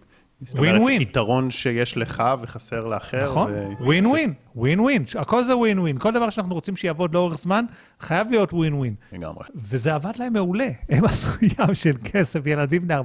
ווין 0.52 0.76
ווין. 0.76 1.02
יתרון 1.02 1.50
שיש 1.50 1.96
לך 1.96 2.22
וחסר 2.42 2.86
לאחר. 2.86 3.24
נכון, 3.24 3.52
ווין 3.80 4.06
ווין, 4.06 4.32
ווין 4.56 4.80
ווין, 4.80 5.04
הכל 5.18 5.44
זה 5.44 5.56
ווין 5.56 5.78
ווין. 5.78 5.98
כל 5.98 6.12
דבר 6.12 6.30
שאנחנו 6.30 6.54
רוצים 6.54 6.76
שיעבוד 6.76 7.14
לאורך 7.14 7.38
זמן, 7.38 7.64
חייב 8.00 8.30
להיות 8.30 8.52
ווין 8.52 8.74
ווין. 8.74 8.94
לגמרי. 9.12 9.44
וזה 9.54 9.94
עבד 9.94 10.12
להם 10.16 10.32
מעולה. 10.32 10.68
הם 10.88 11.04
עשו 11.10 11.30
ים 11.42 11.74
של 11.74 11.96
כסף, 12.04 12.46
ילדים 12.46 12.88
בני 12.88 12.98
14-15 12.98 13.00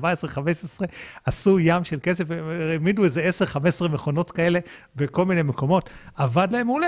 עשו 1.25 1.59
ים 1.59 1.83
של 1.83 1.99
כסף, 2.03 2.25
העמידו 2.71 3.03
איזה 3.03 3.29
10-15 3.83 3.87
מכונות 3.87 4.31
כאלה 4.31 4.59
בכל 4.95 5.25
מיני 5.25 5.43
מקומות. 5.43 5.89
עבד 6.15 6.47
להם 6.51 6.67
מעולה. 6.67 6.87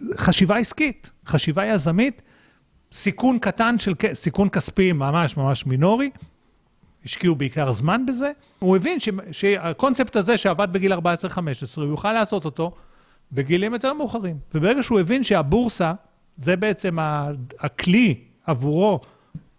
וחשיבה 0.00 0.56
עסקית, 0.56 1.10
חשיבה 1.26 1.66
יזמית, 1.66 2.22
סיכון 2.92 3.38
קטן 3.38 3.78
של, 3.78 3.94
סיכון 4.12 4.48
כספי 4.48 4.92
ממש 4.92 5.36
ממש 5.36 5.66
מינורי, 5.66 6.10
השקיעו 7.04 7.36
בעיקר 7.36 7.72
זמן 7.72 8.06
בזה. 8.06 8.32
הוא 8.58 8.76
הבין 8.76 9.00
ש, 9.00 9.08
שהקונספט 9.32 10.16
הזה 10.16 10.36
שעבד 10.36 10.68
בגיל 10.72 10.92
14-15, 10.92 10.96
הוא 11.76 11.84
יוכל 11.84 12.12
לעשות 12.12 12.44
אותו 12.44 12.72
בגילים 13.32 13.72
יותר 13.72 13.92
מאוחרים. 13.92 14.36
וברגע 14.54 14.82
שהוא 14.82 15.00
הבין 15.00 15.24
שהבורסה, 15.24 15.92
זה 16.36 16.56
בעצם 16.56 16.98
הכלי 17.58 18.20
עבורו 18.46 19.00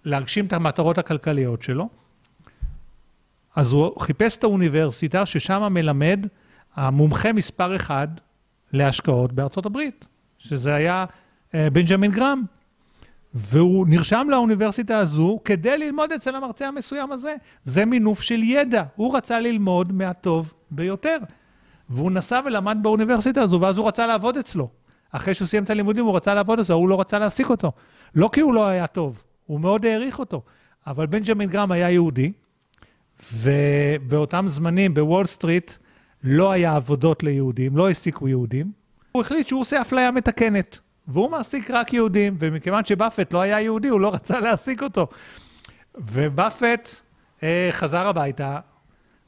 להגשים 0.06 0.46
את 0.46 0.54
המטרות 0.54 0.98
הכלכליות 0.98 1.62
שלו, 1.62 1.90
אז 3.56 3.72
הוא 3.72 4.00
חיפש 4.02 4.38
את 4.38 4.44
האוניברסיטה 4.44 5.26
ששם 5.26 5.74
מלמד 5.74 6.28
המומחה 6.76 7.34
מספר 7.34 7.76
אחד 7.76 8.08
להשקעות 8.74 9.34
בארצות 9.34 9.66
הברית, 9.66 10.08
שזה 10.38 10.74
היה 10.74 11.06
אה, 11.56 11.70
בנג'מין 11.70 12.12
גרם. 12.12 12.44
והוא 13.34 13.88
נרשם 13.88 14.28
לאוניברסיטה 14.30 14.98
הזו 14.98 15.40
כדי 15.46 15.78
ללמוד 15.78 16.12
אצל 16.12 16.36
המרצה 16.36 16.68
המסוים 16.68 17.12
הזה. 17.12 17.36
זה 17.66 17.86
מינוף 17.86 18.22
של 18.22 18.44
ידע. 18.44 18.84
הוא 18.96 19.18
רצה 19.18 19.40
ללמוד 19.40 19.92
מהטוב 19.92 20.54
ביותר. 20.72 21.18
והוא 21.90 22.12
נסע 22.12 22.40
ולמד 22.46 22.78
באוניברסיטה 22.82 23.42
הזו, 23.42 23.62
ואז 23.62 23.78
הוא 23.78 23.88
רצה 23.88 24.08
לעבוד 24.08 24.38
אצלו. 24.38 24.70
אחרי 25.12 25.34
שהוא 25.34 25.48
סיים 25.48 25.64
את 25.64 25.70
הלימודים, 25.70 26.06
הוא 26.06 26.16
רצה 26.16 26.34
לעבוד 26.34 26.60
אצלו, 26.60 26.76
הוא 26.76 26.90
לא 26.90 27.00
רצה 27.00 27.20
להעסיק 27.20 27.50
אותו. 27.50 27.72
לא 28.16 28.30
כי 28.34 28.42
הוא 28.42 28.54
לא 28.54 28.68
היה 28.68 28.88
טוב, 28.88 29.24
הוא 29.46 29.60
מאוד 29.60 29.86
העריך 29.86 30.20
אותו. 30.20 30.42
אבל 30.88 31.06
בנג'מין 31.06 31.50
גרם 31.50 31.72
היה 31.72 31.90
יהודי, 31.90 32.32
ובאותם 33.34 34.46
זמנים 34.48 34.94
בוול 34.94 35.26
סטריט 35.26 35.72
לא 36.24 36.52
היה 36.52 36.76
עבודות 36.76 37.24
ליהודים, 37.24 37.78
לא 37.78 37.88
העסיקו 37.88 38.28
יהודים. 38.28 38.72
הוא 39.12 39.22
החליט 39.22 39.48
שהוא 39.48 39.62
עושה 39.62 39.82
אפליה 39.82 40.12
מתקנת. 40.12 40.80
והוא 41.08 41.32
מעסיק 41.32 41.72
רק 41.72 41.94
יהודים, 41.94 42.36
ומכיוון 42.40 42.86
שבאפט 42.86 43.34
לא 43.34 43.42
היה 43.42 43.62
יהודי, 43.62 43.88
הוא 43.88 44.00
לא 44.00 44.14
רצה 44.14 44.40
להעסיק 44.40 44.84
אותו. 44.84 45.08
ובאפט 45.96 46.90
אה, 47.44 47.70
חזר 47.72 48.08
הביתה, 48.08 48.60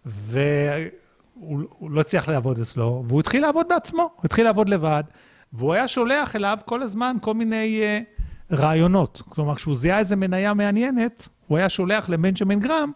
והוא 0.05 1.91
לא 1.91 2.01
הצליח 2.01 2.29
לעבוד 2.29 2.59
אצלו, 2.59 3.03
והוא 3.07 3.19
התחיל 3.19 3.41
לעבוד 3.41 3.67
בעצמו, 3.69 4.01
הוא 4.01 4.21
התחיל 4.23 4.45
לעבוד 4.45 4.69
לבד, 4.69 5.03
והוא 5.53 5.73
היה 5.73 5.87
שולח 5.87 6.35
אליו 6.35 6.57
כל 6.65 6.81
הזמן 6.81 7.17
כל 7.21 7.33
מיני 7.33 7.81
אה, 7.81 7.99
רעיונות. 8.51 9.21
כלומר, 9.29 9.55
כשהוא 9.55 9.75
זיהה 9.75 9.99
איזה 9.99 10.15
מניה 10.15 10.53
מעניינת, 10.53 11.27
הוא 11.47 11.57
היה 11.57 11.69
שולח 11.69 12.09
לבנג'מין 12.09 12.59
גרם 12.59 12.91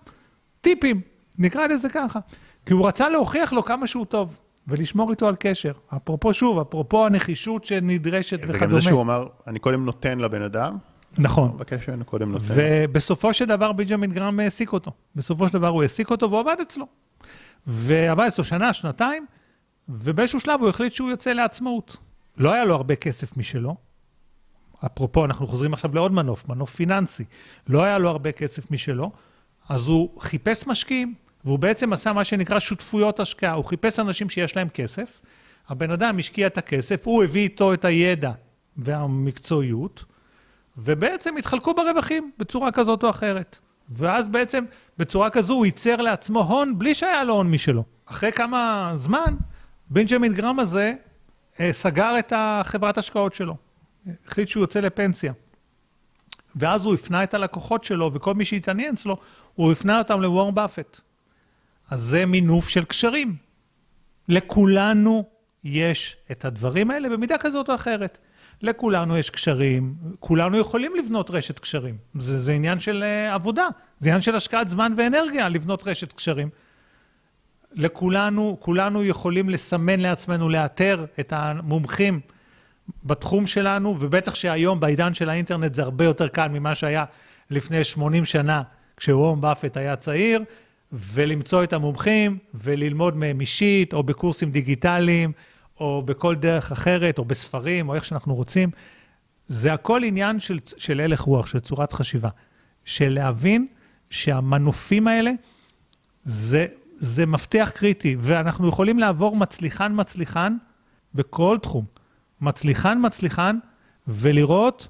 טיפים, 0.62 1.02
נקרא 1.38 1.68
לזה 1.68 1.90
ככה. 1.90 2.20
כי 2.66 2.74
הוא 2.74 2.88
רצה 2.88 3.10
להוכיח 3.10 3.54
לו 3.54 3.64
כמה 3.64 3.88
שהוא 3.88 4.06
טוב. 4.06 4.40
ולשמור 4.68 5.12
איתו 5.12 5.28
על 5.28 5.36
קשר. 5.40 5.72
אפרופו, 5.96 6.34
שוב, 6.34 6.60
אפרופו 6.60 7.06
הנחישות 7.06 7.66
שנדרשת 7.66 8.40
וכדומה. 8.42 8.58
וגם 8.58 8.72
זה 8.72 8.82
שהוא 8.82 9.02
אמר, 9.02 9.28
אני 9.48 9.60
קודם 9.60 9.86
נותן 9.86 10.20
לבן 10.20 10.42
אדם. 10.42 10.78
נכון. 11.18 11.52
מבקש 11.56 11.90
ממנו 11.90 12.06
קודם 12.06 12.32
נותן. 12.32 12.46
ובסופו 12.56 13.34
של 13.34 13.46
דבר 13.46 13.72
בנג'מין 13.72 14.12
גרם 14.12 14.40
העסיק 14.40 14.74
אותו. 14.74 14.92
בסופו 15.16 15.48
של 15.48 15.54
דבר 15.54 15.68
הוא 15.68 15.82
העסיק 15.82 16.12
אותו 16.12 16.30
והוא 16.30 16.40
עבד 16.40 16.56
אצלו. 16.62 16.88
ועבד 17.68 18.26
אצלו 18.28 18.44
שנה, 18.44 18.74
שנתיים, 18.74 19.26
ובאיזשהו 19.90 20.40
שלב 20.40 20.60
הוא 20.60 20.70
החליט 20.70 20.94
שהוא 20.94 21.10
יוצא 21.10 21.34
לעצמאות. 21.34 21.98
לא 22.38 22.54
היה 22.54 22.66
לו 22.66 22.76
הרבה 22.76 22.96
כסף 22.96 23.38
משלו. 23.38 23.76
אפרופו, 24.86 25.26
אנחנו 25.26 25.48
חוזרים 25.48 25.74
עכשיו 25.74 25.96
לעוד 25.96 26.12
מנוף, 26.12 26.50
מנוף 26.50 26.76
פיננסי. 26.76 27.24
לא 27.70 27.84
היה 27.84 27.98
לו 27.98 28.10
הרבה 28.10 28.32
כסף 28.32 28.72
משלו, 28.72 29.12
אז 29.70 29.88
הוא 29.88 30.22
חיפש 30.22 30.68
משקיעים. 30.68 31.14
והוא 31.46 31.60
בעצם 31.60 31.94
עשה 31.94 32.14
מה 32.14 32.24
שנקרא 32.24 32.60
שותפויות 32.60 33.20
השקעה. 33.20 33.54
הוא 33.54 33.66
חיפש 33.66 34.00
אנשים 34.00 34.30
שיש 34.30 34.56
להם 34.56 34.70
כסף, 34.70 35.22
הבן 35.70 35.92
אדם 35.92 36.20
השקיע 36.20 36.48
את 36.48 36.58
הכסף, 36.58 37.08
הוא 37.08 37.24
הביא 37.24 37.42
איתו 37.42 37.74
את 37.74 37.86
הידע 37.86 38.32
והמקצועיות, 38.78 40.06
ובעצם 40.78 41.38
התחלקו 41.38 41.74
ברווחים 41.74 42.32
בצורה 42.38 42.72
כזאת 42.72 43.04
או 43.04 43.10
אחרת. 43.10 43.58
ואז 43.90 44.30
בעצם 44.30 44.66
בצורה 44.98 45.30
כזו 45.30 45.54
הוא 45.54 45.66
ייצר 45.66 45.96
לעצמו 45.96 46.42
הון 46.42 46.80
בלי 46.80 46.96
שהיה 46.96 47.24
לו 47.24 47.34
הון 47.34 47.52
משלו. 47.52 47.84
אחרי 48.06 48.32
כמה 48.32 48.92
זמן, 48.96 49.36
בנג'מין 49.90 50.34
גרם 50.34 50.60
הזה 50.60 50.94
אה, 51.60 51.74
סגר 51.74 52.20
את 52.20 52.34
החברת 52.36 52.98
השקעות 52.98 53.34
שלו. 53.34 53.56
החליט 54.28 54.48
שהוא 54.48 54.62
יוצא 54.62 54.80
לפנסיה. 54.80 55.34
ואז 56.56 56.86
הוא 56.86 56.94
הפנה 56.94 57.24
את 57.24 57.34
הלקוחות 57.34 57.84
שלו, 57.84 58.12
וכל 58.14 58.34
מי 58.34 58.46
שהתעניין 58.46 58.94
אצלו, 58.94 59.18
הוא 59.56 59.72
הפנה 59.72 59.98
אותם 60.00 60.22
לוורם 60.22 60.56
באפט. 60.56 61.02
אז 61.90 62.02
זה 62.02 62.26
מינוף 62.26 62.70
של 62.70 62.84
קשרים. 62.84 63.36
לכולנו 64.28 65.24
יש 65.64 66.18
את 66.32 66.46
הדברים 66.46 66.92
האלה 66.92 67.10
במידה 67.10 67.38
כזאת 67.38 67.70
או 67.70 67.76
אחרת. 67.76 68.18
לכולנו 68.62 69.18
יש 69.18 69.30
קשרים, 69.30 69.96
כולנו 70.20 70.58
יכולים 70.58 70.96
לבנות 70.96 71.32
רשת 71.32 71.60
קשרים. 71.60 71.98
זה, 72.16 72.40
זה 72.40 72.54
עניין 72.54 72.80
של 72.80 73.04
uh, 73.04 73.34
עבודה, 73.34 73.68
זה 74.00 74.10
עניין 74.10 74.22
של 74.22 74.36
השקעת 74.36 74.70
זמן 74.70 74.94
ואנרגיה 74.98 75.50
לבנות 75.50 75.88
רשת 75.88 76.14
קשרים. 76.14 76.50
לכולנו, 77.74 78.58
כולנו 78.60 79.04
יכולים 79.04 79.50
לסמן 79.50 80.00
לעצמנו, 80.00 80.50
לאתר 80.50 81.06
את 81.20 81.34
המומחים 81.36 82.20
בתחום 83.04 83.48
שלנו, 83.48 83.96
ובטח 84.00 84.36
שהיום 84.36 84.80
בעידן 84.80 85.14
של 85.14 85.30
האינטרנט 85.30 85.74
זה 85.74 85.82
הרבה 85.82 86.06
יותר 86.06 86.28
קל 86.28 86.48
ממה 86.48 86.76
שהיה 86.76 87.06
לפני 87.50 87.84
80 87.84 88.26
שנה, 88.26 88.62
כשוורם 88.98 89.42
באפט 89.42 89.78
היה 89.78 89.96
צעיר, 89.96 90.44
ולמצוא 90.92 91.64
את 91.64 91.74
המומחים 91.74 92.38
וללמוד 92.54 93.18
מהם 93.18 93.42
אישית, 93.42 93.94
או 93.94 94.04
בקורסים 94.04 94.52
דיגיטליים, 94.52 95.32
או 95.80 96.02
בכל 96.06 96.36
דרך 96.36 96.72
אחרת, 96.72 97.18
או 97.18 97.26
בספרים, 97.26 97.90
או 97.90 97.96
איך 97.96 98.06
שאנחנו 98.06 98.36
רוצים. 98.36 98.70
זה 99.48 99.74
הכל 99.74 100.04
עניין 100.04 100.40
של, 100.40 100.60
של 100.78 101.00
הלך 101.00 101.20
רוח, 101.22 101.46
של 101.46 101.60
צורת 101.60 101.94
חשיבה. 101.94 102.30
של 102.86 103.10
להבין 103.10 103.68
שהמנופים 104.10 105.08
האלה 105.08 105.32
זה, 106.24 106.66
זה 106.98 107.26
מפתח 107.26 107.72
קריטי, 107.76 108.16
ואנחנו 108.20 108.68
יכולים 108.68 109.00
לעבור 109.00 109.36
מצליחן-מצליחן 109.36 110.56
בכל 111.16 111.58
תחום. 111.62 111.86
מצליחן-מצליחן, 112.42 113.58
ולראות 114.08 114.88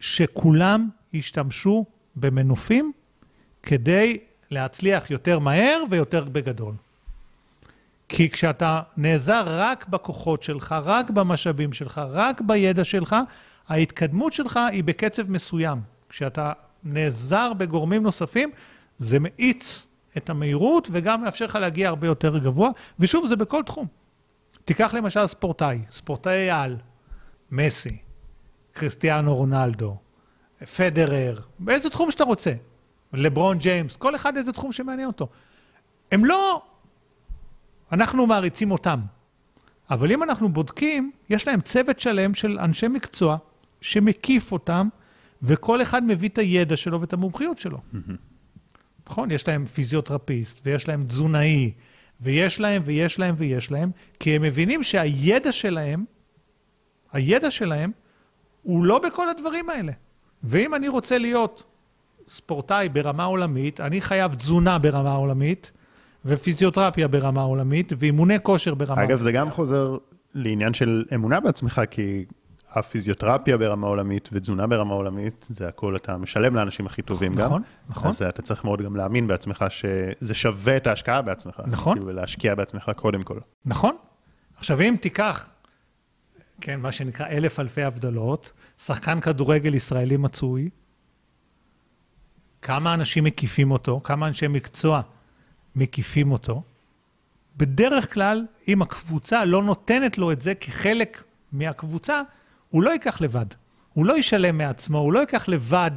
שכולם 0.00 0.88
ישתמשו 1.12 1.84
במנופים 2.16 2.92
כדי 3.62 4.18
להצליח 4.50 5.10
יותר 5.10 5.38
מהר 5.38 5.82
ויותר 5.90 6.24
בגדול. 6.24 6.74
כי 8.08 8.30
כשאתה 8.30 8.80
נעזר 8.96 9.42
רק 9.46 9.88
בכוחות 9.88 10.42
שלך, 10.42 10.74
רק 10.82 11.10
במשאבים 11.10 11.72
שלך, 11.72 12.00
רק 12.10 12.40
בידע 12.40 12.84
שלך, 12.84 13.16
ההתקדמות 13.68 14.32
שלך 14.32 14.60
היא 14.72 14.84
בקצב 14.84 15.30
מסוים. 15.30 15.80
כשאתה 16.08 16.52
נעזר 16.84 17.52
בגורמים 17.52 18.02
נוספים, 18.02 18.50
זה 18.98 19.18
מאיץ 19.20 19.86
את 20.16 20.30
המהירות 20.30 20.88
וגם 20.92 21.22
מאפשר 21.22 21.44
לך 21.44 21.54
להגיע 21.54 21.88
הרבה 21.88 22.06
יותר 22.06 22.38
גבוה, 22.38 22.70
ושוב, 22.98 23.26
זה 23.26 23.36
בכל 23.36 23.62
תחום. 23.62 23.86
תיקח 24.64 24.94
למשל 24.94 25.26
ספורטאי, 25.26 25.80
ספורטאי 25.90 26.50
על, 26.50 26.76
מסי, 27.50 27.96
כריסטיאנו 28.74 29.34
רונלדו, 29.36 29.96
פדרר, 30.76 31.40
באיזה 31.58 31.90
תחום 31.90 32.10
שאתה 32.10 32.24
רוצה, 32.24 32.52
לברון 33.16 33.58
ג'יימס, 33.58 33.96
כל 33.96 34.16
אחד 34.16 34.36
איזה 34.36 34.52
תחום 34.52 34.72
שמעניין 34.72 35.06
אותו. 35.06 35.28
הם 36.12 36.24
לא, 36.24 36.62
אנחנו 37.92 38.26
מעריצים 38.26 38.70
אותם, 38.70 39.00
אבל 39.90 40.12
אם 40.12 40.22
אנחנו 40.22 40.48
בודקים, 40.48 41.12
יש 41.30 41.48
להם 41.48 41.60
צוות 41.60 42.00
שלם 42.00 42.34
של 42.34 42.58
אנשי 42.58 42.88
מקצוע 42.88 43.36
שמקיף 43.80 44.52
אותם, 44.52 44.88
וכל 45.42 45.82
אחד 45.82 46.04
מביא 46.04 46.28
את 46.28 46.38
הידע 46.38 46.76
שלו 46.76 47.00
ואת 47.00 47.12
המומחיות 47.12 47.58
שלו. 47.58 47.78
נכון? 49.06 49.30
יש 49.30 49.48
להם 49.48 49.66
פיזיותרפיסט, 49.66 50.60
ויש 50.64 50.88
להם 50.88 51.04
תזונאי, 51.06 51.72
ויש 52.20 52.60
להם, 52.60 52.82
ויש 52.84 53.18
להם, 53.18 53.34
ויש 53.38 53.70
להם, 53.70 53.90
כי 54.20 54.36
הם 54.36 54.42
מבינים 54.42 54.82
שהידע 54.82 55.52
שלהם, 55.52 56.04
הידע 57.12 57.50
שלהם, 57.50 57.92
הוא 58.62 58.84
לא 58.84 58.98
בכל 58.98 59.28
הדברים 59.28 59.70
האלה. 59.70 59.92
ואם 60.42 60.74
אני 60.74 60.88
רוצה 60.88 61.18
להיות 61.18 61.64
ספורטאי 62.28 62.88
ברמה 62.88 63.24
עולמית, 63.24 63.80
אני 63.80 64.00
חייב 64.00 64.34
תזונה 64.34 64.78
ברמה 64.78 65.14
עולמית, 65.14 65.72
ופיזיותרפיה 66.24 67.08
ברמה 67.08 67.42
עולמית, 67.42 67.92
ואימוני 67.98 68.36
כושר 68.42 68.74
ברמה 68.74 69.04
אגב, 69.04 69.20
זה 69.20 69.32
גם 69.32 69.50
חוזר 69.50 69.96
לעניין 70.34 70.74
של 70.74 71.04
אמונה 71.14 71.40
בעצמך, 71.40 71.82
כי 71.90 72.24
הפיזיותרפיה 72.70 73.58
ברמה 73.58 73.86
עולמית 73.86 74.28
ותזונה 74.32 74.66
ברמה 74.66 74.94
עולמית, 74.94 75.46
זה 75.50 75.68
הכל 75.68 75.96
אתה 75.96 76.16
משלם 76.16 76.54
לאנשים 76.54 76.86
הכי 76.86 77.02
טובים 77.02 77.32
נכון, 77.32 77.42
גם. 77.42 77.50
נכון, 77.50 77.62
נכון. 77.88 78.08
אז 78.08 78.22
אתה 78.22 78.42
צריך 78.42 78.64
מאוד 78.64 78.82
גם 78.82 78.96
להאמין 78.96 79.26
בעצמך 79.26 79.64
שזה 79.68 80.34
שווה 80.34 80.76
את 80.76 80.86
ההשקעה 80.86 81.22
בעצמך. 81.22 81.62
נכון. 81.66 81.98
כאילו 81.98 82.12
להשקיע 82.12 82.54
בעצמך 82.54 82.90
קודם 82.96 83.22
כל. 83.22 83.38
נכון. 83.64 83.96
עכשיו, 84.56 84.80
אם 84.80 84.96
תיקח, 85.00 85.50
כן, 86.60 86.80
מה 86.80 86.92
שנקרא 86.92 87.26
אלף 87.26 87.60
אלפי 87.60 87.82
הבדלות, 87.82 88.52
שחקן 88.78 89.20
כדורגל 89.20 89.74
ישראלי 89.74 90.16
מצוי, 90.16 90.70
כמה 92.64 92.94
אנשים 92.94 93.24
מקיפים 93.24 93.70
אותו, 93.70 94.00
כמה 94.04 94.28
אנשי 94.28 94.48
מקצוע 94.48 95.00
מקיפים 95.76 96.32
אותו, 96.32 96.62
בדרך 97.56 98.14
כלל, 98.14 98.44
אם 98.68 98.82
הקבוצה 98.82 99.44
לא 99.44 99.62
נותנת 99.62 100.18
לו 100.18 100.32
את 100.32 100.40
זה 100.40 100.54
כחלק 100.54 101.22
מהקבוצה, 101.52 102.22
הוא 102.70 102.82
לא 102.82 102.90
ייקח 102.90 103.20
לבד. 103.20 103.46
הוא 103.92 104.06
לא 104.06 104.18
ישלם 104.18 104.58
מעצמו, 104.58 104.98
הוא 104.98 105.12
לא 105.12 105.18
ייקח 105.18 105.48
לבד 105.48 105.90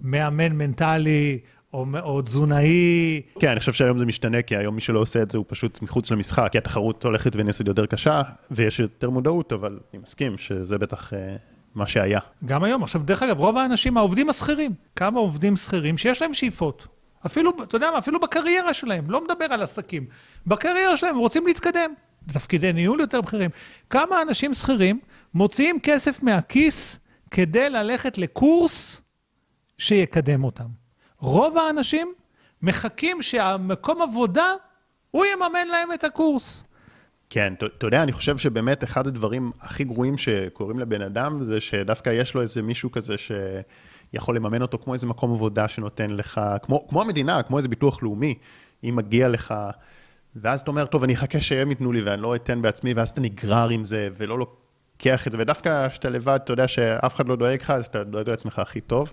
מאמן 0.00 0.52
מנטלי 0.52 1.38
או, 1.72 1.86
או 2.02 2.22
תזונאי. 2.22 3.22
כן, 3.40 3.48
אני 3.48 3.60
חושב 3.60 3.72
שהיום 3.72 3.98
זה 3.98 4.06
משתנה, 4.06 4.42
כי 4.42 4.56
היום 4.56 4.74
מי 4.74 4.80
שלא 4.80 4.98
עושה 4.98 5.22
את 5.22 5.30
זה 5.30 5.38
הוא 5.38 5.44
פשוט 5.48 5.82
מחוץ 5.82 6.10
למשחק, 6.10 6.48
כי 6.52 6.58
התחרות 6.58 7.04
הולכת 7.04 7.32
ונעשית 7.36 7.66
יותר 7.66 7.86
קשה, 7.86 8.22
ויש 8.50 8.80
יותר 8.80 9.10
מודעות, 9.10 9.52
אבל 9.52 9.78
אני 9.92 10.02
מסכים 10.02 10.38
שזה 10.38 10.78
בטח 10.78 11.14
אה, 11.14 11.36
מה 11.74 11.86
שהיה. 11.86 12.20
גם 12.44 12.64
היום. 12.64 12.82
עכשיו, 12.82 13.02
דרך 13.02 13.22
אגב, 13.22 13.38
רוב 13.38 13.56
האנשים, 13.56 13.96
העובדים 13.96 14.30
השכירים, 14.30 14.74
כמה 14.96 15.20
עובדים 15.20 15.56
שכירים 15.56 15.98
שיש 15.98 16.22
להם 16.22 16.34
שאיפות. 16.34 16.86
אפילו, 17.26 17.52
אתה 17.62 17.76
יודע 17.76 17.90
מה, 17.90 17.98
אפילו 17.98 18.20
בקריירה 18.20 18.74
שלהם, 18.74 19.10
לא 19.10 19.24
מדבר 19.24 19.44
על 19.44 19.62
עסקים. 19.62 20.06
בקריירה 20.46 20.96
שלהם 20.96 21.18
רוצים 21.18 21.46
להתקדם, 21.46 21.94
לתפקידי 22.28 22.72
ניהול 22.72 23.00
יותר 23.00 23.20
בכירים. 23.20 23.50
כמה 23.90 24.22
אנשים 24.22 24.54
שכירים 24.54 25.00
מוציאים 25.34 25.80
כסף 25.80 26.22
מהכיס 26.22 26.98
כדי 27.30 27.70
ללכת 27.70 28.18
לקורס 28.18 29.02
שיקדם 29.78 30.44
אותם. 30.44 30.68
רוב 31.18 31.58
האנשים 31.58 32.12
מחכים 32.62 33.22
שהמקום 33.22 34.02
עבודה, 34.02 34.52
הוא 35.10 35.24
יממן 35.24 35.68
להם 35.68 35.92
את 35.92 36.04
הקורס. 36.04 36.64
כן, 37.34 37.54
אתה 37.78 37.86
יודע, 37.86 38.02
אני 38.02 38.12
חושב 38.12 38.38
שבאמת 38.38 38.84
אחד 38.84 39.06
הדברים 39.06 39.52
הכי 39.60 39.84
גרועים 39.84 40.18
שקורים 40.18 40.78
לבן 40.78 41.02
אדם, 41.02 41.42
זה 41.42 41.60
שדווקא 41.60 42.10
יש 42.10 42.34
לו 42.34 42.40
איזה 42.40 42.62
מישהו 42.62 42.90
כזה 42.92 43.14
שיכול 43.18 44.36
לממן 44.36 44.62
אותו 44.62 44.78
כמו 44.78 44.94
איזה 44.94 45.06
מקום 45.06 45.32
עבודה 45.32 45.68
שנותן 45.68 46.10
לך, 46.10 46.40
כמו, 46.62 46.88
כמו 46.88 47.02
המדינה, 47.02 47.42
כמו 47.42 47.56
איזה 47.56 47.68
ביטוח 47.68 48.02
לאומי, 48.02 48.34
אם 48.84 48.96
מגיע 48.96 49.28
לך, 49.28 49.54
ואז 50.36 50.60
אתה 50.60 50.70
אומר, 50.70 50.84
טוב, 50.84 51.04
אני 51.04 51.14
אחכה 51.14 51.40
שהם 51.40 51.70
ייתנו 51.70 51.92
לי 51.92 52.02
ואני 52.02 52.22
לא 52.22 52.34
אתן 52.34 52.62
בעצמי, 52.62 52.94
ואז 52.94 53.08
אתה 53.08 53.20
נגרר 53.20 53.68
עם 53.68 53.84
זה 53.84 54.08
ולא 54.16 54.38
לוקח 54.38 55.26
את 55.26 55.32
זה, 55.32 55.38
ודווקא 55.40 55.88
כשאתה 55.88 56.10
לבד, 56.10 56.38
אתה 56.44 56.52
יודע 56.52 56.68
שאף 56.68 57.14
אחד 57.14 57.28
לא 57.28 57.36
דואג 57.36 57.60
לך, 57.60 57.70
אז 57.70 57.86
אתה 57.86 58.04
דואג 58.04 58.30
לעצמך 58.30 58.58
הכי 58.58 58.80
טוב. 58.80 59.12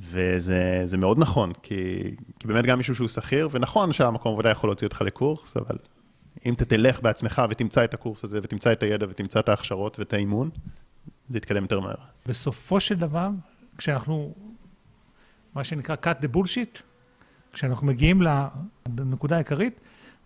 וזה 0.00 0.96
מאוד 0.98 1.18
נכון, 1.18 1.52
כי, 1.62 2.02
כי 2.40 2.48
באמת 2.48 2.64
גם 2.64 2.78
מישהו 2.78 2.94
שהוא 2.94 3.08
שכיר, 3.08 3.48
ונכון 3.52 3.92
שהמקום 3.92 4.32
עבודה 4.32 4.50
יכול 4.50 4.70
להוציא 4.70 4.86
אותך 4.86 5.00
לקורס, 5.00 5.56
אבל 5.56 5.76
אם 6.46 6.54
אתה 6.54 6.64
תלך 6.64 7.02
בעצמך 7.02 7.42
ותמצא 7.50 7.84
את 7.84 7.94
הקורס 7.94 8.24
הזה, 8.24 8.40
ותמצא 8.42 8.72
את 8.72 8.82
הידע, 8.82 9.06
ותמצא 9.08 9.40
את 9.40 9.48
ההכשרות 9.48 9.98
ואת 9.98 10.12
האימון, 10.12 10.50
זה 11.28 11.38
יתקדם 11.38 11.62
יותר 11.62 11.80
מהר. 11.80 11.94
בסופו 12.26 12.80
של 12.80 12.94
דבר, 12.94 13.28
כשאנחנו, 13.78 14.34
מה 15.54 15.64
שנקרא 15.64 15.96
cut 16.04 16.24
the 16.24 16.36
bullshit, 16.36 16.82
כשאנחנו 17.52 17.86
מגיעים 17.86 18.22
לנקודה 18.98 19.34
העיקרית, 19.34 19.80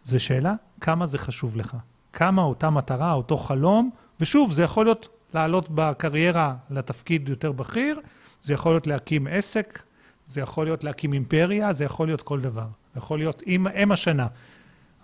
זו 0.05 0.21
שאלה 0.21 0.55
כמה 0.81 1.07
זה 1.07 1.19
חשוב 1.19 1.57
לך. 1.57 1.77
כמה 2.13 2.43
אותה 2.43 2.71
מטרה, 2.71 3.13
אותו 3.13 3.37
חלום, 3.37 3.91
ושוב, 4.21 4.53
זה 4.53 4.63
יכול 4.63 4.87
להיות 4.87 5.09
לעלות 5.35 5.69
בקריירה 5.71 6.57
לתפקיד 6.71 7.29
יותר 7.29 7.53
בכיר, 7.53 8.01
זה 8.43 8.53
יכול 8.53 8.73
להיות 8.73 8.87
להקים 8.87 9.27
עסק, 9.27 9.83
זה 10.27 10.41
יכול 10.41 10.67
להיות 10.67 10.85
להקים 10.85 11.13
אימפריה, 11.13 11.73
זה 11.73 11.85
יכול 11.85 12.07
להיות 12.09 12.23
כל 12.23 12.41
דבר. 12.41 12.67
זה 12.95 12.99
יכול 12.99 13.19
להיות 13.19 13.43
אם, 13.47 13.67
אם 13.69 13.93
השנה. 13.93 14.27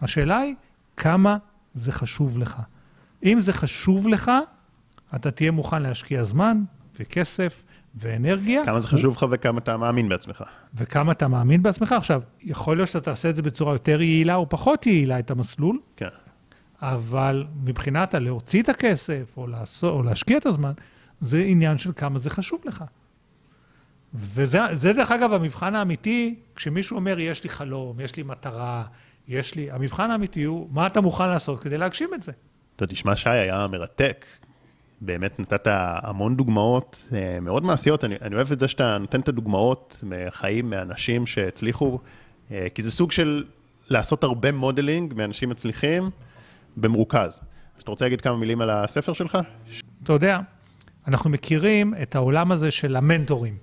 השאלה 0.01 0.39
היא, 0.39 0.55
כמה 0.97 1.37
זה 1.75 1.93
חשוב 1.93 2.39
לך. 2.39 2.61
אם 3.25 3.41
זה 3.41 3.53
חשוב 3.53 4.09
לך, 4.09 4.31
אתה 5.15 5.31
תהיה 5.31 5.51
מוכן 5.51 5.83
להשקיע 5.83 6.25
זמן 6.25 6.63
וכסף 6.99 7.63
ואנרגיה. 7.95 8.65
כמה 8.65 8.81
זה 8.81 8.89
חשוב 8.89 9.15
לך 9.15 9.27
וכמה 9.31 9.59
אתה 9.59 9.77
מאמין 9.77 10.09
בעצמך. 10.09 10.45
וכמה 10.75 11.13
אתה 11.13 11.29
מאמין 11.29 11.63
בעצמך. 11.63 11.93
עכשיו, 11.93 12.23
יכול 12.43 12.77
להיות 12.77 12.89
שאתה 12.89 13.01
תעשה 13.01 13.31
את 13.31 13.37
זה 13.37 13.43
בצורה 13.43 13.73
יותר 13.73 14.01
יעילה 14.01 14.35
או 14.35 14.49
פחות 14.49 14.87
יעילה, 14.87 15.19
את 15.19 15.31
המסלול, 15.31 15.81
כן. 15.97 16.09
אבל 16.83 17.47
מבחינת 17.65 18.15
הלהוציא 18.15 18.63
את 18.63 18.69
הכסף 18.69 19.35
או, 19.37 19.47
לעשות, 19.47 19.95
או 19.95 20.03
להשקיע 20.03 20.39
את 20.39 20.47
הזמן, 20.47 20.73
זה 21.21 21.39
עניין 21.47 21.79
של 21.79 21.93
כמה 21.97 22.19
זה 22.19 22.31
חשוב 22.31 22.61
לך. 22.65 22.85
וזה 24.15 24.59
זה, 24.73 24.93
דרך 24.93 25.11
אגב 25.11 25.33
המבחן 25.33 25.75
האמיתי, 25.75 26.35
כשמישהו 26.57 26.97
אומר, 26.97 27.21
יש 27.21 27.45
לי 27.45 27.51
חלום, 27.51 28.01
יש 28.01 28.17
לי 28.17 28.23
מטרה, 28.23 28.85
יש 29.29 29.55
לי... 29.55 29.71
המבחן 29.71 30.11
האמיתי 30.11 30.43
הוא, 30.43 30.69
מה 30.73 30.87
אתה 30.87 31.01
מוכן 31.01 31.29
לעשות 31.29 31.61
כדי 31.61 31.79
להגשים 31.79 32.09
את 32.15 32.23
זה? 32.23 32.33
אתה 32.77 32.87
תשמע, 32.87 33.17
שי 33.17 33.29
היה 33.29 33.67
מרתק. 33.67 34.27
באמת 35.01 35.41
נתת 35.41 35.67
המון 35.67 36.37
דוגמאות 36.37 37.09
אה, 37.13 37.41
מאוד 37.41 37.65
מעשיות. 37.65 38.05
אני, 38.05 38.17
אני 38.23 38.35
אוהב 38.35 38.53
את 38.53 38.61
זה 38.61 38.69
שאתה 38.69 38.99
נותן 38.99 39.21
את 39.21 39.29
הדוגמאות 39.29 40.01
מחיים, 40.03 40.71
מאנשים 40.71 41.27
שהצליחו, 41.27 41.99
אה, 42.51 42.67
כי 42.75 42.83
זה 42.83 42.91
סוג 42.91 43.13
של 43.13 43.45
לעשות 43.91 44.25
הרבה 44.25 44.53
modeling 44.53 45.15
מאנשים 45.15 45.49
מצליחים 45.49 46.11
במרוכז. 46.77 47.41
אז 47.77 47.83
אתה 47.83 47.91
רוצה 47.91 48.05
להגיד 48.05 48.21
כמה 48.21 48.37
מילים 48.37 48.61
על 48.61 48.71
הספר 48.71 49.13
שלך? 49.13 49.39
אתה 50.03 50.13
יודע, 50.13 50.39
אנחנו 51.07 51.31
מכירים 51.31 51.95
את 52.03 52.15
העולם 52.15 52.53
הזה 52.53 52.71
של 52.71 52.97
המנטורים. 52.97 53.57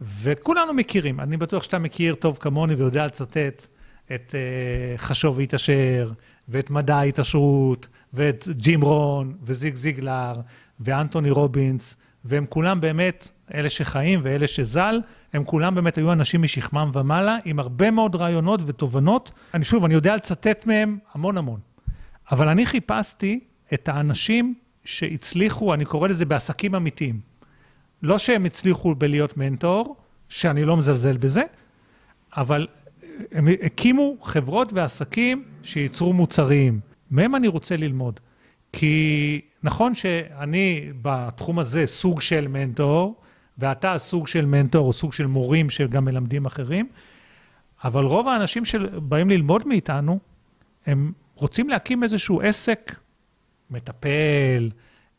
וכולנו 0.00 0.74
מכירים, 0.74 1.20
אני 1.20 1.36
בטוח 1.36 1.62
שאתה 1.62 1.78
מכיר 1.78 2.14
טוב 2.14 2.38
כמוני 2.40 2.74
ויודע 2.74 3.06
לצטט 3.06 3.66
את 4.14 4.34
uh, 4.34 4.98
חשוב 4.98 5.38
והתעשר, 5.38 6.10
ואת 6.48 6.70
מדע 6.70 6.96
ההתעשרות, 6.96 7.88
ואת 8.14 8.48
ג'ים 8.50 8.82
רון, 8.82 9.34
וזיג 9.42 9.74
זיגלר, 9.74 10.32
ואנטוני 10.80 11.30
רובינס, 11.30 11.96
והם 12.24 12.46
כולם 12.48 12.80
באמת, 12.80 13.30
אלה 13.54 13.70
שחיים 13.70 14.20
ואלה 14.22 14.46
שזל, 14.46 15.00
הם 15.32 15.44
כולם 15.44 15.74
באמת 15.74 15.98
היו 15.98 16.12
אנשים 16.12 16.42
משכמם 16.42 16.90
ומעלה, 16.92 17.38
עם 17.44 17.58
הרבה 17.58 17.90
מאוד 17.90 18.14
רעיונות 18.14 18.60
ותובנות. 18.66 19.32
אני 19.54 19.64
שוב, 19.64 19.84
אני 19.84 19.94
יודע 19.94 20.16
לצטט 20.16 20.66
מהם 20.66 20.98
המון 21.14 21.38
המון. 21.38 21.60
אבל 22.30 22.48
אני 22.48 22.66
חיפשתי 22.66 23.40
את 23.74 23.88
האנשים 23.88 24.54
שהצליחו, 24.84 25.74
אני 25.74 25.84
קורא 25.84 26.08
לזה 26.08 26.24
בעסקים 26.24 26.74
אמיתיים. 26.74 27.20
לא 28.02 28.18
שהם 28.18 28.44
הצליחו 28.44 28.94
בלהיות 28.94 29.36
מנטור, 29.36 29.96
שאני 30.28 30.64
לא 30.64 30.76
מזלזל 30.76 31.16
בזה, 31.16 31.42
אבל 32.36 32.66
הם 33.32 33.48
הקימו 33.62 34.16
חברות 34.22 34.72
ועסקים 34.72 35.44
שייצרו 35.62 36.12
מוצרים. 36.12 36.80
מהם 37.10 37.34
אני 37.34 37.48
רוצה 37.48 37.76
ללמוד. 37.76 38.20
כי 38.72 39.40
נכון 39.62 39.94
שאני 39.94 40.90
בתחום 41.02 41.58
הזה 41.58 41.86
סוג 41.86 42.20
של 42.20 42.48
מנטור, 42.48 43.16
ואתה 43.58 43.98
סוג 43.98 44.26
של 44.26 44.46
מנטור 44.46 44.86
או 44.86 44.92
סוג 44.92 45.12
של 45.12 45.26
מורים 45.26 45.70
שגם 45.70 46.04
מלמדים 46.04 46.46
אחרים, 46.46 46.88
אבל 47.84 48.04
רוב 48.04 48.28
האנשים 48.28 48.64
שבאים 48.64 49.30
ללמוד 49.30 49.66
מאיתנו, 49.66 50.18
הם 50.86 51.12
רוצים 51.34 51.68
להקים 51.68 52.02
איזשהו 52.02 52.40
עסק, 52.40 52.94
מטפל, 53.70 54.70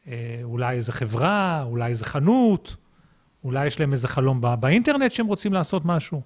אה, 0.08 0.40
אולי 0.44 0.76
איזה 0.76 0.92
חברה, 0.92 1.64
אולי 1.64 1.90
איזה 1.90 2.06
חנות, 2.06 2.76
אולי 3.44 3.68
יש 3.68 3.80
להם 3.80 3.94
איזה 3.94 4.08
חלום 4.08 4.42
בא, 4.42 4.56
באינטרנט 4.56 5.12
שהם 5.12 5.26
רוצים 5.26 5.54
לעשות 5.54 5.86
משהו. 5.86 6.22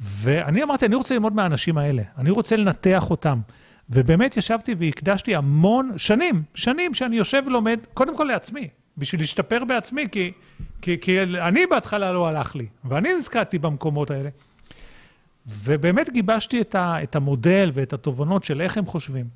ואני 0.00 0.62
אמרתי, 0.62 0.86
אני 0.86 0.94
רוצה 0.94 1.14
ללמוד 1.14 1.34
מהאנשים 1.34 1.78
האלה, 1.78 2.02
אני 2.18 2.30
רוצה 2.30 2.56
לנתח 2.56 3.10
אותם. 3.10 3.40
ובאמת 3.90 4.36
ישבתי 4.36 4.74
והקדשתי 4.78 5.34
המון, 5.34 5.92
שנים, 5.96 6.42
שנים 6.54 6.94
שאני 6.94 7.16
יושב 7.16 7.42
ולומד, 7.46 7.78
קודם 7.94 8.16
כל 8.16 8.24
לעצמי, 8.24 8.68
בשביל 8.98 9.20
להשתפר 9.20 9.64
בעצמי, 9.64 10.08
כי, 10.12 10.32
כי, 10.82 11.00
כי 11.00 11.22
אני 11.22 11.66
בהתחלה 11.66 12.12
לא 12.12 12.28
הלך 12.28 12.56
לי, 12.56 12.66
ואני 12.84 13.14
נזכרתי 13.14 13.58
במקומות 13.58 14.10
האלה. 14.10 14.28
ובאמת 15.46 16.10
גיבשתי 16.10 16.60
את, 16.60 16.74
ה, 16.74 17.02
את 17.02 17.16
המודל 17.16 17.70
ואת 17.74 17.92
התובנות 17.92 18.44
של 18.44 18.60
איך 18.60 18.78
הם 18.78 18.86
חושבים. 18.86 19.26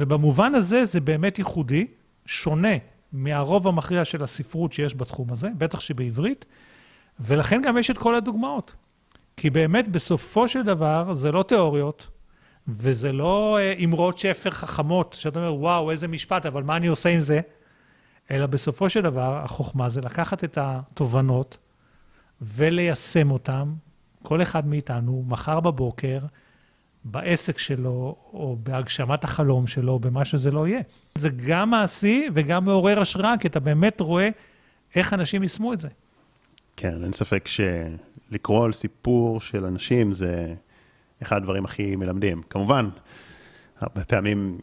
ובמובן 0.00 0.54
הזה 0.54 0.84
זה 0.84 1.00
באמת 1.00 1.38
ייחודי, 1.38 1.86
שונה 2.26 2.76
מהרוב 3.12 3.68
המכריע 3.68 4.04
של 4.04 4.22
הספרות 4.22 4.72
שיש 4.72 4.94
בתחום 4.94 5.32
הזה, 5.32 5.48
בטח 5.58 5.80
שבעברית, 5.80 6.44
ולכן 7.20 7.62
גם 7.62 7.78
יש 7.78 7.90
את 7.90 7.98
כל 7.98 8.14
הדוגמאות. 8.14 8.74
כי 9.40 9.50
באמת, 9.50 9.88
בסופו 9.88 10.48
של 10.48 10.62
דבר, 10.62 11.14
זה 11.14 11.32
לא 11.32 11.42
תיאוריות, 11.42 12.08
וזה 12.68 13.12
לא 13.12 13.58
אה, 13.60 13.74
אמרות 13.84 14.18
שפר 14.18 14.50
חכמות, 14.50 15.16
שאתה 15.18 15.38
אומר, 15.38 15.54
וואו, 15.54 15.90
איזה 15.90 16.08
משפט, 16.08 16.46
אבל 16.46 16.62
מה 16.62 16.76
אני 16.76 16.86
עושה 16.86 17.08
עם 17.08 17.20
זה? 17.20 17.40
אלא 18.30 18.46
בסופו 18.46 18.90
של 18.90 19.00
דבר, 19.00 19.40
החוכמה 19.44 19.88
זה 19.88 20.00
לקחת 20.00 20.44
את 20.44 20.58
התובנות 20.60 21.58
וליישם 22.42 23.30
אותן, 23.30 23.72
כל 24.22 24.42
אחד 24.42 24.66
מאיתנו, 24.66 25.24
מחר 25.28 25.60
בבוקר, 25.60 26.18
בעסק 27.04 27.58
שלו, 27.58 28.16
או 28.32 28.56
בהגשמת 28.62 29.24
החלום 29.24 29.66
שלו, 29.66 29.92
או 29.92 29.98
במה 29.98 30.24
שזה 30.24 30.50
לא 30.50 30.68
יהיה. 30.68 30.80
זה 31.14 31.28
גם 31.46 31.70
מעשי 31.70 32.28
וגם 32.34 32.64
מעורר 32.64 33.00
השראה, 33.00 33.34
כי 33.40 33.48
אתה 33.48 33.60
באמת 33.60 34.00
רואה 34.00 34.28
איך 34.94 35.14
אנשים 35.14 35.42
יישמו 35.42 35.72
את 35.72 35.80
זה. 35.80 35.88
כן, 36.76 37.04
אין 37.04 37.12
ספק 37.12 37.46
שלקרוא 38.30 38.64
על 38.64 38.72
סיפור 38.72 39.40
של 39.40 39.64
אנשים 39.64 40.12
זה 40.12 40.54
אחד 41.22 41.36
הדברים 41.36 41.64
הכי 41.64 41.96
מלמדים. 41.96 42.42
כמובן, 42.50 42.88
הרבה 43.78 44.04
פעמים 44.04 44.58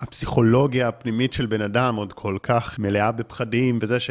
הפסיכולוגיה 0.00 0.88
הפנימית 0.88 1.32
של 1.32 1.46
בן 1.46 1.60
אדם 1.60 1.96
עוד 1.96 2.12
כל 2.12 2.38
כך 2.42 2.78
מלאה 2.78 3.12
בפחדים 3.12 3.78
וזה 3.82 4.00
ש... 4.00 4.10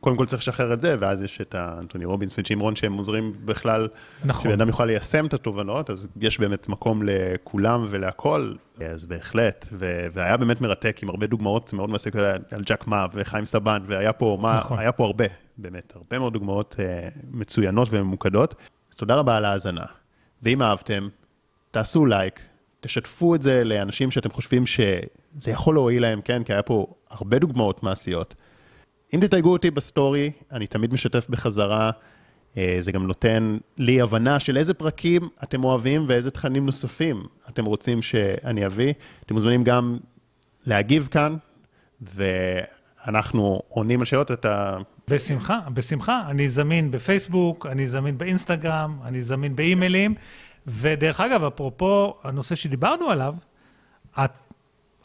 קודם 0.00 0.16
כל 0.16 0.26
צריך 0.26 0.42
לשחרר 0.42 0.72
את 0.72 0.80
זה, 0.80 0.96
ואז 0.98 1.22
יש 1.22 1.40
את 1.40 1.54
האנטוני 1.54 2.04
רובינס 2.04 2.34
וג'ים 2.38 2.60
רון 2.60 2.76
שהם 2.76 2.92
עוזרים 2.92 3.32
בכלל, 3.44 3.88
נכון. 4.24 4.42
שבן 4.42 4.52
אדם 4.52 4.68
יוכל 4.68 4.84
ליישם 4.84 5.26
את 5.26 5.34
התובנות, 5.34 5.90
אז 5.90 6.08
יש 6.20 6.40
באמת 6.40 6.68
מקום 6.68 7.02
לכולם 7.04 7.84
ולהכול, 7.88 8.56
אז 8.86 9.04
בהחלט, 9.04 9.66
ו- 9.72 10.06
והיה 10.12 10.36
באמת 10.36 10.60
מרתק 10.60 10.98
עם 11.02 11.08
הרבה 11.08 11.26
דוגמאות 11.26 11.72
מאוד 11.72 11.90
מעשיות 11.90 12.20
על 12.50 12.62
ג'ק 12.66 12.86
מא 12.86 13.06
וחיים 13.12 13.44
סבן, 13.44 13.82
והיה 13.86 14.12
פה, 14.12 14.38
מה, 14.42 14.58
נכון. 14.58 14.78
היה 14.78 14.92
פה 14.92 15.04
הרבה, 15.04 15.24
באמת, 15.58 15.92
הרבה 15.96 16.18
מאוד 16.18 16.32
דוגמאות 16.32 16.74
אה, 16.78 17.12
מצוינות 17.30 17.88
וממוקדות. 17.90 18.54
אז 18.92 18.96
תודה 18.96 19.14
רבה 19.14 19.36
על 19.36 19.44
ההאזנה, 19.44 19.84
ואם 20.42 20.62
אהבתם, 20.62 21.08
תעשו 21.70 22.06
לייק, 22.06 22.40
תשתפו 22.80 23.34
את 23.34 23.42
זה 23.42 23.64
לאנשים 23.64 24.10
שאתם 24.10 24.30
חושבים 24.30 24.66
שזה 24.66 25.50
יכול 25.50 25.74
להועיל 25.74 26.02
להם, 26.02 26.20
כן? 26.20 26.44
כי 26.44 26.52
היה 26.52 26.62
פה 26.62 26.86
הרבה 27.10 27.38
דוגמאות 27.38 27.82
מעשיות. 27.82 28.34
אם 29.14 29.20
תתייגו 29.20 29.52
אותי 29.52 29.70
בסטורי, 29.70 30.30
אני 30.52 30.66
תמיד 30.66 30.92
משתף 30.92 31.26
בחזרה. 31.30 31.90
אה, 32.56 32.76
זה 32.80 32.92
גם 32.92 33.06
נותן 33.06 33.58
לי 33.76 34.00
הבנה 34.00 34.40
של 34.40 34.56
איזה 34.56 34.74
פרקים 34.74 35.22
אתם 35.42 35.64
אוהבים 35.64 36.04
ואיזה 36.08 36.30
תכנים 36.30 36.66
נוספים 36.66 37.26
אתם 37.48 37.64
רוצים 37.64 38.02
שאני 38.02 38.66
אביא. 38.66 38.92
אתם 39.26 39.34
מוזמנים 39.34 39.64
גם 39.64 39.98
להגיב 40.66 41.08
כאן, 41.10 41.36
ואנחנו 42.00 43.60
עונים 43.68 44.00
על 44.00 44.04
שאלות. 44.04 44.30
אתה... 44.30 44.78
בשמחה, 45.08 45.60
בשמחה. 45.74 46.22
אני 46.26 46.48
זמין 46.48 46.90
בפייסבוק, 46.90 47.66
אני 47.66 47.86
זמין 47.86 48.18
באינסטגרם, 48.18 48.98
אני 49.04 49.22
זמין 49.22 49.56
באימיילים. 49.56 50.14
ודרך 50.66 51.20
אגב, 51.20 51.44
אפרופו 51.44 52.14
הנושא 52.24 52.54
שדיברנו 52.54 53.10
עליו, 53.10 53.34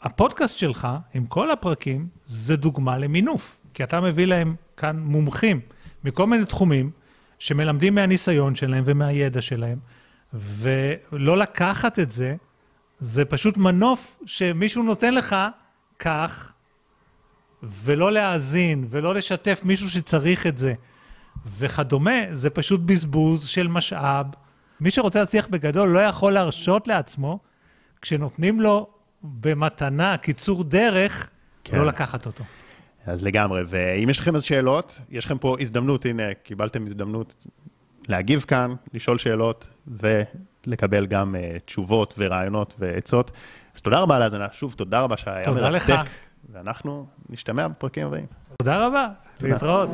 הפודקאסט 0.02 0.58
שלך, 0.58 0.88
עם 1.14 1.26
כל 1.26 1.50
הפרקים, 1.50 2.08
זה 2.26 2.56
דוגמה 2.56 2.98
למינוף. 2.98 3.60
כי 3.74 3.84
אתה 3.84 4.00
מביא 4.00 4.26
להם 4.26 4.54
כאן 4.76 4.98
מומחים 4.98 5.60
מכל 6.04 6.26
מיני 6.26 6.44
תחומים, 6.44 6.90
שמלמדים 7.38 7.94
מהניסיון 7.94 8.54
שלהם 8.54 8.84
ומהידע 8.86 9.40
שלהם, 9.40 9.78
ולא 10.34 11.38
לקחת 11.38 11.98
את 11.98 12.10
זה, 12.10 12.36
זה 12.98 13.24
פשוט 13.24 13.56
מנוף 13.56 14.18
שמישהו 14.26 14.82
נותן 14.82 15.14
לך 15.14 15.36
כך, 15.98 16.52
ולא 17.70 18.12
להאזין, 18.12 18.86
ולא 18.90 19.14
לשתף 19.14 19.60
מישהו 19.64 19.90
שצריך 19.90 20.46
את 20.46 20.56
זה, 20.56 20.74
וכדומה, 21.56 22.20
זה 22.32 22.50
פשוט 22.50 22.80
בזבוז 22.80 23.46
של 23.46 23.68
משאב. 23.68 24.26
מי 24.80 24.90
שרוצה 24.90 25.20
להצליח 25.20 25.46
בגדול 25.46 25.88
לא 25.88 26.00
יכול 26.00 26.32
להרשות 26.32 26.88
לעצמו, 26.88 27.38
כשנותנים 28.02 28.60
לו 28.60 28.86
במתנה 29.22 30.16
קיצור 30.16 30.64
דרך, 30.64 31.28
כן. 31.64 31.76
לא 31.76 31.86
לקחת 31.86 32.26
אותו. 32.26 32.44
אז 33.06 33.24
לגמרי, 33.24 33.62
ואם 33.66 34.10
יש 34.10 34.18
לכם 34.18 34.34
איזה 34.34 34.46
שאלות, 34.46 34.98
יש 35.10 35.24
לכם 35.24 35.38
פה 35.38 35.56
הזדמנות, 35.60 36.04
הנה, 36.06 36.34
קיבלתם 36.42 36.86
הזדמנות 36.86 37.34
להגיב 38.08 38.44
כאן, 38.48 38.74
לשאול 38.94 39.18
שאלות 39.18 39.68
ולקבל 39.86 41.06
גם 41.06 41.34
uh, 41.34 41.58
תשובות 41.64 42.14
ורעיונות 42.18 42.74
ועצות. 42.78 43.30
אז 43.74 43.80
תודה 43.82 43.98
רבה 43.98 44.16
על 44.16 44.22
ההאזנה, 44.22 44.46
שוב, 44.52 44.74
תודה 44.74 45.00
רבה 45.00 45.16
שהיה 45.16 45.44
תודה 45.44 45.70
מרתק. 45.70 45.88
לך. 45.88 46.00
ואנחנו 46.54 47.06
נשתמע 47.28 47.68
בפרקים 47.68 48.06
הבאים. 48.06 48.26
תודה 48.58 48.86
רבה. 48.86 49.08
להתראות. 49.40 49.88